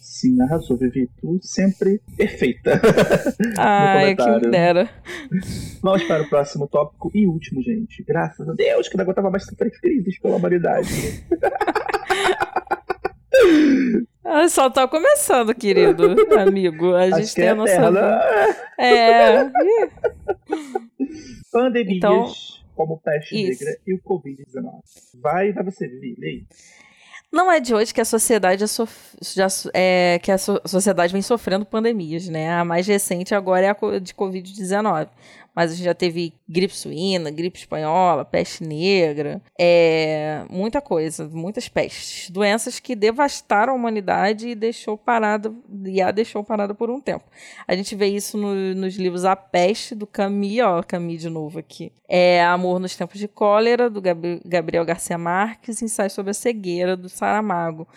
Sim, 0.00 0.40
arrasou, 0.40 0.78
Vivi. 0.78 1.10
Tu 1.20 1.38
sempre 1.42 2.00
perfeita. 2.16 2.80
Ai, 3.58 4.16
que 4.16 4.26
me 4.26 4.50
dera. 4.50 4.88
Vamos 5.82 6.04
para 6.04 6.22
o 6.22 6.28
próximo 6.28 6.66
tópico 6.66 7.10
e 7.14 7.26
último, 7.26 7.62
gente. 7.62 8.02
Graças 8.02 8.48
a 8.48 8.54
Deus 8.54 8.88
que 8.88 8.96
não 8.96 9.04
aguentava 9.04 9.30
mais 9.30 9.44
sofrer 9.44 9.70
crises 9.78 10.18
pela 10.18 10.36
humanidade. 10.36 10.88
Ah, 14.24 14.48
só 14.48 14.68
tá 14.68 14.88
começando, 14.88 15.54
querido 15.54 16.16
amigo. 16.38 16.94
A 16.94 17.06
gente 17.10 17.22
Acho 17.22 17.34
tem 17.36 17.44
é 17.44 17.48
a 17.50 17.54
nossa. 17.54 17.72
eterna. 17.72 18.22
É. 18.78 19.44
Pandemias 21.52 21.96
Então, 21.96 22.32
como 22.74 22.98
peste 22.98 23.34
isso. 23.36 23.64
negra 23.64 23.78
e 23.86 23.94
o 23.94 24.00
Covid-19. 24.00 24.80
Vai, 25.22 25.52
vai 25.52 25.64
você, 25.64 25.86
Vivi. 25.88 26.16
Lê. 26.18 26.42
Não 27.32 27.50
é 27.50 27.58
de 27.60 27.74
hoje 27.74 27.92
que 27.92 28.00
a 28.00 28.04
sociedade 28.04 28.60
já 28.60 28.66
sof- 28.66 29.16
já 29.20 29.46
é, 29.74 30.18
que 30.22 30.30
a 30.30 30.38
so- 30.38 30.60
sociedade 30.64 31.12
vem 31.12 31.22
sofrendo 31.22 31.64
pandemias, 31.66 32.28
né? 32.28 32.52
A 32.52 32.64
mais 32.64 32.86
recente 32.86 33.34
agora 33.34 33.66
é 33.66 33.68
a 33.70 33.98
de 34.00 34.14
Covid-19. 34.14 35.08
Mas 35.56 35.72
a 35.72 35.74
gente 35.74 35.84
já 35.86 35.94
teve 35.94 36.34
gripe 36.46 36.76
suína, 36.76 37.30
gripe 37.30 37.58
espanhola, 37.58 38.26
peste 38.26 38.62
negra, 38.62 39.40
é, 39.58 40.44
muita 40.50 40.82
coisa, 40.82 41.26
muitas 41.32 41.66
pestes. 41.66 42.28
Doenças 42.28 42.78
que 42.78 42.94
devastaram 42.94 43.72
a 43.72 43.76
humanidade 43.76 44.48
e 44.48 44.54
deixou 44.54 44.98
parada, 44.98 45.50
e 45.86 46.02
a 46.02 46.10
deixou 46.10 46.44
parada 46.44 46.74
por 46.74 46.90
um 46.90 47.00
tempo. 47.00 47.24
A 47.66 47.74
gente 47.74 47.96
vê 47.96 48.06
isso 48.08 48.36
no- 48.36 48.74
nos 48.74 48.96
livros 48.96 49.24
A 49.24 49.34
Peste, 49.34 49.94
do 49.94 50.06
Camus, 50.06 50.58
ó, 50.62 50.82
Camus 50.82 51.22
de 51.22 51.30
novo 51.30 51.58
aqui. 51.58 51.90
É 52.06 52.44
Amor 52.44 52.78
nos 52.78 52.94
Tempos 52.94 53.18
de 53.18 53.26
Cólera, 53.26 53.88
do 53.88 54.02
Gab- 54.02 54.42
Gabriel 54.44 54.84
Garcia 54.84 55.16
Marques, 55.16 55.80
Ensaio 55.80 56.10
sobre 56.10 56.32
a 56.32 56.34
Cegueira, 56.34 56.96
do 56.96 57.08
Saramago. 57.08 57.88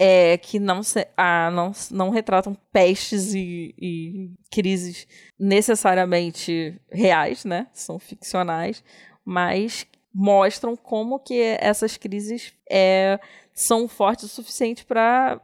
É, 0.00 0.38
que 0.38 0.60
não, 0.60 0.80
se- 0.82 1.08
ah, 1.16 1.50
não, 1.50 1.72
não 1.90 2.10
retratam 2.10 2.54
pestes 2.72 3.34
e, 3.34 3.74
e 3.76 4.30
crises 4.50 5.08
necessariamente 5.38 6.80
reais, 6.90 7.44
né? 7.44 7.66
São 7.72 7.98
ficcionais, 7.98 8.84
mas 9.24 9.86
mostram 10.18 10.76
como 10.76 11.20
que 11.20 11.40
essas 11.60 11.96
crises 11.96 12.52
é, 12.68 13.20
são 13.54 13.86
fortes 13.86 14.24
o 14.24 14.28
suficiente 14.28 14.84
para 14.84 15.40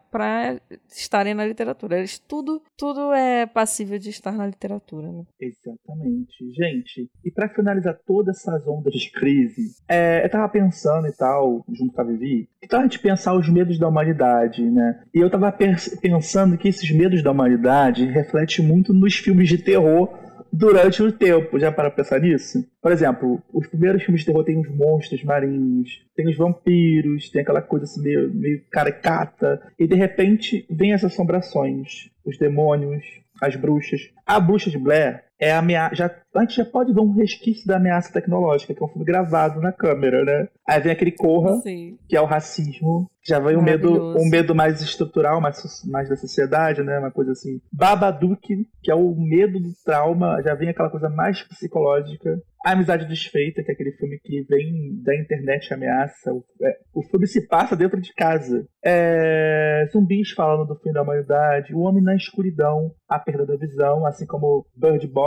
estarem 0.88 1.32
na 1.32 1.46
literatura. 1.46 1.98
Eles, 1.98 2.18
tudo, 2.18 2.60
tudo 2.76 3.12
é 3.12 3.46
passível 3.46 4.00
de 4.00 4.10
estar 4.10 4.32
na 4.32 4.46
literatura. 4.46 5.12
Né? 5.12 5.22
Exatamente. 5.40 6.34
Gente, 6.56 7.08
e 7.24 7.30
pra 7.30 7.48
finalizar 7.48 7.96
todas 8.04 8.36
essas 8.36 8.66
ondas 8.66 8.94
de 8.94 9.12
crise, 9.12 9.76
é, 9.88 10.24
eu 10.24 10.30
tava 10.30 10.48
pensando 10.48 11.06
e 11.06 11.12
tal, 11.12 11.64
junto 11.72 11.92
com 11.92 12.00
a 12.00 12.04
Vivi, 12.04 12.48
que 12.60 12.66
tal 12.66 12.80
a 12.80 12.82
gente 12.82 12.98
pensar 12.98 13.36
os 13.36 13.48
medos 13.48 13.78
da 13.78 13.86
humanidade, 13.86 14.68
né? 14.68 15.04
E 15.14 15.18
eu 15.20 15.30
tava 15.30 15.52
pensando 15.52 16.58
que 16.58 16.68
esses 16.68 16.90
medos 16.90 17.22
da 17.22 17.30
humanidade 17.30 18.06
refletem 18.06 18.66
muito 18.66 18.92
nos 18.92 19.14
filmes 19.14 19.48
de 19.48 19.58
terror 19.58 20.23
durante 20.52 21.02
o 21.02 21.12
tempo. 21.12 21.58
Já 21.58 21.72
para 21.72 21.90
pensar 21.90 22.20
nisso? 22.20 22.64
Por 22.80 22.92
exemplo, 22.92 23.42
os 23.52 23.66
primeiros 23.66 24.02
filmes 24.02 24.20
de 24.20 24.26
terror 24.26 24.44
tem 24.44 24.58
os 24.58 24.68
monstros 24.68 25.22
marinhos, 25.24 26.04
tem 26.14 26.28
os 26.28 26.36
vampiros, 26.36 27.30
tem 27.30 27.42
aquela 27.42 27.62
coisa 27.62 27.84
assim 27.84 28.02
meio, 28.02 28.32
meio 28.32 28.62
caricata, 28.70 29.60
e 29.78 29.86
de 29.86 29.94
repente 29.94 30.66
vem 30.70 30.92
essas 30.92 31.12
assombrações, 31.12 32.10
os 32.24 32.38
demônios, 32.38 33.04
as 33.40 33.56
bruxas. 33.56 34.10
A 34.26 34.40
Bruxa 34.40 34.70
de 34.70 34.78
Blair 34.78 35.24
é 35.38 35.52
a 35.52 35.58
ameaça. 35.58 35.94
Já, 35.94 36.10
antes 36.34 36.56
já 36.56 36.64
pode 36.64 36.92
ver 36.92 37.00
um 37.00 37.14
resquício 37.14 37.66
da 37.66 37.76
ameaça 37.76 38.12
tecnológica, 38.12 38.74
que 38.74 38.82
é 38.82 38.86
um 38.86 38.88
filme 38.88 39.04
gravado 39.04 39.60
na 39.60 39.72
câmera, 39.72 40.24
né? 40.24 40.48
Aí 40.66 40.80
vem 40.80 40.92
aquele 40.92 41.12
Corra, 41.12 41.56
Sim. 41.60 41.98
que 42.08 42.16
é 42.16 42.20
o 42.20 42.26
racismo. 42.26 43.08
Já 43.26 43.38
vem 43.38 43.56
um 43.56 43.62
medo, 43.62 44.14
um 44.18 44.28
medo 44.28 44.54
mais 44.54 44.82
estrutural, 44.82 45.40
mais, 45.40 45.58
mais 45.90 46.10
da 46.10 46.16
sociedade, 46.16 46.82
né? 46.82 46.98
Uma 46.98 47.10
coisa 47.10 47.32
assim. 47.32 47.58
Babadook, 47.72 48.46
que 48.82 48.90
é 48.90 48.94
o 48.94 49.14
medo 49.16 49.58
do 49.58 49.72
trauma, 49.82 50.42
já 50.42 50.54
vem 50.54 50.68
aquela 50.68 50.90
coisa 50.90 51.08
mais 51.08 51.42
psicológica. 51.42 52.38
A 52.64 52.72
Amizade 52.72 53.06
Desfeita, 53.06 53.62
que 53.62 53.70
é 53.70 53.74
aquele 53.74 53.92
filme 53.92 54.18
que 54.22 54.42
vem 54.48 55.02
da 55.02 55.14
internet 55.14 55.72
ameaça. 55.72 56.32
O, 56.32 56.44
é, 56.62 56.76
o 56.94 57.02
filme 57.02 57.26
se 57.26 57.46
passa 57.46 57.76
dentro 57.76 58.00
de 58.00 58.12
casa. 58.14 58.66
É, 58.82 59.86
zumbis 59.90 60.30
falando 60.32 60.66
do 60.66 60.78
fim 60.80 60.92
da 60.92 61.02
humanidade. 61.02 61.74
O 61.74 61.80
Homem 61.80 62.02
na 62.02 62.16
Escuridão, 62.16 62.90
a 63.08 63.18
perda 63.18 63.46
da 63.46 63.56
visão, 63.56 64.06
assim 64.06 64.26
como 64.26 64.66
Bird 64.76 65.06
Box. 65.08 65.23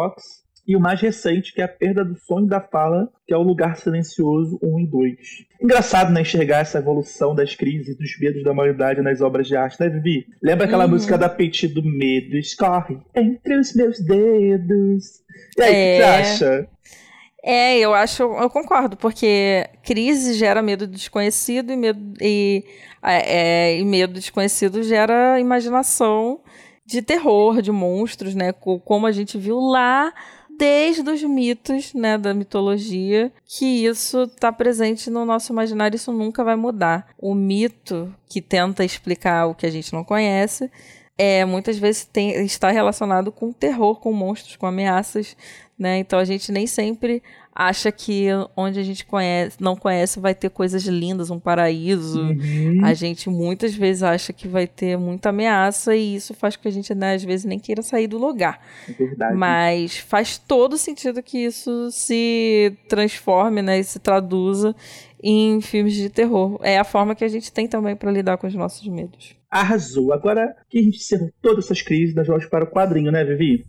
E 0.68 0.76
o 0.76 0.82
mais 0.82 1.00
recente, 1.00 1.54
que 1.54 1.62
é 1.62 1.64
a 1.64 1.68
perda 1.68 2.04
do 2.04 2.18
sonho 2.20 2.46
da 2.46 2.60
fala, 2.60 3.08
que 3.26 3.34
é 3.34 3.38
o 3.38 3.42
Lugar 3.42 3.78
Silencioso 3.78 4.60
1 4.62 4.80
e 4.82 4.86
2. 4.88 5.18
Engraçado, 5.64 6.12
né, 6.12 6.20
enxergar 6.22 6.60
essa 6.60 6.80
evolução 6.80 7.34
das 7.34 7.56
crises 7.56 7.96
e 7.96 7.98
dos 7.98 8.20
medos 8.20 8.44
da 8.44 8.52
humanidade 8.52 9.02
nas 9.02 9.22
obras 9.22 9.48
de 9.48 9.56
arte, 9.56 9.80
né, 9.80 9.88
Vivi? 9.88 10.26
Lembra 10.44 10.66
aquela 10.66 10.84
Uhum. 10.84 10.92
música 10.92 11.18
da 11.18 11.30
Petit 11.30 11.70
do 11.70 11.82
Medo? 11.82 12.36
Escorre 12.36 12.98
entre 13.16 13.58
os 13.58 13.74
meus 13.74 13.98
dedos. 14.02 15.22
E 15.58 15.62
aí, 15.62 15.70
o 15.72 15.74
que 15.74 15.80
É. 15.80 15.96
você 15.96 16.04
acha? 16.44 16.68
É, 17.44 17.80
eu 17.80 17.94
acho, 17.94 18.24
eu 18.24 18.50
concordo, 18.50 18.98
porque 18.98 19.66
crise 19.84 20.34
gera 20.34 20.62
medo 20.62 20.86
do 20.86 20.92
desconhecido 20.92 21.72
e 21.72 21.78
medo, 21.78 22.14
e, 22.22 22.66
é, 23.02 23.38
é, 23.72 23.80
e 23.80 23.86
medo 23.86 24.12
do 24.14 24.20
desconhecido 24.20 24.84
gera 24.84 25.40
imaginação 25.40 26.42
de 26.88 27.02
terror, 27.02 27.62
de 27.62 27.72
monstros, 27.72 28.34
né? 28.34 28.52
co- 28.54 28.80
Como 28.80 29.06
a 29.06 29.12
gente 29.12 29.38
viu 29.38 29.60
lá 29.60 30.12
desde 30.58 31.08
os 31.08 31.22
mitos, 31.22 31.94
né, 31.94 32.18
da 32.18 32.34
mitologia, 32.34 33.32
que 33.46 33.86
isso 33.86 34.24
está 34.24 34.52
presente 34.52 35.08
no 35.10 35.24
nosso 35.24 35.52
imaginário, 35.52 35.96
isso 35.96 36.12
nunca 36.12 36.44
vai 36.44 36.56
mudar. 36.56 37.10
O 37.20 37.36
mito 37.36 38.12
que 38.28 38.42
tenta 38.42 38.84
explicar 38.84 39.46
o 39.46 39.54
que 39.54 39.68
a 39.68 39.70
gente 39.70 39.94
não 39.94 40.04
conhece 40.04 40.72
é 41.16 41.46
muitas 41.46 41.78
vezes 41.78 42.06
tem, 42.06 42.32
está 42.46 42.72
relacionado 42.72 43.32
com 43.32 43.52
terror, 43.52 44.00
com 44.00 44.12
monstros, 44.14 44.56
com 44.56 44.66
ameaças, 44.66 45.36
né? 45.78 46.00
Então 46.00 46.18
a 46.18 46.26
gente 46.26 46.52
nem 46.52 46.66
sempre 46.66 47.22
acha 47.60 47.92
que 47.92 48.28
onde 48.56 48.80
a 48.80 48.84
gente 48.84 49.04
conhece, 49.04 49.58
não 49.60 49.76
conhece 49.76 50.20
vai 50.20 50.36
ter 50.36 50.52
coisas 50.52 50.84
lindas, 50.84 51.32
um 51.32 51.40
paraíso. 51.40 52.22
Uhum. 52.22 52.82
A 52.84 52.94
gente 52.94 53.32
muitas 53.32 53.74
vezes 53.74 54.04
acha 54.04 54.32
que 54.32 54.48
vai 54.48 54.68
ter 54.68 54.96
muita 54.96 55.30
ameaça 55.30 55.96
e 55.96 56.16
isso 56.16 56.36
faz 56.36 56.56
com 56.56 56.62
que 56.62 56.68
a 56.68 56.72
gente, 56.72 56.94
né, 56.94 57.16
às 57.16 57.24
vezes, 57.24 57.46
nem 57.46 57.58
queira 57.58 57.82
sair 57.82 58.06
do 58.06 58.20
lugar. 58.20 58.62
É 58.88 58.92
verdade. 58.92 59.36
Mas 59.36 59.98
faz 59.98 60.38
todo 60.38 60.78
sentido 60.78 61.24
que 61.24 61.40
isso 61.40 61.90
se 61.92 62.74
transforme, 62.88 63.64
né, 63.64 63.80
e 63.80 63.84
se 63.84 63.98
traduza 63.98 64.76
em 65.22 65.60
filmes 65.60 65.96
de 65.96 66.10
terror. 66.10 66.60
É 66.62 66.78
a 66.78 66.84
forma 66.84 67.16
que 67.16 67.24
a 67.24 67.28
gente 67.28 67.52
tem 67.52 67.68
também 67.68 67.96
para 67.96 68.12
lidar 68.12 68.38
com 68.38 68.46
os 68.46 68.54
nossos 68.54 68.88
medos. 68.88 69.37
Arrasou. 69.50 70.12
Agora 70.14 70.56
que 70.70 70.80
a 70.80 70.82
gente 70.84 70.98
encerrou 70.98 71.32
todas 71.42 71.66
essas 71.66 71.82
crises, 71.82 72.14
nós 72.16 72.28
vamos 72.28 72.46
para 72.46 72.66
o 72.66 72.68
quadrinho, 72.68 73.12
né, 73.12 73.24
Vivi? 73.24 73.66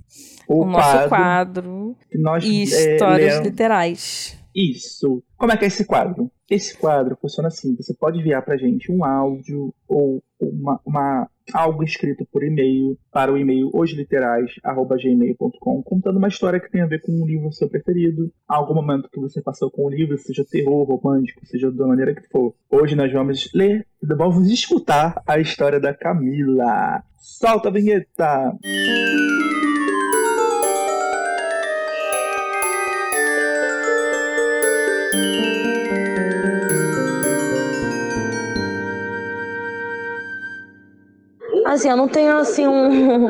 O, 0.49 0.65
nosso 0.65 1.09
quadro 1.09 1.97
que 2.11 2.19
nós 2.19 2.43
e 2.45 2.63
é, 2.63 2.95
histórias 2.95 3.35
lemos- 3.35 3.47
literais. 3.49 4.39
Isso. 4.61 5.23
Como 5.37 5.53
é 5.53 5.57
que 5.57 5.63
é 5.65 5.69
esse 5.69 5.85
quadro? 5.85 6.29
Esse 6.51 6.77
quadro 6.77 7.17
funciona 7.21 7.47
assim: 7.47 7.77
você 7.77 7.95
pode 7.95 8.19
enviar 8.19 8.45
pra 8.45 8.57
gente 8.57 8.91
um 8.91 9.05
áudio 9.05 9.73
ou 9.87 10.21
uma, 10.41 10.81
uma- 10.85 11.31
algo 11.55 11.85
escrito 11.85 12.27
por 12.33 12.43
e-mail 12.43 12.99
para 13.13 13.33
o 13.33 13.39
e-mail 13.39 13.71
hojeliterais.gmail.com 13.73 15.83
contando 15.83 16.17
uma 16.19 16.27
história 16.29 16.59
que 16.61 16.71
tem 16.71 16.81
a 16.83 16.87
ver 16.87 17.01
com 17.03 17.13
um 17.13 17.25
livro 17.27 17.53
seu 17.53 17.69
preferido, 17.71 18.31
algum 18.49 18.75
momento 18.75 19.09
que 19.11 19.21
você 19.21 19.41
passou 19.41 19.71
com 19.71 19.87
o 19.87 19.91
livro, 19.91 20.19
seja 20.19 20.45
terror, 20.45 20.83
romântico, 20.85 21.47
seja 21.47 21.71
da 21.71 21.87
maneira 21.87 22.13
que 22.15 22.27
for. 22.29 22.53
Hoje 22.71 22.97
nós 22.97 23.13
vamos 23.13 23.49
ler, 23.55 23.87
vamos 24.03 24.51
escutar 24.51 25.23
a 25.27 25.39
história 25.39 25.79
da 25.79 25.95
Camila. 25.95 27.03
Solta 27.17 27.69
a 27.69 27.73
vinheta! 27.73 28.53
Assim, 41.69 41.91
eu 41.91 41.99
não 41.99 42.09
tenho 42.09 42.35
assim 42.39 42.67
um 42.67 43.29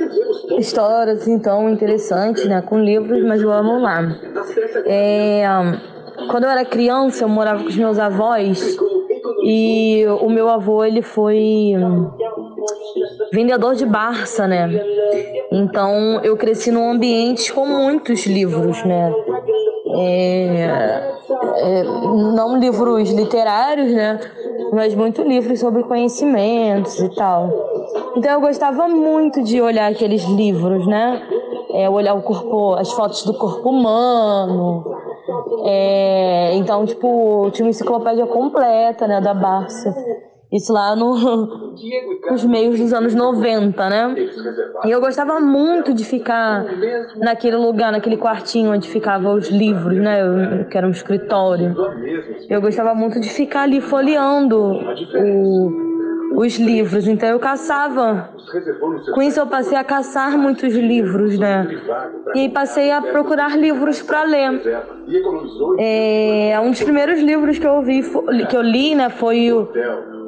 histórias 0.58 1.20
assim 1.20 1.38
tão 1.38 1.68
interessantes, 1.68 2.46
né, 2.46 2.62
com 2.62 2.78
livros, 2.78 3.22
mas 3.22 3.42
vamos 3.42 3.82
lá. 3.82 4.00
É, 4.86 5.44
quando 6.30 6.44
eu 6.44 6.50
era 6.50 6.64
criança, 6.64 7.24
eu 7.24 7.28
morava 7.28 7.62
com 7.62 7.68
os 7.68 7.76
meus 7.76 7.98
avós 7.98 8.74
e 9.44 10.02
o 10.22 10.30
meu 10.30 10.48
avô 10.48 10.82
ele 10.82 11.02
foi 11.02 11.74
vendedor 13.30 13.74
de 13.74 13.84
Barça, 13.84 14.48
né? 14.48 14.66
Então 15.52 16.20
eu 16.24 16.38
cresci 16.38 16.70
num 16.70 16.90
ambiente 16.90 17.52
com 17.52 17.66
muitos 17.66 18.24
livros, 18.24 18.82
né? 18.86 19.12
É, 19.96 21.14
é, 21.56 21.84
não 21.84 22.58
livros 22.58 23.10
literários, 23.10 23.92
né? 23.92 24.20
Mas 24.74 24.94
muitos 24.94 25.24
livros 25.24 25.60
sobre 25.60 25.82
conhecimentos 25.84 26.98
e 26.98 27.08
tal. 27.14 27.48
Então 28.16 28.32
eu 28.32 28.40
gostava 28.40 28.88
muito 28.88 29.42
de 29.42 29.60
olhar 29.60 29.90
aqueles 29.90 30.24
livros, 30.24 30.86
né? 30.86 31.22
é, 31.74 31.90
olhar 31.90 32.14
o 32.14 32.22
corpo, 32.22 32.74
as 32.74 32.92
fotos 32.92 33.24
do 33.24 33.34
corpo 33.34 33.70
humano. 33.70 34.84
É, 35.66 36.54
então, 36.54 36.86
tipo, 36.86 37.50
tinha 37.50 37.66
uma 37.66 37.70
enciclopédia 37.70 38.26
completa, 38.26 39.08
né, 39.08 39.20
da 39.20 39.34
Barça. 39.34 39.92
Isso 40.54 40.72
lá 40.72 40.94
no, 40.94 41.74
nos 42.30 42.44
meios 42.44 42.78
dos 42.78 42.92
anos 42.92 43.12
90, 43.14 43.88
né? 43.90 44.14
E 44.84 44.90
eu 44.90 45.00
gostava 45.00 45.40
muito 45.40 45.92
de 45.92 46.04
ficar 46.04 46.64
naquele 47.16 47.56
lugar, 47.56 47.90
naquele 47.90 48.16
quartinho 48.16 48.70
onde 48.72 48.88
ficavam 48.88 49.34
os 49.34 49.48
livros, 49.50 49.98
né? 49.98 50.22
Eu- 50.22 50.64
Que 50.66 50.78
era 50.78 50.86
um 50.86 50.90
escritório. 50.90 51.74
Eu 52.48 52.60
gostava 52.60 52.94
muito 52.94 53.18
de 53.20 53.28
ficar 53.30 53.62
ali 53.62 53.80
folheando 53.80 54.56
o- 55.18 56.36
os 56.36 56.56
livros. 56.58 57.06
Então 57.08 57.28
eu 57.28 57.38
caçava. 57.40 58.30
Com 59.14 59.22
isso 59.22 59.40
eu 59.40 59.46
passei 59.46 59.76
a 59.76 59.82
caçar 59.84 60.36
muitos 60.38 60.72
livros, 60.74 61.38
né? 61.38 61.66
E 62.34 62.40
aí 62.40 62.48
passei 62.48 62.90
a 62.92 63.00
procurar 63.02 63.56
livros 63.58 64.00
para 64.02 64.22
ler. 64.24 64.60
É, 65.78 66.60
um 66.60 66.70
dos 66.70 66.82
primeiros 66.82 67.20
livros 67.20 67.58
que 67.58 67.66
eu 67.66 67.82
vi, 67.82 68.02
que 68.48 68.56
eu 68.56 68.62
li, 68.62 68.94
né, 68.94 69.10
foi 69.10 69.52
o, 69.52 69.68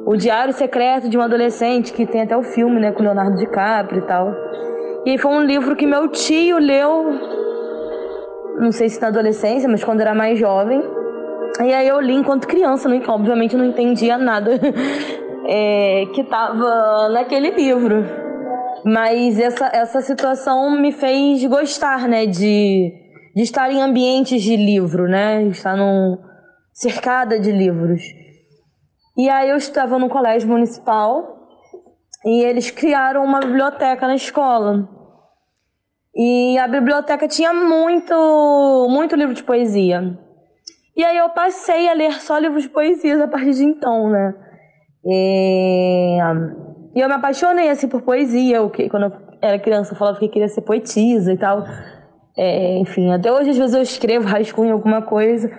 o 0.07 0.15
Diário 0.15 0.53
Secreto 0.53 1.09
de 1.09 1.17
um 1.17 1.21
Adolescente, 1.21 1.91
que 1.91 2.05
tem 2.05 2.21
até 2.21 2.37
o 2.37 2.41
filme, 2.41 2.79
né, 2.79 2.93
com 2.93 3.03
Leonardo 3.03 3.35
DiCaprio 3.35 3.99
e 3.99 4.07
tal. 4.07 4.33
E 5.05 5.17
foi 5.17 5.31
um 5.31 5.43
livro 5.43 5.75
que 5.75 5.85
meu 5.85 6.07
tio 6.07 6.57
leu, 6.59 7.11
não 8.57 8.71
sei 8.71 8.87
se 8.87 9.01
na 9.01 9.09
adolescência, 9.09 9.67
mas 9.67 9.83
quando 9.83 9.99
era 9.99 10.15
mais 10.15 10.39
jovem. 10.39 10.81
E 11.61 11.73
aí 11.73 11.85
eu 11.85 11.99
li 11.99 12.13
enquanto 12.13 12.47
criança, 12.47 12.87
né, 12.87 13.01
obviamente 13.05 13.57
não 13.57 13.65
entendia 13.65 14.17
nada 14.17 14.51
é, 15.45 16.05
que 16.15 16.23
tava 16.23 17.09
naquele 17.09 17.49
livro. 17.49 18.05
Mas 18.85 19.37
essa, 19.37 19.69
essa 19.73 19.99
situação 19.99 20.71
me 20.79 20.93
fez 20.93 21.43
gostar, 21.47 22.07
né, 22.07 22.25
de, 22.25 22.93
de 23.35 23.43
estar 23.43 23.69
em 23.69 23.81
ambientes 23.81 24.41
de 24.41 24.55
livro, 24.55 25.05
né, 25.05 25.43
estar 25.47 25.75
num, 25.75 26.17
cercada 26.71 27.37
de 27.37 27.51
livros. 27.51 28.01
E 29.17 29.29
aí 29.29 29.49
eu 29.49 29.57
estava 29.57 29.97
no 29.97 30.09
colégio 30.09 30.47
municipal 30.47 31.49
e 32.23 32.43
eles 32.43 32.69
criaram 32.69 33.23
uma 33.23 33.39
biblioteca 33.39 34.05
na 34.05 34.15
escola. 34.15 34.87
E 36.15 36.57
a 36.57 36.67
biblioteca 36.67 37.27
tinha 37.27 37.53
muito, 37.53 38.87
muito 38.89 39.15
livro 39.15 39.33
de 39.33 39.43
poesia. 39.43 40.17
E 40.95 41.03
aí 41.03 41.17
eu 41.17 41.29
passei 41.29 41.87
a 41.87 41.93
ler 41.93 42.13
só 42.21 42.37
livros 42.37 42.63
de 42.63 42.69
poesias 42.69 43.21
a 43.21 43.27
partir 43.27 43.53
de 43.53 43.63
então, 43.63 44.09
né? 44.09 44.33
E, 45.05 46.17
e 46.95 46.99
eu 46.99 47.07
me 47.07 47.15
apaixonei 47.15 47.69
assim 47.69 47.87
por 47.87 48.01
poesia. 48.01 48.57
Eu, 48.57 48.71
quando 48.89 49.03
eu 49.03 49.27
era 49.41 49.59
criança 49.59 49.93
eu 49.93 49.97
falava 49.97 50.19
que 50.19 50.27
queria 50.27 50.47
ser 50.47 50.61
poetisa 50.61 51.31
e 51.31 51.37
tal. 51.37 51.65
É, 52.35 52.77
enfim, 52.79 53.11
até 53.11 53.31
hoje 53.31 53.51
às 53.51 53.57
vezes 53.57 53.75
eu 53.75 53.81
escrevo, 53.81 54.25
rascunho 54.27 54.73
alguma 54.73 55.01
coisa, 55.01 55.51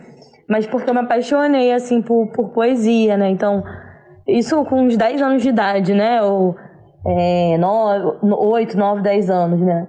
mas 0.48 0.66
porque 0.66 0.88
eu 0.88 0.94
me 0.94 1.00
apaixonei 1.00 1.72
assim 1.72 2.00
por, 2.00 2.28
por 2.28 2.50
poesia, 2.50 3.16
né? 3.16 3.28
Então, 3.28 3.62
isso 4.26 4.64
com 4.64 4.82
uns 4.82 4.96
10 4.96 5.20
anos 5.22 5.42
de 5.42 5.48
idade, 5.50 5.94
né? 5.94 6.22
Ou 6.22 6.56
é, 7.06 7.58
9, 7.58 8.18
8, 8.22 8.76
9, 8.76 9.02
10 9.02 9.30
anos, 9.30 9.60
né? 9.60 9.86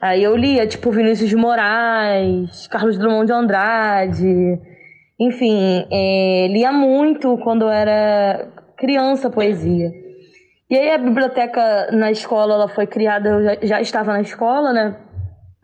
Aí 0.00 0.22
eu 0.22 0.34
lia, 0.34 0.66
tipo, 0.66 0.90
Vinícius 0.90 1.28
de 1.28 1.36
Moraes, 1.36 2.66
Carlos 2.68 2.98
Drummond 2.98 3.26
de 3.26 3.32
Andrade, 3.32 4.58
enfim, 5.20 5.86
é, 5.90 6.48
lia 6.48 6.72
muito 6.72 7.36
quando 7.38 7.62
eu 7.62 7.68
era 7.68 8.48
criança 8.78 9.28
poesia. 9.28 9.92
E 10.70 10.76
aí 10.76 10.92
a 10.92 10.98
biblioteca 10.98 11.90
na 11.92 12.10
escola, 12.10 12.54
ela 12.54 12.68
foi 12.68 12.86
criada, 12.86 13.28
eu 13.28 13.44
já, 13.44 13.56
já 13.62 13.80
estava 13.80 14.12
na 14.12 14.22
escola, 14.22 14.72
né? 14.72 14.96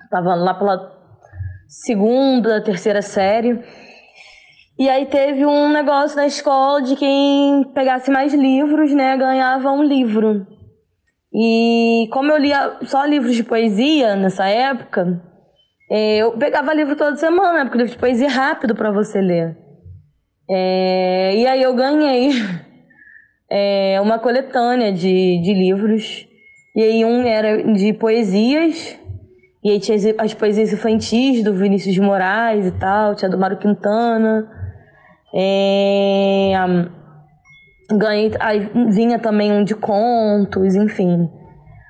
Estava 0.05 0.35
lá 0.35 0.53
pela 0.53 0.93
segunda, 1.69 2.63
terceira 2.63 3.01
série. 3.01 3.59
E 4.79 4.89
aí 4.91 5.07
teve 5.07 5.47
um 5.47 5.71
negócio 5.73 6.17
na 6.17 6.27
escola 6.27 6.83
de 6.83 6.97
quem 6.97 7.65
pegasse 7.75 8.11
mais 8.11 8.35
livros, 8.35 8.93
né, 8.93 9.17
ganhava 9.17 9.71
um 9.73 9.83
livro. 9.83 10.47
E 11.33 12.09
como 12.13 12.31
eu 12.31 12.37
lia 12.39 12.77
só 12.83 13.05
livros 13.05 13.35
de 13.35 13.43
poesia 13.43 14.15
nessa 14.17 14.47
época, 14.49 15.23
eh, 15.91 16.19
eu 16.19 16.33
pegava 16.33 16.75
livro 16.75 16.95
toda 16.97 17.17
semana, 17.17 17.65
porque 17.65 17.79
livro 17.79 17.93
de 17.93 17.99
poesia 17.99 18.27
é 18.27 18.31
rápido 18.31 18.75
para 18.75 18.91
você 18.91 19.21
ler. 19.21 19.57
Eh, 20.49 21.37
e 21.39 21.47
aí 21.47 21.63
eu 21.63 21.75
ganhei 21.75 22.31
eh, 23.51 23.99
uma 24.03 24.19
coletânea 24.19 24.93
de, 24.93 25.41
de 25.43 25.55
livros. 25.55 26.27
E 26.75 26.83
aí 26.83 27.05
um 27.05 27.23
era 27.27 27.63
de 27.73 27.95
poesias, 27.95 28.99
e 29.65 29.71
aí 29.71 29.81
tinha 29.81 29.97
as- 29.97 30.05
as 30.19 30.35
poesias 30.35 30.71
infantis 30.73 31.43
do 31.43 31.55
Vinícius 31.55 31.95
de 31.95 32.01
Moraes 32.01 32.67
e 32.67 32.73
tal, 32.73 33.15
tinha 33.15 33.31
do 33.31 33.39
Mário 33.39 33.57
Quintana. 33.59 34.53
É, 35.39 36.53
ganhei, 37.91 38.33
aí 38.41 38.71
vinha 38.89 39.19
também 39.19 39.53
um 39.53 39.63
de 39.63 39.75
contos, 39.75 40.75
enfim. 40.75 41.31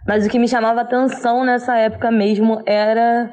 Mas 0.06 0.26
o 0.26 0.28
que 0.28 0.38
me 0.38 0.48
chamava 0.48 0.80
atenção 0.80 1.44
nessa 1.44 1.76
época 1.76 2.10
mesmo 2.10 2.60
era 2.66 3.32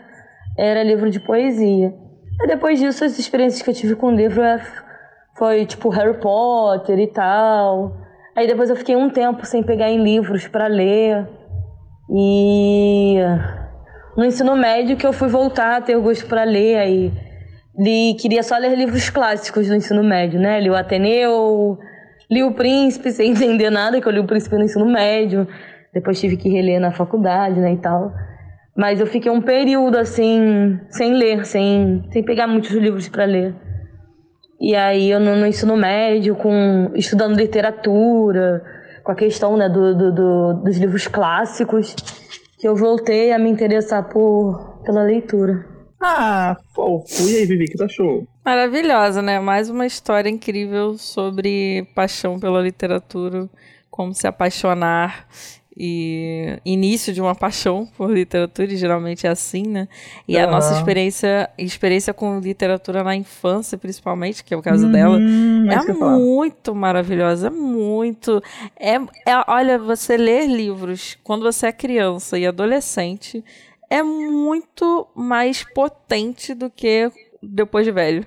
era 0.56 0.84
livro 0.84 1.10
de 1.10 1.20
poesia. 1.20 1.96
E 2.42 2.48
depois 2.48 2.80
disso, 2.80 3.04
as 3.04 3.18
experiências 3.18 3.64
que 3.64 3.70
eu 3.72 3.74
tive 3.74 3.96
com 3.96 4.12
livro 4.12 4.44
é- 4.44 4.62
foi 5.36 5.66
tipo 5.66 5.90
Harry 5.90 6.20
Potter 6.20 7.00
e 7.00 7.08
tal. 7.08 7.98
Aí 8.36 8.46
depois 8.46 8.70
eu 8.70 8.76
fiquei 8.76 8.96
um 8.96 9.10
tempo 9.10 9.46
sem 9.48 9.64
pegar 9.64 9.90
em 9.90 10.04
livros 10.04 10.48
para 10.48 10.68
ler. 10.68 11.28
E 12.10 13.16
no 14.16 14.26
ensino 14.26 14.56
médio 14.56 14.96
que 14.96 15.08
eu 15.08 15.14
fui 15.14 15.28
voltar 15.28 15.78
a 15.78 15.82
ter 15.82 15.96
o 15.96 16.04
gosto 16.04 16.28
para 16.28 16.44
ler 16.44 16.78
aí 16.78 17.33
li, 17.78 18.16
queria 18.20 18.44
só 18.44 18.58
ler 18.58 18.76
livros 18.78 19.10
clássicos 19.10 19.68
do 19.68 19.76
ensino 19.76 20.04
médio, 20.04 20.40
né? 20.40 20.60
Li 20.60 20.70
o 20.70 20.76
Ateneu, 20.76 21.78
li 22.30 22.44
o 22.44 22.54
Príncipe 22.54 23.12
sem 23.14 23.32
entender 23.32 23.70
nada, 23.70 24.00
que 24.02 24.08
eu 24.08 24.12
li 24.12 24.20
o 24.20 24.26
Príncipe 24.28 24.56
no 24.58 24.64
ensino 24.64 24.86
médio. 24.86 25.48
Depois 25.94 26.20
tive 26.20 26.38
que 26.38 26.50
reler 26.50 26.80
na 26.80 26.92
faculdade, 26.92 27.60
né, 27.60 27.74
e 27.74 27.78
tal. 27.78 28.12
Mas 28.76 29.00
eu 29.00 29.06
fiquei 29.06 29.32
um 29.32 29.42
período 29.42 29.98
assim, 30.00 30.80
sem 30.90 31.14
ler, 31.14 31.46
sem, 31.46 32.04
sem 32.12 32.24
pegar 32.24 32.48
muitos 32.48 32.72
livros 32.72 33.08
para 33.08 33.26
ler. 33.26 33.54
E 34.60 34.76
aí 34.76 35.12
eu 35.12 35.20
no, 35.20 35.36
no 35.36 35.46
ensino 35.46 35.78
médio, 35.78 36.36
com 36.36 36.90
estudando 36.96 37.36
literatura, 37.38 38.64
com 39.04 39.12
a 39.12 39.16
questão 39.16 39.56
né, 39.56 39.70
do, 39.70 39.96
do- 39.96 40.12
do- 40.12 40.54
dos 40.64 40.78
livros 40.78 41.08
clássicos, 41.08 41.94
que 42.58 42.68
eu 42.68 42.76
voltei 42.76 43.32
a 43.32 43.38
me 43.38 43.50
interessar 43.52 44.10
por, 44.10 44.82
pela 44.84 45.04
leitura. 45.04 45.66
Ah, 46.06 46.58
fofo. 46.76 47.30
E 47.30 47.38
aí, 47.38 47.46
Vivi, 47.46 47.64
o 47.64 47.68
que 47.68 47.78
tu 47.78 47.84
achou? 47.86 48.28
Maravilhosa, 48.44 49.22
né? 49.22 49.40
Mais 49.40 49.70
uma 49.70 49.86
história 49.86 50.30
incrível 50.30 50.98
sobre 50.98 51.88
paixão 51.96 52.38
pela 52.40 52.62
literatura, 52.62 53.50
como 53.90 54.14
se 54.14 54.28
apaixonar 54.28 55.26
e 55.76 56.60
início 56.66 57.12
de 57.14 57.22
uma 57.22 57.34
paixão 57.34 57.88
por 57.98 58.12
literatura, 58.12 58.72
e 58.72 58.76
geralmente 58.78 59.26
é 59.26 59.30
assim, 59.30 59.64
né? 59.64 59.88
E 60.28 60.38
a 60.38 60.46
nossa 60.46 60.74
experiência, 60.78 61.50
experiência 61.58 62.14
com 62.14 62.38
literatura 62.40 63.02
na 63.04 63.16
infância, 63.16 63.78
principalmente, 63.78 64.44
que 64.44 64.54
é 64.54 64.58
o 64.58 64.62
caso 64.62 64.88
dela, 64.92 65.18
Hum, 65.20 65.66
é 65.72 65.82
falar. 65.94 66.18
muito 66.18 66.76
maravilhosa, 66.76 67.48
é 67.48 67.50
muito. 67.50 68.44
É, 68.78 68.96
é- 68.98 69.44
olha, 69.48 69.80
você 69.80 70.16
ler 70.18 70.48
livros 70.48 71.18
quando 71.24 71.42
você 71.44 71.68
é 71.68 71.72
criança 71.72 72.38
e 72.38 72.46
adolescente 72.46 73.44
é 73.94 74.02
muito 74.02 75.08
mais 75.14 75.64
potente 75.64 76.56
do 76.56 76.68
que 76.68 77.12
depois 77.44 77.86
de 77.86 77.92
velho. 77.92 78.26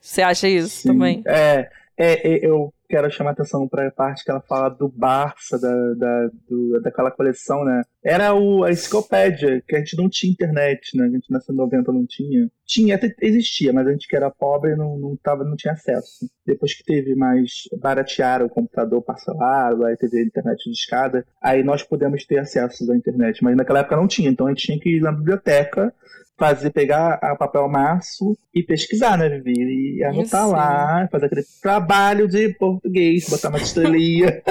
Você 0.00 0.22
acha 0.22 0.48
isso 0.48 0.80
Sim. 0.80 0.88
também? 0.88 1.22
É, 1.26 1.68
é, 1.98 2.34
é, 2.34 2.46
eu 2.46 2.72
quero 2.92 3.10
chamar 3.10 3.30
atenção 3.30 3.66
para 3.66 3.88
a 3.88 3.90
parte 3.90 4.22
que 4.22 4.30
ela 4.30 4.42
fala 4.42 4.68
do 4.68 4.86
Barça, 4.86 5.58
da, 5.58 5.94
da, 5.94 6.30
do- 6.46 6.78
daquela 6.82 7.10
coleção, 7.10 7.64
né? 7.64 7.82
Era 8.04 8.34
o, 8.34 8.64
a 8.64 8.70
enciclopédia, 8.70 9.62
que 9.66 9.74
a 9.74 9.78
gente 9.78 9.96
não 9.96 10.10
tinha 10.10 10.30
internet, 10.30 10.94
né? 10.94 11.06
A 11.06 11.08
gente 11.08 11.32
nessa 11.32 11.54
90 11.54 11.90
não 11.90 12.04
tinha. 12.06 12.50
Tinha, 12.66 12.96
até 12.96 13.14
existia, 13.22 13.72
mas 13.72 13.86
a 13.86 13.92
gente 13.92 14.06
que 14.06 14.14
era 14.14 14.30
pobre 14.30 14.76
não, 14.76 14.98
não, 14.98 15.16
tava, 15.16 15.42
não 15.42 15.56
tinha 15.56 15.72
acesso. 15.72 16.28
Depois 16.44 16.74
que 16.74 16.84
teve 16.84 17.14
mais, 17.14 17.62
baratearam 17.80 18.44
o 18.44 18.50
computador 18.50 19.00
parcelado, 19.02 19.86
aí 19.86 19.96
teve 19.96 20.18
a 20.18 20.22
internet 20.22 20.62
de 20.64 20.72
escada, 20.72 21.24
aí 21.40 21.62
nós 21.62 21.82
pudemos 21.82 22.26
ter 22.26 22.38
acesso 22.38 22.90
à 22.92 22.96
internet, 22.96 23.42
mas 23.42 23.56
naquela 23.56 23.78
época 23.80 23.96
não 23.96 24.06
tinha, 24.06 24.28
então 24.28 24.46
a 24.46 24.50
gente 24.50 24.66
tinha 24.66 24.78
que 24.78 24.98
ir 24.98 25.00
na 25.00 25.12
biblioteca 25.12 25.94
fazer, 26.42 26.70
pegar 26.70 27.20
a 27.22 27.36
papel 27.36 27.68
maço 27.68 28.36
e 28.52 28.64
pesquisar, 28.64 29.16
né, 29.16 29.28
Vivi? 29.28 29.98
E 29.98 30.04
anotar 30.04 30.42
Isso. 30.42 30.52
lá, 30.52 31.08
fazer 31.10 31.26
aquele 31.26 31.44
trabalho 31.62 32.26
de 32.26 32.48
português, 32.54 33.28
botar 33.28 33.48
uma 33.48 33.58
estrelinha. 33.62 34.42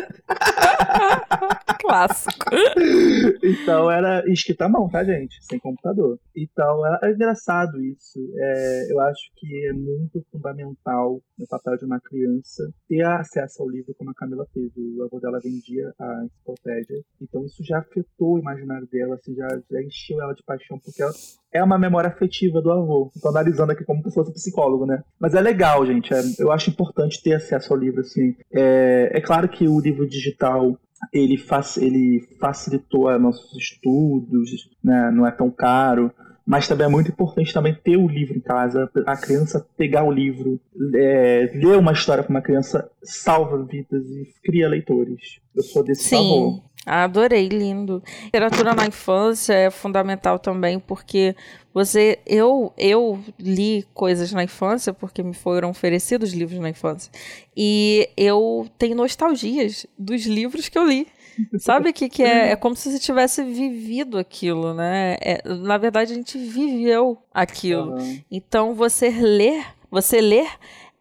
Clássico. 1.91 2.45
Então 3.43 3.91
era 3.91 4.23
escrita 4.31 4.65
à 4.65 4.69
mão, 4.69 4.87
tá, 4.87 5.03
gente? 5.03 5.35
Sem 5.41 5.59
computador. 5.59 6.17
Então 6.35 6.85
é, 6.85 6.99
é 7.03 7.11
engraçado 7.11 7.81
isso. 7.81 8.19
É, 8.37 8.91
eu 8.91 8.99
acho 9.01 9.21
que 9.35 9.67
é 9.67 9.73
muito 9.73 10.23
fundamental 10.31 11.21
no 11.37 11.47
papel 11.47 11.77
de 11.77 11.85
uma 11.85 11.99
criança 11.99 12.71
ter 12.87 13.03
acesso 13.03 13.61
ao 13.61 13.69
livro 13.69 13.93
como 13.97 14.11
a 14.11 14.13
Camila 14.13 14.45
teve. 14.53 14.71
O 14.97 15.03
avô 15.03 15.19
dela 15.19 15.39
vendia 15.43 15.91
a 15.99 16.25
enciclopédia. 16.25 17.01
Então 17.21 17.45
isso 17.45 17.63
já 17.63 17.79
afetou 17.79 18.35
o 18.35 18.39
imaginário 18.39 18.87
dela, 18.91 19.15
assim, 19.15 19.35
já, 19.35 19.47
já 19.47 19.81
encheu 19.81 20.21
ela 20.21 20.33
de 20.33 20.43
paixão, 20.43 20.79
porque 20.79 21.01
ela 21.01 21.11
é 21.53 21.63
uma 21.63 21.77
memória 21.77 22.09
afetiva 22.09 22.61
do 22.61 22.71
avô. 22.71 23.11
Tô 23.21 23.29
analisando 23.29 23.71
aqui 23.71 23.83
como 23.83 24.03
se 24.03 24.13
fosse 24.13 24.33
psicólogo, 24.33 24.85
né? 24.85 25.03
Mas 25.19 25.33
é 25.33 25.41
legal, 25.41 25.85
gente. 25.85 26.13
É, 26.13 26.21
eu 26.39 26.51
acho 26.51 26.69
importante 26.69 27.21
ter 27.21 27.33
acesso 27.33 27.73
ao 27.73 27.79
livro, 27.79 28.01
assim. 28.01 28.35
É, 28.53 29.17
é 29.17 29.21
claro 29.21 29.49
que 29.49 29.67
o 29.67 29.79
livro 29.79 30.07
digital 30.07 30.77
ele, 31.11 31.37
fac, 31.37 31.77
ele 31.77 32.27
facilitou 32.39 33.17
nossos 33.19 33.55
estudos, 33.57 34.69
né? 34.83 35.11
não 35.11 35.25
é 35.25 35.31
tão 35.31 35.49
caro, 35.49 36.11
mas 36.45 36.67
também 36.67 36.87
é 36.87 36.89
muito 36.89 37.11
importante 37.11 37.53
também 37.53 37.73
ter 37.73 37.97
o 37.97 38.07
livro 38.07 38.37
em 38.37 38.41
casa, 38.41 38.89
a 39.05 39.15
criança 39.15 39.65
pegar 39.77 40.03
o 40.03 40.11
livro, 40.11 40.59
é, 40.95 41.51
ler 41.53 41.77
uma 41.77 41.93
história 41.93 42.23
para 42.23 42.31
uma 42.31 42.41
criança 42.41 42.89
salva 43.03 43.63
vidas 43.63 44.05
e 44.09 44.33
cria 44.43 44.67
leitores. 44.67 45.39
Eu 45.55 45.63
sou 45.63 45.83
desse 45.83 46.03
Sim. 46.03 46.17
favor. 46.17 46.71
Adorei, 46.85 47.47
lindo. 47.47 48.01
Literatura 48.25 48.73
na 48.73 48.87
infância 48.87 49.53
é 49.53 49.69
fundamental 49.69 50.39
também, 50.39 50.79
porque 50.79 51.35
você, 51.71 52.17
eu, 52.25 52.73
eu 52.75 53.19
li 53.39 53.85
coisas 53.93 54.31
na 54.31 54.43
infância, 54.43 54.91
porque 54.91 55.21
me 55.21 55.33
foram 55.33 55.69
oferecidos 55.69 56.33
livros 56.33 56.59
na 56.59 56.69
infância, 56.69 57.11
e 57.55 58.09
eu 58.17 58.67
tenho 58.79 58.95
nostalgias 58.95 59.85
dos 59.97 60.25
livros 60.25 60.69
que 60.69 60.77
eu 60.77 60.87
li. 60.87 61.07
Sabe 61.59 61.89
o 61.89 61.93
que, 61.93 62.09
que 62.09 62.23
é? 62.23 62.51
É 62.51 62.55
como 62.55 62.75
se 62.75 62.91
você 62.91 62.99
tivesse 62.99 63.43
vivido 63.43 64.17
aquilo, 64.17 64.73
né? 64.73 65.17
É, 65.21 65.41
na 65.47 65.77
verdade, 65.77 66.13
a 66.13 66.15
gente 66.15 66.37
viveu 66.37 67.17
aquilo. 67.33 67.93
Aham. 67.93 68.19
Então, 68.29 68.73
você 68.73 69.09
ler, 69.09 69.65
você 69.89 70.21
ler 70.21 70.49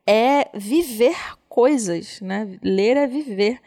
é 0.06 0.48
viver 0.54 1.16
coisas, 1.48 2.20
né? 2.20 2.58
Ler 2.62 2.96
é 2.96 3.06
viver. 3.06 3.60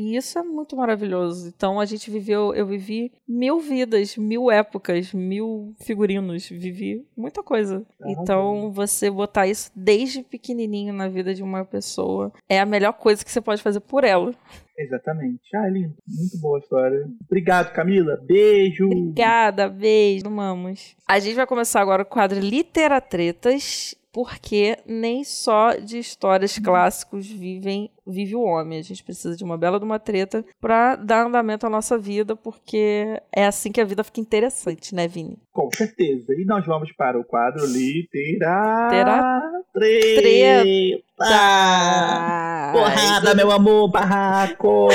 E 0.00 0.16
isso 0.16 0.38
é 0.38 0.42
muito 0.42 0.74
maravilhoso. 0.74 1.52
Então 1.54 1.78
a 1.78 1.84
gente 1.84 2.10
viveu, 2.10 2.54
eu 2.54 2.64
vivi 2.64 3.12
mil 3.28 3.60
vidas, 3.60 4.16
mil 4.16 4.50
épocas, 4.50 5.12
mil 5.12 5.74
figurinos, 5.78 6.48
vivi 6.48 7.04
muita 7.14 7.42
coisa. 7.42 7.84
Então 8.06 8.72
você 8.72 9.10
botar 9.10 9.46
isso 9.46 9.70
desde 9.76 10.22
pequenininho 10.22 10.94
na 10.94 11.06
vida 11.06 11.34
de 11.34 11.42
uma 11.42 11.66
pessoa 11.66 12.32
é 12.48 12.58
a 12.58 12.64
melhor 12.64 12.94
coisa 12.94 13.22
que 13.22 13.30
você 13.30 13.42
pode 13.42 13.60
fazer 13.60 13.80
por 13.80 14.02
ela. 14.02 14.34
Exatamente. 14.78 15.42
Ah, 15.54 15.66
é 15.66 15.70
lindo. 15.70 15.94
Muito 16.08 16.38
boa 16.38 16.56
a 16.56 16.60
história. 16.60 17.06
Obrigado, 17.26 17.70
Camila. 17.74 18.18
Beijo. 18.22 18.86
Obrigada, 18.86 19.68
beijo, 19.68 20.26
amamos. 20.26 20.96
A 21.06 21.18
gente 21.18 21.34
vai 21.34 21.46
começar 21.46 21.82
agora 21.82 22.02
o 22.02 22.06
quadro 22.06 22.40
Literatretas, 22.40 23.94
porque 24.12 24.76
nem 24.86 25.22
só 25.24 25.74
de 25.74 25.98
histórias 25.98 26.58
clássicos 26.58 27.26
vivem 27.26 27.90
vive 28.06 28.34
o 28.34 28.42
homem. 28.42 28.80
A 28.80 28.82
gente 28.82 29.04
precisa 29.04 29.36
de 29.36 29.44
uma 29.44 29.56
bela 29.56 29.78
de 29.78 29.84
uma 29.84 29.98
treta 30.00 30.44
para 30.60 30.96
dar 30.96 31.26
andamento 31.26 31.64
à 31.64 31.70
nossa 31.70 31.96
vida, 31.96 32.34
porque 32.34 33.20
é 33.32 33.46
assim 33.46 33.70
que 33.70 33.80
a 33.80 33.84
vida 33.84 34.02
fica 34.02 34.20
interessante, 34.20 34.94
né, 34.94 35.06
Vini? 35.06 35.38
Com 35.52 35.70
certeza. 35.72 36.32
E 36.32 36.44
nós 36.44 36.66
vamos 36.66 36.90
para 36.92 37.18
o 37.18 37.24
quadro 37.24 37.64
Litera... 37.66 38.88
Tera- 38.90 39.42
Treta. 39.72 41.04
Tá. 41.16 42.70
Porrada, 42.72 43.34
meu 43.34 43.50
amor, 43.52 43.88
barraco. 43.88 44.88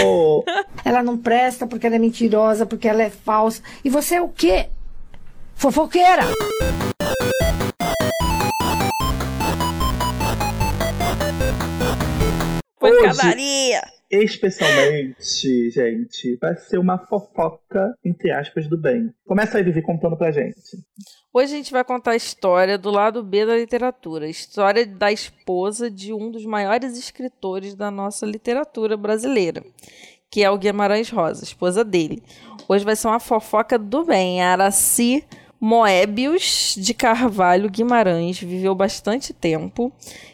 Ela 0.84 1.02
não 1.02 1.18
presta 1.18 1.66
porque 1.66 1.88
ela 1.88 1.96
é 1.96 2.00
mentirosa, 2.00 2.66
porque 2.66 2.88
ela 2.88 3.02
é 3.04 3.10
falsa. 3.10 3.62
E 3.84 3.90
você 3.90 4.16
é 4.16 4.22
o 4.22 4.28
quê? 4.30 4.68
Fofoqueira! 5.56 6.24
Pancadaria! 12.92 13.82
Especialmente, 14.10 15.72
gente, 15.72 16.38
vai 16.40 16.56
ser 16.56 16.78
uma 16.78 16.98
fofoca, 16.98 17.94
entre 18.04 18.32
aspas, 18.32 18.68
do 18.68 18.78
bem. 18.78 19.12
Começa 19.26 19.58
aí, 19.58 19.64
Vivi, 19.64 19.82
contando 19.82 20.16
pra 20.16 20.32
gente. 20.32 20.56
Hoje 21.34 21.54
a 21.54 21.58
gente 21.58 21.72
vai 21.72 21.84
contar 21.84 22.12
a 22.12 22.16
história 22.16 22.78
do 22.78 22.92
lado 22.92 23.24
B 23.24 23.46
da 23.46 23.58
literatura, 23.58 24.26
a 24.26 24.30
história 24.30 24.86
da 24.86 25.12
esposa 25.12 25.90
de 25.90 26.14
um 26.14 26.32
dos 26.32 26.46
maiores 26.46 26.98
escritores 26.98 27.76
da 27.76 27.90
nossa 27.90 28.26
literatura 28.26 28.96
brasileira, 28.96 29.64
que 30.30 30.44
é 30.44 30.50
o 30.50 30.58
Guimarães 30.58 31.10
Rosa, 31.10 31.44
esposa 31.44 31.84
dele. 31.84 32.22
Hoje 32.70 32.86
vai 32.86 32.96
ser 32.96 33.08
uma 33.08 33.20
fofoca 33.20 33.78
do 33.78 34.06
bem. 34.06 34.42
A 34.42 34.54
Araci 34.54 35.26
Moebius 35.60 36.76
de 36.78 36.94
Carvalho 36.94 37.70
Guimarães 37.70 38.40
viveu 38.40 38.76
bastante 38.76 39.34
tempo 39.34 39.92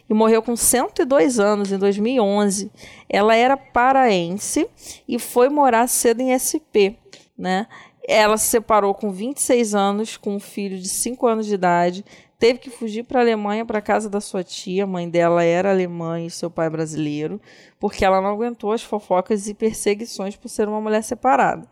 e 0.09 0.13
morreu 0.13 0.41
com 0.41 0.55
102 0.55 1.39
anos 1.39 1.71
em 1.71 1.77
2011. 1.77 2.71
Ela 3.07 3.35
era 3.35 3.55
paraense 3.55 4.67
e 5.07 5.19
foi 5.19 5.47
morar 5.47 5.87
cedo 5.87 6.21
em 6.21 6.37
SP, 6.37 6.97
né? 7.37 7.67
Ela 8.07 8.35
se 8.37 8.47
separou 8.47 8.93
com 8.93 9.11
26 9.11 9.75
anos, 9.75 10.17
com 10.17 10.35
um 10.35 10.39
filho 10.39 10.77
de 10.77 10.89
5 10.89 11.27
anos 11.27 11.45
de 11.45 11.53
idade. 11.53 12.03
Teve 12.39 12.57
que 12.57 12.71
fugir 12.71 13.03
para 13.03 13.19
a 13.19 13.21
Alemanha, 13.21 13.63
para 13.63 13.79
casa 13.79 14.09
da 14.09 14.19
sua 14.19 14.43
tia. 14.43 14.83
A 14.83 14.87
mãe 14.87 15.07
dela 15.07 15.43
era 15.43 15.69
alemã 15.69 16.19
e 16.19 16.29
seu 16.31 16.49
pai 16.49 16.67
brasileiro, 16.71 17.39
porque 17.79 18.03
ela 18.03 18.19
não 18.19 18.31
aguentou 18.31 18.71
as 18.71 18.81
fofocas 18.81 19.47
e 19.47 19.53
perseguições 19.53 20.35
por 20.35 20.49
ser 20.49 20.67
uma 20.67 20.81
mulher 20.81 21.03
separada. 21.03 21.67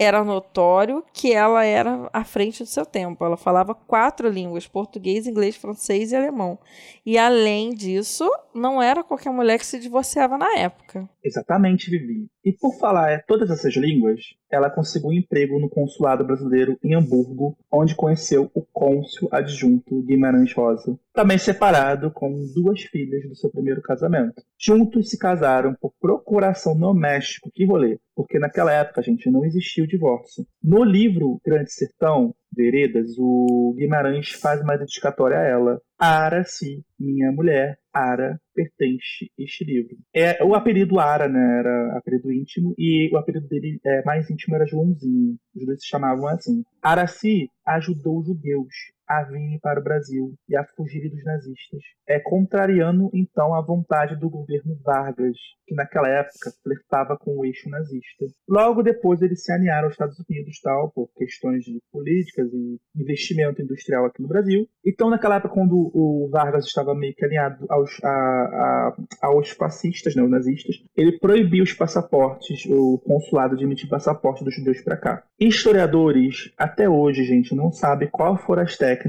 Era 0.00 0.24
notório 0.24 1.04
que 1.12 1.30
ela 1.30 1.62
era 1.62 2.08
à 2.10 2.24
frente 2.24 2.62
do 2.62 2.68
seu 2.68 2.86
tempo. 2.86 3.22
Ela 3.22 3.36
falava 3.36 3.74
quatro 3.74 4.30
línguas: 4.30 4.66
português, 4.66 5.26
inglês, 5.26 5.56
francês 5.56 6.10
e 6.10 6.16
alemão. 6.16 6.58
E 7.04 7.18
além 7.18 7.74
disso, 7.74 8.26
não 8.54 8.82
era 8.82 9.04
qualquer 9.04 9.30
mulher 9.30 9.58
que 9.58 9.66
se 9.66 9.78
divorciava 9.78 10.38
na 10.38 10.58
época. 10.58 11.06
Exatamente, 11.22 11.90
Vivi. 11.90 12.28
E 12.42 12.52
por 12.52 12.78
falar 12.78 13.10
é, 13.10 13.18
todas 13.18 13.50
essas 13.50 13.76
línguas, 13.76 14.20
ela 14.50 14.70
conseguiu 14.70 15.10
um 15.10 15.12
emprego 15.12 15.58
no 15.58 15.68
consulado 15.68 16.24
brasileiro 16.24 16.78
em 16.82 16.94
Hamburgo, 16.94 17.56
onde 17.70 17.94
conheceu 17.94 18.50
o 18.54 18.62
cônsul 18.62 19.28
adjunto 19.30 20.02
Guimarães 20.02 20.52
Rosa, 20.52 20.98
também 21.12 21.38
separado 21.38 22.10
com 22.10 22.40
duas 22.54 22.82
filhas 22.82 23.28
do 23.28 23.36
seu 23.36 23.50
primeiro 23.50 23.80
casamento. 23.82 24.42
Juntos 24.58 25.10
se 25.10 25.18
casaram 25.18 25.74
por 25.80 25.92
procuração 26.00 26.74
no 26.74 26.92
México. 26.92 27.50
Que 27.54 27.64
rolê! 27.64 27.98
Porque 28.14 28.38
naquela 28.38 28.72
época, 28.72 29.02
gente, 29.02 29.30
não 29.30 29.44
existia 29.44 29.84
o 29.84 29.88
divórcio. 29.88 30.46
No 30.62 30.84
livro 30.84 31.40
Grande 31.44 31.72
Sertão, 31.72 32.34
Veredas, 32.52 33.14
o 33.18 33.74
Guimarães 33.76 34.32
faz 34.32 34.60
uma 34.60 34.76
dedicatória 34.76 35.38
a 35.38 35.46
ela. 35.46 35.80
Ara, 35.98 36.44
se 36.44 36.82
minha 36.98 37.30
mulher, 37.32 37.78
Ara 37.92 38.40
pertence 38.54 39.30
este 39.38 39.64
livro. 39.64 39.96
É, 40.14 40.42
o 40.42 40.54
apelido 40.54 40.98
Ara, 40.98 41.28
né, 41.28 41.58
era 41.58 41.98
apelido 41.98 42.32
íntimo, 42.32 42.74
e 42.78 43.10
o 43.12 43.18
apelido 43.18 43.46
dele 43.48 43.78
é, 43.84 44.02
mais 44.04 44.28
íntimo 44.30 44.54
era 44.54 44.66
Joãozinho. 44.66 45.36
Os 45.54 45.66
dois 45.66 45.80
se 45.80 45.88
chamavam 45.88 46.26
assim. 46.28 46.62
Araci 46.82 47.48
ajudou 47.66 48.20
os 48.20 48.26
judeus 48.26 48.74
a 49.10 49.24
virem 49.24 49.58
para 49.60 49.80
o 49.80 49.82
Brasil 49.82 50.34
e 50.48 50.56
a 50.56 50.64
fugirem 50.76 51.10
dos 51.10 51.24
nazistas, 51.24 51.82
é 52.08 52.20
contrariando 52.20 53.10
então 53.12 53.52
a 53.52 53.60
vontade 53.60 54.14
do 54.14 54.30
governo 54.30 54.78
Vargas, 54.84 55.36
que 55.66 55.74
naquela 55.74 56.08
época 56.08 56.52
flertava 56.62 57.18
com 57.18 57.38
o 57.38 57.44
eixo 57.44 57.68
nazista. 57.68 58.26
Logo 58.48 58.84
depois 58.84 59.20
eles 59.20 59.42
se 59.42 59.52
alinharam 59.52 59.86
aos 59.86 59.94
Estados 59.94 60.16
Unidos, 60.28 60.60
tal, 60.62 60.92
por 60.92 61.08
questões 61.16 61.64
de 61.64 61.80
políticas 61.90 62.52
e 62.52 62.78
investimento 62.94 63.60
industrial 63.60 64.06
aqui 64.06 64.22
no 64.22 64.28
Brasil. 64.28 64.68
Então 64.86 65.10
naquela 65.10 65.36
época 65.36 65.54
quando 65.54 65.90
o 65.92 66.28
Vargas 66.30 66.66
estava 66.66 66.94
meio 66.94 67.14
que 67.14 67.24
alinhado 67.24 67.66
aos, 67.68 67.90
a, 68.04 68.08
a, 68.08 68.96
aos 69.22 69.50
fascistas, 69.50 70.14
né, 70.14 70.22
os 70.22 70.30
nazistas, 70.30 70.76
ele 70.96 71.18
proibiu 71.18 71.64
os 71.64 71.72
passaportes, 71.72 72.64
o 72.66 72.96
consulado 73.04 73.56
de 73.56 73.64
emitir 73.64 73.88
passaporte 73.88 74.44
dos 74.44 74.54
judeus 74.54 74.80
para 74.82 74.96
cá. 74.96 75.24
Historiadores 75.38 76.52
até 76.56 76.88
hoje, 76.88 77.24
gente, 77.24 77.56
não 77.56 77.72
sabem 77.72 78.08
qual 78.08 78.36
foram 78.36 78.62
as 78.62 78.76
técnicas 78.76 78.99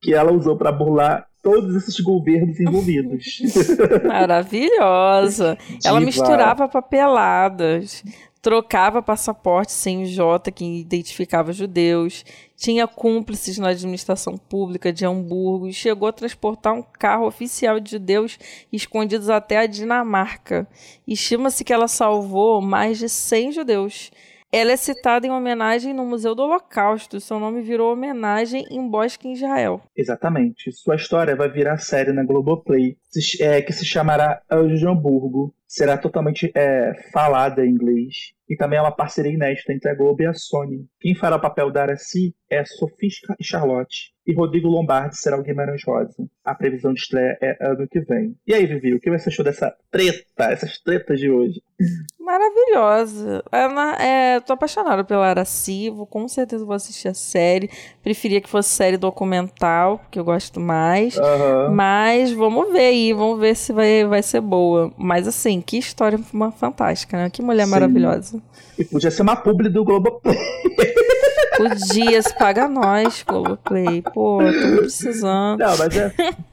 que 0.00 0.14
ela 0.14 0.32
usou 0.32 0.56
para 0.56 0.72
burlar 0.72 1.26
todos 1.42 1.74
esses 1.74 1.98
governos 2.00 2.60
envolvidos. 2.60 3.40
Maravilhosa. 4.06 5.58
Ela 5.84 6.00
misturava 6.00 6.68
papeladas, 6.68 8.04
trocava 8.40 9.02
passaporte 9.02 9.72
sem 9.72 10.04
J, 10.04 10.50
que 10.52 10.64
identificava 10.80 11.52
judeus, 11.52 12.24
tinha 12.56 12.86
cúmplices 12.86 13.58
na 13.58 13.68
administração 13.68 14.36
pública 14.36 14.92
de 14.92 15.04
Hamburgo 15.04 15.66
e 15.66 15.72
chegou 15.72 16.08
a 16.08 16.12
transportar 16.12 16.74
um 16.74 16.82
carro 16.82 17.26
oficial 17.26 17.80
de 17.80 17.92
judeus 17.92 18.38
escondidos 18.72 19.28
até 19.28 19.58
a 19.58 19.66
Dinamarca. 19.66 20.66
Estima-se 21.06 21.64
que 21.64 21.72
ela 21.72 21.88
salvou 21.88 22.62
mais 22.62 22.98
de 22.98 23.08
100 23.08 23.52
judeus. 23.52 24.12
Ela 24.52 24.72
é 24.72 24.76
citada 24.76 25.26
em 25.26 25.30
homenagem 25.30 25.94
no 25.94 26.04
Museu 26.04 26.34
do 26.34 26.42
Holocausto. 26.42 27.18
Seu 27.18 27.40
nome 27.40 27.62
virou 27.62 27.90
homenagem 27.90 28.66
em 28.70 28.86
Bosque, 28.86 29.26
em 29.26 29.32
Israel. 29.32 29.80
Exatamente. 29.96 30.70
Sua 30.72 30.96
história 30.96 31.34
vai 31.34 31.50
virar 31.50 31.78
série 31.78 32.12
na 32.12 32.22
Globoplay, 32.22 32.98
é, 33.40 33.62
que 33.62 33.72
se 33.72 33.86
chamará 33.86 34.42
Hamburgo. 34.50 35.54
Será 35.66 35.96
totalmente 35.96 36.52
é, 36.54 36.92
falada 37.10 37.64
em 37.64 37.70
inglês. 37.70 38.34
E 38.46 38.54
também 38.54 38.78
é 38.78 38.82
uma 38.82 38.94
parceria 38.94 39.32
inédita 39.32 39.72
entre 39.72 39.90
a 39.90 39.94
Globo 39.94 40.22
e 40.22 40.26
a 40.26 40.34
Sony. 40.34 40.86
Quem 41.00 41.14
fará 41.14 41.36
o 41.36 41.40
papel 41.40 41.70
da 41.70 41.80
Araci 41.82 42.34
é 42.50 42.62
e 43.40 43.42
Charlotte. 43.44 44.11
E 44.24 44.32
Rodrigo 44.32 44.68
Lombardi 44.68 45.16
será 45.16 45.36
o 45.36 45.42
Guimarães 45.42 45.82
Rosa. 45.84 46.14
A 46.44 46.54
previsão 46.54 46.92
de 46.92 47.00
estreia 47.00 47.36
é 47.40 47.56
ano 47.60 47.88
que 47.88 48.00
vem. 48.00 48.36
E 48.46 48.54
aí, 48.54 48.66
Vivi, 48.66 48.94
o 48.94 49.00
que 49.00 49.10
você 49.10 49.28
achou 49.28 49.44
dessa 49.44 49.74
treta, 49.90 50.44
essas 50.44 50.78
tretas 50.78 51.18
de 51.18 51.28
hoje? 51.28 51.60
Maravilhosa. 52.20 53.42
Ana, 53.50 53.96
é, 54.00 54.38
tô 54.38 54.52
apaixonada 54.52 55.02
pela 55.02 55.26
Araci, 55.26 55.90
vou, 55.90 56.06
com 56.06 56.28
certeza 56.28 56.64
vou 56.64 56.74
assistir 56.74 57.08
a 57.08 57.14
série. 57.14 57.68
Preferia 58.00 58.40
que 58.40 58.48
fosse 58.48 58.68
série 58.68 58.96
documental, 58.96 60.00
que 60.08 60.20
eu 60.20 60.24
gosto 60.24 60.60
mais. 60.60 61.18
Aham. 61.18 61.70
Mas 61.72 62.32
vamos 62.32 62.72
ver 62.72 62.86
aí, 62.86 63.12
vamos 63.12 63.40
ver 63.40 63.56
se 63.56 63.72
vai, 63.72 64.04
vai 64.04 64.22
ser 64.22 64.40
boa. 64.40 64.92
Mas 64.96 65.26
assim, 65.26 65.60
que 65.60 65.76
história 65.76 66.18
fantástica, 66.56 67.16
né? 67.16 67.28
Que 67.28 67.42
mulher 67.42 67.64
Sim. 67.64 67.70
maravilhosa. 67.72 68.42
E 68.78 68.84
podia 68.84 69.10
ser 69.10 69.22
uma 69.22 69.34
publi 69.34 69.68
do 69.68 69.84
Globoplay. 69.84 70.36
Podia, 71.56 72.22
se 72.22 72.34
paga 72.36 72.68
nós, 72.68 73.22
Globoplay. 73.22 74.02
Pô, 74.02 74.38
tô 74.38 74.76
precisando. 74.78 75.58
Não, 75.58 75.76
mas 75.76 75.96
é, 75.96 76.12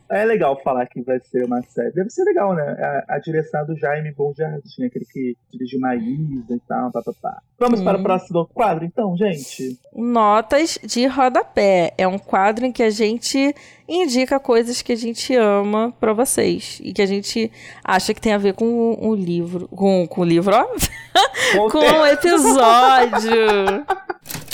é 0.10 0.26
legal 0.26 0.60
falar 0.64 0.88
que 0.88 1.02
vai 1.02 1.20
ser 1.20 1.46
uma 1.46 1.62
série. 1.62 1.92
Deve 1.92 2.10
ser 2.10 2.24
legal, 2.24 2.54
né? 2.54 2.64
A, 3.08 3.16
a 3.16 3.20
direção 3.20 3.66
do 3.66 3.78
Jaime 3.78 4.12
Bom 4.12 4.34
Jardim, 4.36 4.86
aquele 4.86 5.06
que 5.06 5.38
dirigiu 5.52 5.80
Maísa 5.80 6.56
e 6.56 6.60
tal, 6.68 6.92
pá, 6.92 7.02
pá, 7.02 7.14
pá. 7.22 7.42
Vamos 7.60 7.80
Sim. 7.80 7.86
para 7.86 8.00
o 8.00 8.04
próximo 8.04 8.50
quadro, 8.54 8.86
então, 8.86 9.16
gente? 9.16 9.80
Notas 9.94 10.80
de 10.84 11.06
rodapé. 11.06 11.94
É 11.98 12.08
um 12.08 12.18
quadro 12.18 12.66
em 12.66 12.72
que 12.72 12.84
a 12.84 12.90
gente 12.90 13.54
indica 13.88 14.40
coisas 14.40 14.82
que 14.82 14.94
a 14.94 14.98
gente 14.98 15.36
ama 15.36 15.94
pra 16.00 16.14
vocês. 16.14 16.80
E 16.84 16.92
que 16.92 17.02
a 17.02 17.06
gente 17.06 17.52
acha 17.84 18.14
que 18.14 18.22
tem 18.22 18.34
a 18.34 18.38
ver 18.38 18.54
com 18.54 18.66
o, 18.66 19.10
o 19.10 19.16
livro. 19.16 19.68
Com, 19.68 20.08
com 20.08 20.22
o 20.22 20.26
livro, 20.26 20.56
ó. 20.56 21.70
com 21.70 21.78
o 22.02 22.06
episódio. 22.06 23.86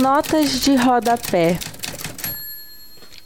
Notas 0.00 0.60
de 0.60 0.74
rodapé. 0.74 1.56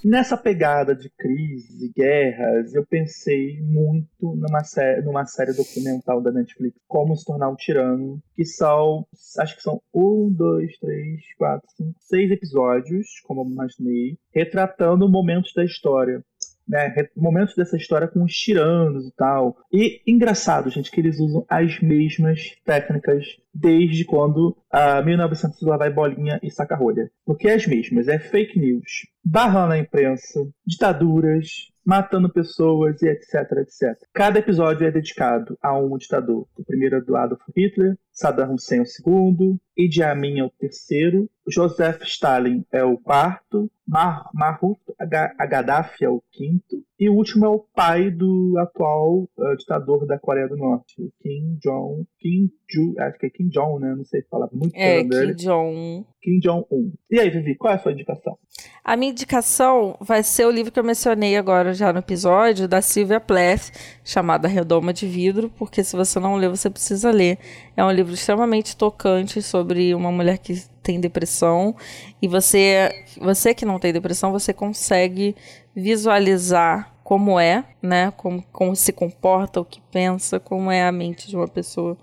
Nessa 0.04 0.36
pegada 0.36 0.94
de 0.94 1.08
crise 1.08 1.90
guerras, 1.96 2.74
eu 2.74 2.84
pensei 2.86 3.58
muito 3.62 4.36
numa, 4.36 4.62
sé 4.62 5.00
numa 5.00 5.24
série 5.24 5.54
documental 5.54 6.22
da 6.22 6.30
Netflix, 6.30 6.78
Como 6.86 7.16
Se 7.16 7.24
Tornar 7.24 7.48
um 7.48 7.56
Tirano, 7.56 8.22
que 8.36 8.44
são, 8.44 9.06
acho 9.38 9.56
que 9.56 9.62
são 9.62 9.80
um, 9.94 10.30
dois, 10.30 10.78
três, 10.78 11.20
quatro, 11.38 11.66
cinco, 11.74 11.94
seis 12.00 12.30
episódios, 12.30 13.06
como 13.24 13.40
eu 13.40 13.50
imaginei, 13.50 14.18
retratando 14.30 15.10
momentos 15.10 15.54
da 15.54 15.64
história. 15.64 16.22
Né, 16.68 16.94
momentos 17.16 17.54
dessa 17.54 17.78
história 17.78 18.06
com 18.06 18.22
os 18.22 18.34
tiranos 18.34 19.06
e 19.06 19.12
tal. 19.16 19.56
E 19.72 20.02
engraçado, 20.06 20.68
gente, 20.68 20.90
que 20.90 21.00
eles 21.00 21.18
usam 21.18 21.42
as 21.48 21.80
mesmas 21.80 22.56
técnicas 22.62 23.24
desde 23.60 24.04
quando 24.04 24.56
a 24.70 25.02
1900 25.02 25.60
lá 25.62 25.76
vai 25.76 25.90
bolinha 25.92 26.38
e 26.42 26.50
saca 26.50 26.76
rolha. 26.76 27.10
Porque 27.24 27.48
é 27.48 27.54
as 27.54 27.66
mesmas, 27.66 28.08
é 28.08 28.18
fake 28.18 28.58
news, 28.58 29.06
barrando 29.24 29.72
a 29.72 29.78
imprensa, 29.78 30.40
ditaduras, 30.66 31.48
matando 31.84 32.30
pessoas 32.30 33.00
e 33.02 33.08
etc, 33.08 33.34
etc. 33.62 33.96
Cada 34.12 34.38
episódio 34.38 34.86
é 34.86 34.90
dedicado 34.90 35.56
a 35.62 35.76
um 35.78 35.96
ditador. 35.96 36.46
O 36.56 36.64
primeiro 36.64 36.96
é 36.96 37.00
do 37.00 37.16
Adolf 37.16 37.40
Hitler, 37.56 37.96
Saddam 38.12 38.54
Hussein 38.54 38.80
é 38.80 38.82
o 38.82 38.86
segundo, 38.86 39.56
Idi 39.76 40.02
Amin 40.02 40.40
é 40.40 40.44
o 40.44 40.50
terceiro, 40.50 41.30
Joseph 41.48 42.02
Stalin 42.02 42.64
é 42.72 42.84
o 42.84 42.98
quarto, 42.98 43.70
Mahmoud 43.86 44.78
Aga- 44.98 45.34
Gaddafi 45.48 46.04
é 46.04 46.10
o 46.10 46.22
quinto, 46.32 46.82
e 46.98 47.08
o 47.08 47.14
último 47.14 47.46
é 47.46 47.48
o 47.48 47.64
pai 47.74 48.10
do 48.10 48.54
atual 48.58 49.28
eh, 49.38 49.56
ditador 49.56 50.04
da 50.04 50.18
Coreia 50.18 50.48
do 50.48 50.56
Norte, 50.56 51.10
Kim 51.22 51.58
Jong, 51.62 52.04
Kim 52.18 52.50
Ju, 52.68 52.94
acho 52.98 53.18
que 53.18 53.26
é 53.26 53.30
Kim 53.30 53.47
Jong, 53.48 53.80
né? 53.80 53.94
Não 53.96 54.04
sei 54.04 54.22
falar 54.30 54.48
muito 54.52 54.74
É. 54.74 55.02
Kim 55.02 55.34
Jong. 55.34 56.06
Kim 56.22 56.38
Jong-un. 56.40 56.92
E 57.10 57.18
aí, 57.18 57.30
Vivi, 57.30 57.56
qual 57.56 57.72
é 57.72 57.76
a 57.76 57.78
sua 57.78 57.92
indicação? 57.92 58.36
A 58.84 58.96
minha 58.96 59.12
indicação 59.12 59.96
vai 60.00 60.22
ser 60.22 60.46
o 60.46 60.50
livro 60.50 60.72
que 60.72 60.78
eu 60.78 60.84
mencionei 60.84 61.36
agora 61.36 61.72
já 61.72 61.92
no 61.92 62.00
episódio, 62.00 62.66
da 62.66 62.82
Sylvia 62.82 63.20
Plath, 63.20 63.70
chamado 64.04 64.46
A 64.46 64.48
Redoma 64.48 64.92
de 64.92 65.06
Vidro, 65.06 65.50
porque 65.56 65.84
se 65.84 65.96
você 65.96 66.18
não 66.18 66.36
lê, 66.36 66.48
você 66.48 66.68
precisa 66.68 67.10
ler. 67.10 67.38
É 67.76 67.84
um 67.84 67.90
livro 67.90 68.14
extremamente 68.14 68.76
tocante 68.76 69.40
sobre 69.42 69.94
uma 69.94 70.10
mulher 70.10 70.38
que 70.38 70.54
tem 70.82 71.00
depressão 71.00 71.76
e 72.20 72.26
você, 72.26 72.90
você 73.20 73.54
que 73.54 73.66
não 73.66 73.78
tem 73.78 73.92
depressão, 73.92 74.32
você 74.32 74.52
consegue 74.52 75.36
visualizar 75.74 76.94
como 77.04 77.40
é, 77.40 77.64
né? 77.80 78.10
Como, 78.16 78.42
como 78.52 78.76
se 78.76 78.92
comporta, 78.92 79.60
o 79.60 79.64
que 79.64 79.80
pensa, 79.90 80.38
como 80.38 80.70
é 80.70 80.82
a 80.86 80.92
mente 80.92 81.28
de 81.28 81.36
uma 81.36 81.48
pessoa 81.48 81.96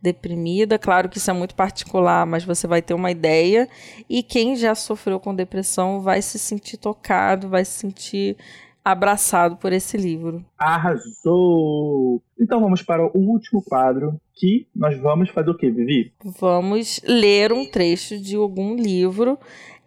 deprimida. 0.00 0.78
Claro 0.78 1.08
que 1.08 1.18
isso 1.18 1.30
é 1.30 1.34
muito 1.34 1.54
particular, 1.54 2.26
mas 2.26 2.44
você 2.44 2.66
vai 2.66 2.82
ter 2.82 2.94
uma 2.94 3.10
ideia. 3.10 3.68
E 4.08 4.22
quem 4.22 4.56
já 4.56 4.74
sofreu 4.74 5.18
com 5.18 5.34
depressão 5.34 6.00
vai 6.00 6.22
se 6.22 6.38
sentir 6.38 6.76
tocado, 6.76 7.48
vai 7.48 7.64
se 7.64 7.72
sentir 7.72 8.36
abraçado 8.84 9.56
por 9.56 9.72
esse 9.72 9.96
livro. 9.96 10.44
Arrasou! 10.56 12.22
Então 12.40 12.60
vamos 12.60 12.82
para 12.82 13.04
o 13.04 13.18
último 13.18 13.62
quadro, 13.62 14.18
que 14.34 14.66
nós 14.74 14.98
vamos 14.98 15.28
fazer 15.30 15.50
o 15.50 15.56
quê, 15.56 15.70
Vivi? 15.70 16.12
Vamos 16.40 17.00
ler 17.06 17.52
um 17.52 17.66
trecho 17.66 18.18
de 18.18 18.36
algum 18.36 18.74
livro 18.74 19.38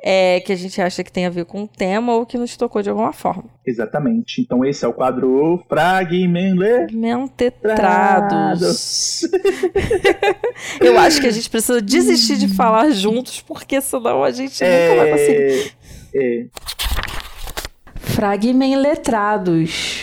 é, 0.04 0.40
que 0.40 0.52
a 0.52 0.56
gente 0.56 0.82
acha 0.82 1.04
que 1.04 1.12
tem 1.12 1.26
a 1.26 1.30
ver 1.30 1.46
com 1.46 1.64
o 1.64 1.68
tema 1.68 2.16
ou 2.16 2.26
que 2.26 2.36
nos 2.38 2.58
tocou 2.58 2.82
de 2.82 2.90
alguma 2.90 3.14
forma. 3.14 3.44
Exatamente. 3.66 4.42
Então 4.42 4.66
esse 4.66 4.84
é 4.84 4.88
o 4.88 4.94
quadro 4.94 5.64
Fragmentle. 5.70 6.88
Mentetrados. 6.92 9.22
Eu 10.82 10.98
acho 10.98 11.22
que 11.22 11.28
a 11.28 11.32
gente 11.32 11.48
precisa 11.50 11.82
desistir 11.82 12.38
de 12.38 12.48
falar 12.48 12.90
juntos, 12.92 13.42
porque 13.42 13.82
senão 13.82 14.24
a 14.24 14.32
gente 14.32 14.64
nunca 14.64 14.96
vai 14.96 15.12
conseguir. 15.12 15.74
É, 16.14 16.16
é, 16.16 16.46
Fragmenletrados. 17.96 20.01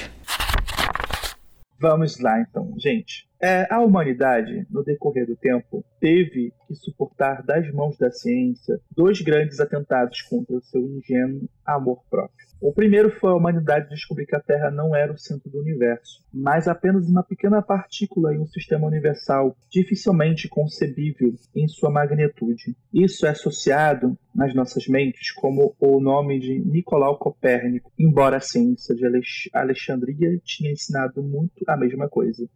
Vamos 1.81 2.19
lá, 2.19 2.41
então, 2.41 2.75
gente. 2.77 3.29
É, 3.41 3.73
a 3.73 3.81
humanidade, 3.81 4.67
no 4.69 4.83
decorrer 4.83 5.25
do 5.25 5.37
tempo, 5.37 5.85
teve 6.01 6.53
que 6.67 6.75
suportar 6.75 7.41
das 7.45 7.73
mãos 7.73 7.97
da 7.97 8.11
ciência 8.11 8.81
dois 8.91 9.21
grandes 9.21 9.61
atentados 9.61 10.23
contra 10.23 10.57
o 10.57 10.63
seu 10.63 10.81
ingênuo 10.83 11.49
amor 11.65 12.03
próprio. 12.11 12.49
O 12.61 12.73
primeiro 12.73 13.11
foi 13.21 13.31
a 13.31 13.37
humanidade 13.37 13.89
descobrir 13.89 14.27
que 14.27 14.35
a 14.35 14.41
Terra 14.41 14.73
não 14.73 14.95
era 14.95 15.13
o 15.13 15.19
centro 15.19 15.49
do 15.49 15.61
universo, 15.61 16.25
mas 16.35 16.67
apenas 16.67 17.09
uma 17.09 17.23
pequena 17.23 17.63
partícula 17.63 18.35
em 18.35 18.41
um 18.41 18.47
sistema 18.49 18.85
universal 18.85 19.57
dificilmente 19.71 20.49
concebível 20.49 21.33
em 21.55 21.69
sua 21.69 21.91
magnitude. 21.91 22.77
Isso 22.93 23.25
é 23.25 23.31
associado 23.31 24.19
nas 24.39 24.55
nossas 24.55 24.87
mentes 24.87 25.33
como 25.33 25.75
o 25.81 26.01
nome 26.01 26.39
de 26.39 26.61
Nicolau 26.61 27.19
Copérnico, 27.19 27.91
embora 27.99 28.37
a 28.37 28.41
ciência 28.41 28.95
de 28.95 29.05
Alex- 29.05 29.51
Alexandria 29.53 30.41
tinha 30.45 30.71
ensinado 30.71 31.21
muito 31.21 31.65
a 31.67 31.77
mesma 31.77 32.09
coisa. 32.09 32.49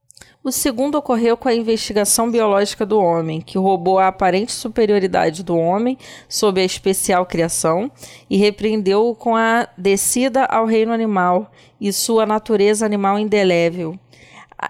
O 0.44 0.52
segundo 0.52 0.94
ocorreu 0.94 1.36
com 1.36 1.48
a 1.48 1.54
investigação 1.54 2.30
biológica 2.30 2.86
do 2.86 3.00
homem, 3.00 3.40
que 3.40 3.58
roubou 3.58 3.98
a 3.98 4.06
aparente 4.06 4.52
superioridade 4.52 5.42
do 5.42 5.56
homem 5.56 5.98
sob 6.28 6.60
a 6.60 6.64
especial 6.64 7.26
criação 7.26 7.90
e 8.30 8.36
repreendeu-o 8.36 9.16
com 9.16 9.34
a 9.34 9.68
descida 9.76 10.44
ao 10.44 10.64
reino 10.64 10.92
animal 10.92 11.50
e 11.80 11.92
sua 11.92 12.24
natureza 12.24 12.86
animal 12.86 13.18
indelével. 13.18 13.98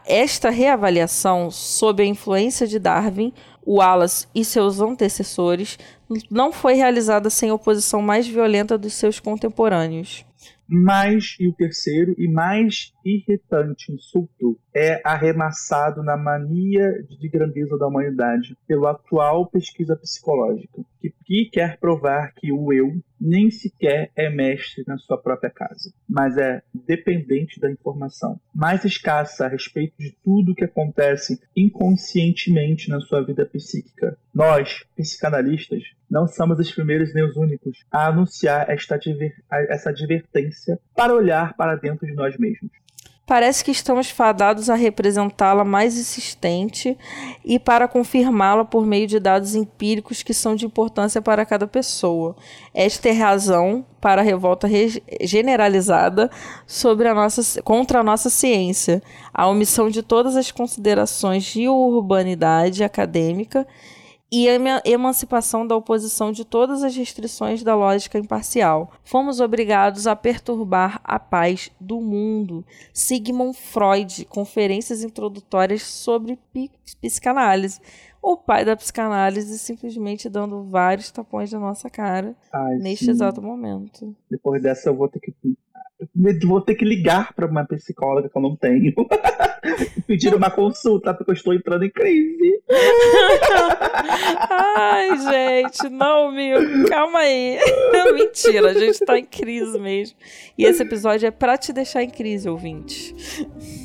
Esta 0.06 0.48
reavaliação, 0.48 1.50
sob 1.50 2.02
a 2.02 2.06
influência 2.06 2.66
de 2.66 2.78
Darwin, 2.78 3.34
Wallace 3.64 4.26
e 4.34 4.44
seus 4.44 4.80
antecessores, 4.80 5.78
não 6.30 6.52
foi 6.52 6.74
realizada 6.74 7.30
sem 7.30 7.50
a 7.50 7.54
oposição 7.54 8.02
mais 8.02 8.26
violenta 8.26 8.76
dos 8.78 8.94
seus 8.94 9.20
contemporâneos. 9.20 10.24
Mas, 10.74 11.36
e 11.38 11.48
o 11.48 11.52
terceiro, 11.52 12.14
e 12.16 12.26
mais 12.26 12.94
irritante 13.04 13.92
insulto, 13.92 14.58
é 14.74 15.02
arremassado 15.04 16.02
na 16.02 16.16
mania 16.16 16.90
de 17.10 17.28
grandeza 17.28 17.76
da 17.76 17.86
humanidade 17.86 18.56
pela 18.66 18.92
atual 18.92 19.46
pesquisa 19.50 19.94
psicológica, 19.94 20.82
que, 20.98 21.12
que 21.26 21.50
quer 21.52 21.78
provar 21.78 22.32
que 22.34 22.50
o 22.50 22.72
eu 22.72 22.90
nem 23.20 23.50
sequer 23.50 24.10
é 24.16 24.30
mestre 24.30 24.82
na 24.86 24.96
sua 24.96 25.18
própria 25.18 25.50
casa, 25.50 25.92
mas 26.08 26.38
é 26.38 26.62
dependente 26.72 27.60
da 27.60 27.70
informação, 27.70 28.40
mais 28.54 28.82
escassa 28.84 29.44
a 29.44 29.48
respeito 29.48 29.94
de 29.98 30.16
tudo 30.24 30.54
que 30.54 30.64
acontece 30.64 31.38
inconscientemente 31.54 32.88
na 32.88 32.98
sua 33.00 33.22
vida 33.22 33.44
psíquica. 33.44 34.16
Nós, 34.34 34.84
psicanalistas, 34.96 35.82
não 36.12 36.28
somos 36.28 36.58
os 36.58 36.70
primeiros 36.70 37.14
nem 37.14 37.24
os 37.24 37.34
únicos 37.36 37.78
a 37.90 38.08
anunciar 38.08 38.68
esta 38.68 39.00
essa 39.50 39.88
advertência 39.88 40.78
para 40.94 41.14
olhar 41.14 41.54
para 41.56 41.74
dentro 41.74 42.06
de 42.06 42.12
nós 42.12 42.36
mesmos. 42.36 42.70
Parece 43.24 43.64
que 43.64 43.70
estamos 43.70 44.10
fadados 44.10 44.68
a 44.68 44.74
representá-la 44.74 45.64
mais 45.64 45.96
insistente 45.96 46.98
e 47.42 47.58
para 47.58 47.88
confirmá-la 47.88 48.62
por 48.62 48.84
meio 48.84 49.06
de 49.06 49.18
dados 49.18 49.54
empíricos 49.54 50.22
que 50.22 50.34
são 50.34 50.54
de 50.54 50.66
importância 50.66 51.22
para 51.22 51.46
cada 51.46 51.66
pessoa. 51.66 52.36
Esta 52.74 53.08
é 53.08 53.12
razão 53.12 53.86
para 53.98 54.20
a 54.20 54.24
revolta 54.24 54.68
generalizada 55.22 56.30
sobre 56.66 57.08
a 57.08 57.14
nossa, 57.14 57.62
contra 57.62 58.00
a 58.00 58.04
nossa 58.04 58.28
ciência, 58.28 59.02
a 59.32 59.48
omissão 59.48 59.88
de 59.88 60.02
todas 60.02 60.36
as 60.36 60.50
considerações 60.50 61.44
de 61.44 61.68
urbanidade 61.68 62.84
acadêmica 62.84 63.66
e 64.32 64.48
a 64.48 64.54
emancipação 64.86 65.66
da 65.66 65.76
oposição 65.76 66.32
de 66.32 66.42
todas 66.42 66.82
as 66.82 66.96
restrições 66.96 67.62
da 67.62 67.76
lógica 67.76 68.18
imparcial. 68.18 68.90
Fomos 69.04 69.40
obrigados 69.40 70.06
a 70.06 70.16
perturbar 70.16 70.98
a 71.04 71.18
paz 71.18 71.70
do 71.78 72.00
mundo. 72.00 72.64
Sigmund 72.94 73.54
Freud, 73.54 74.24
conferências 74.24 75.04
introdutórias 75.04 75.82
sobre 75.82 76.38
psicanálise. 77.02 77.78
O 78.22 78.36
pai 78.36 78.64
da 78.64 78.74
psicanálise 78.74 79.58
simplesmente 79.58 80.30
dando 80.30 80.62
vários 80.64 81.10
tapões 81.10 81.52
na 81.52 81.58
nossa 81.58 81.90
cara 81.90 82.34
Ai, 82.50 82.76
neste 82.76 83.04
sim. 83.04 83.10
exato 83.10 83.42
momento. 83.42 84.16
Depois 84.30 84.62
dessa 84.62 84.88
eu 84.88 84.94
vou 84.94 85.08
ter 85.08 85.20
que 85.20 85.34
vou 86.46 86.60
ter 86.60 86.74
que 86.74 86.84
ligar 86.84 87.32
para 87.34 87.46
uma 87.46 87.64
psicóloga 87.64 88.28
que 88.28 88.36
eu 88.36 88.42
não 88.42 88.56
tenho. 88.56 88.92
Pedir 90.06 90.34
uma 90.34 90.50
consulta 90.50 91.14
porque 91.14 91.30
eu 91.30 91.34
estou 91.34 91.54
entrando 91.54 91.84
em 91.84 91.90
crise. 91.90 92.62
Ai, 94.76 95.18
gente, 95.18 95.88
não, 95.88 96.32
meu, 96.32 96.58
calma 96.88 97.20
aí. 97.20 97.58
Mentira, 98.14 98.70
a 98.70 98.74
gente 98.74 99.04
tá 99.04 99.18
em 99.18 99.24
crise 99.24 99.78
mesmo. 99.78 100.16
E 100.56 100.64
esse 100.64 100.82
episódio 100.82 101.26
é 101.26 101.30
pra 101.30 101.56
te 101.56 101.72
deixar 101.72 102.02
em 102.02 102.10
crise, 102.10 102.48
ouvinte. 102.48 103.14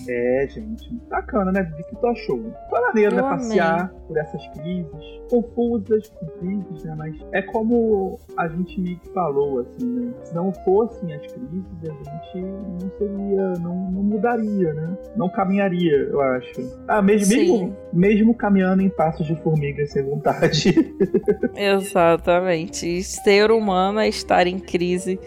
É, 0.09 0.47
gente, 0.49 0.89
bacana, 1.09 1.51
né? 1.51 1.71
O 1.73 1.83
que 1.83 1.95
tu 1.95 2.07
achou? 2.07 2.53
Foi 2.69 2.81
maneiro, 2.81 3.15
né? 3.15 3.21
Passear 3.21 3.89
por 4.07 4.17
essas 4.17 4.47
crises, 4.49 5.21
confusas, 5.29 6.09
com 6.09 6.25
crises, 6.39 6.83
né? 6.83 6.95
Mas 6.97 7.15
é 7.33 7.41
como 7.41 8.19
a 8.37 8.47
gente 8.47 8.79
meio 8.79 8.99
que 8.99 9.09
falou, 9.09 9.59
assim, 9.59 9.85
né? 9.85 10.13
Se 10.23 10.33
não 10.33 10.53
fossem 10.63 11.13
as 11.13 11.21
crises, 11.21 11.86
a 11.89 12.03
gente 12.03 12.45
não 12.45 12.91
seria, 12.97 13.53
não, 13.59 13.91
não 13.91 14.03
mudaria, 14.03 14.73
né? 14.73 14.97
Não 15.15 15.29
caminharia, 15.29 15.95
eu 16.09 16.21
acho. 16.21 16.79
Ah, 16.87 17.01
mesmo, 17.01 17.35
mesmo, 17.35 17.77
mesmo 17.93 18.35
caminhando 18.35 18.81
em 18.81 18.89
passos 18.89 19.25
de 19.25 19.35
formiga 19.41 19.85
sem 19.85 20.03
vontade. 20.03 20.73
Exatamente. 21.55 23.03
Ser 23.03 23.51
humano 23.51 23.99
é 23.99 24.07
estar 24.07 24.47
em 24.47 24.59
crise, 24.59 25.19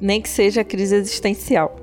nem 0.00 0.20
que 0.20 0.28
seja 0.28 0.64
crise 0.64 0.96
existencial. 0.96 1.76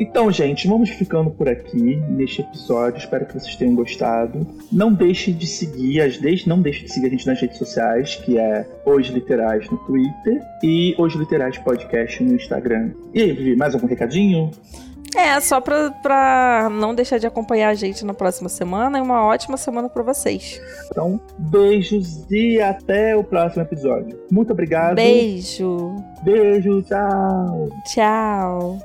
Então, 0.00 0.30
gente, 0.32 0.66
vamos 0.66 0.90
ficando 0.90 1.30
por 1.30 1.48
aqui 1.48 1.96
neste 2.08 2.42
episódio. 2.42 2.98
Espero 2.98 3.26
que 3.26 3.34
vocês 3.34 3.54
tenham 3.56 3.74
gostado. 3.74 4.46
Não 4.70 4.92
deixe 4.92 5.32
de 5.32 5.46
seguir, 5.46 6.00
as 6.00 6.18
deixe, 6.18 6.48
não 6.48 6.60
deixe 6.60 6.84
de 6.84 6.92
seguir 6.92 7.06
a 7.06 7.10
gente 7.10 7.26
nas 7.26 7.40
redes 7.40 7.58
sociais, 7.58 8.16
que 8.16 8.38
é 8.38 8.66
Hoje 8.84 9.12
Literais 9.12 9.68
no 9.70 9.78
Twitter 9.78 10.42
e 10.62 10.94
Hoje 10.98 11.18
Literais 11.18 11.58
Podcast 11.58 12.22
no 12.22 12.34
Instagram. 12.34 12.92
E 13.14 13.22
aí, 13.22 13.32
Vivi, 13.32 13.56
mais 13.56 13.74
algum 13.74 13.86
recadinho? 13.86 14.50
É, 15.16 15.38
só 15.40 15.60
pra, 15.60 15.90
pra 15.90 16.68
não 16.70 16.94
deixar 16.94 17.18
de 17.18 17.26
acompanhar 17.26 17.68
a 17.68 17.74
gente 17.74 18.04
na 18.04 18.14
próxima 18.14 18.48
semana 18.48 18.98
e 18.98 19.02
uma 19.02 19.24
ótima 19.24 19.56
semana 19.56 19.88
para 19.88 20.02
vocês. 20.02 20.60
Então, 20.90 21.20
beijos 21.38 22.24
e 22.30 22.60
até 22.60 23.14
o 23.14 23.22
próximo 23.22 23.62
episódio. 23.62 24.18
Muito 24.30 24.52
obrigado. 24.52 24.94
Beijo. 24.96 25.96
Beijo, 26.22 26.82
tchau. 26.82 27.68
Tchau. 27.84 28.78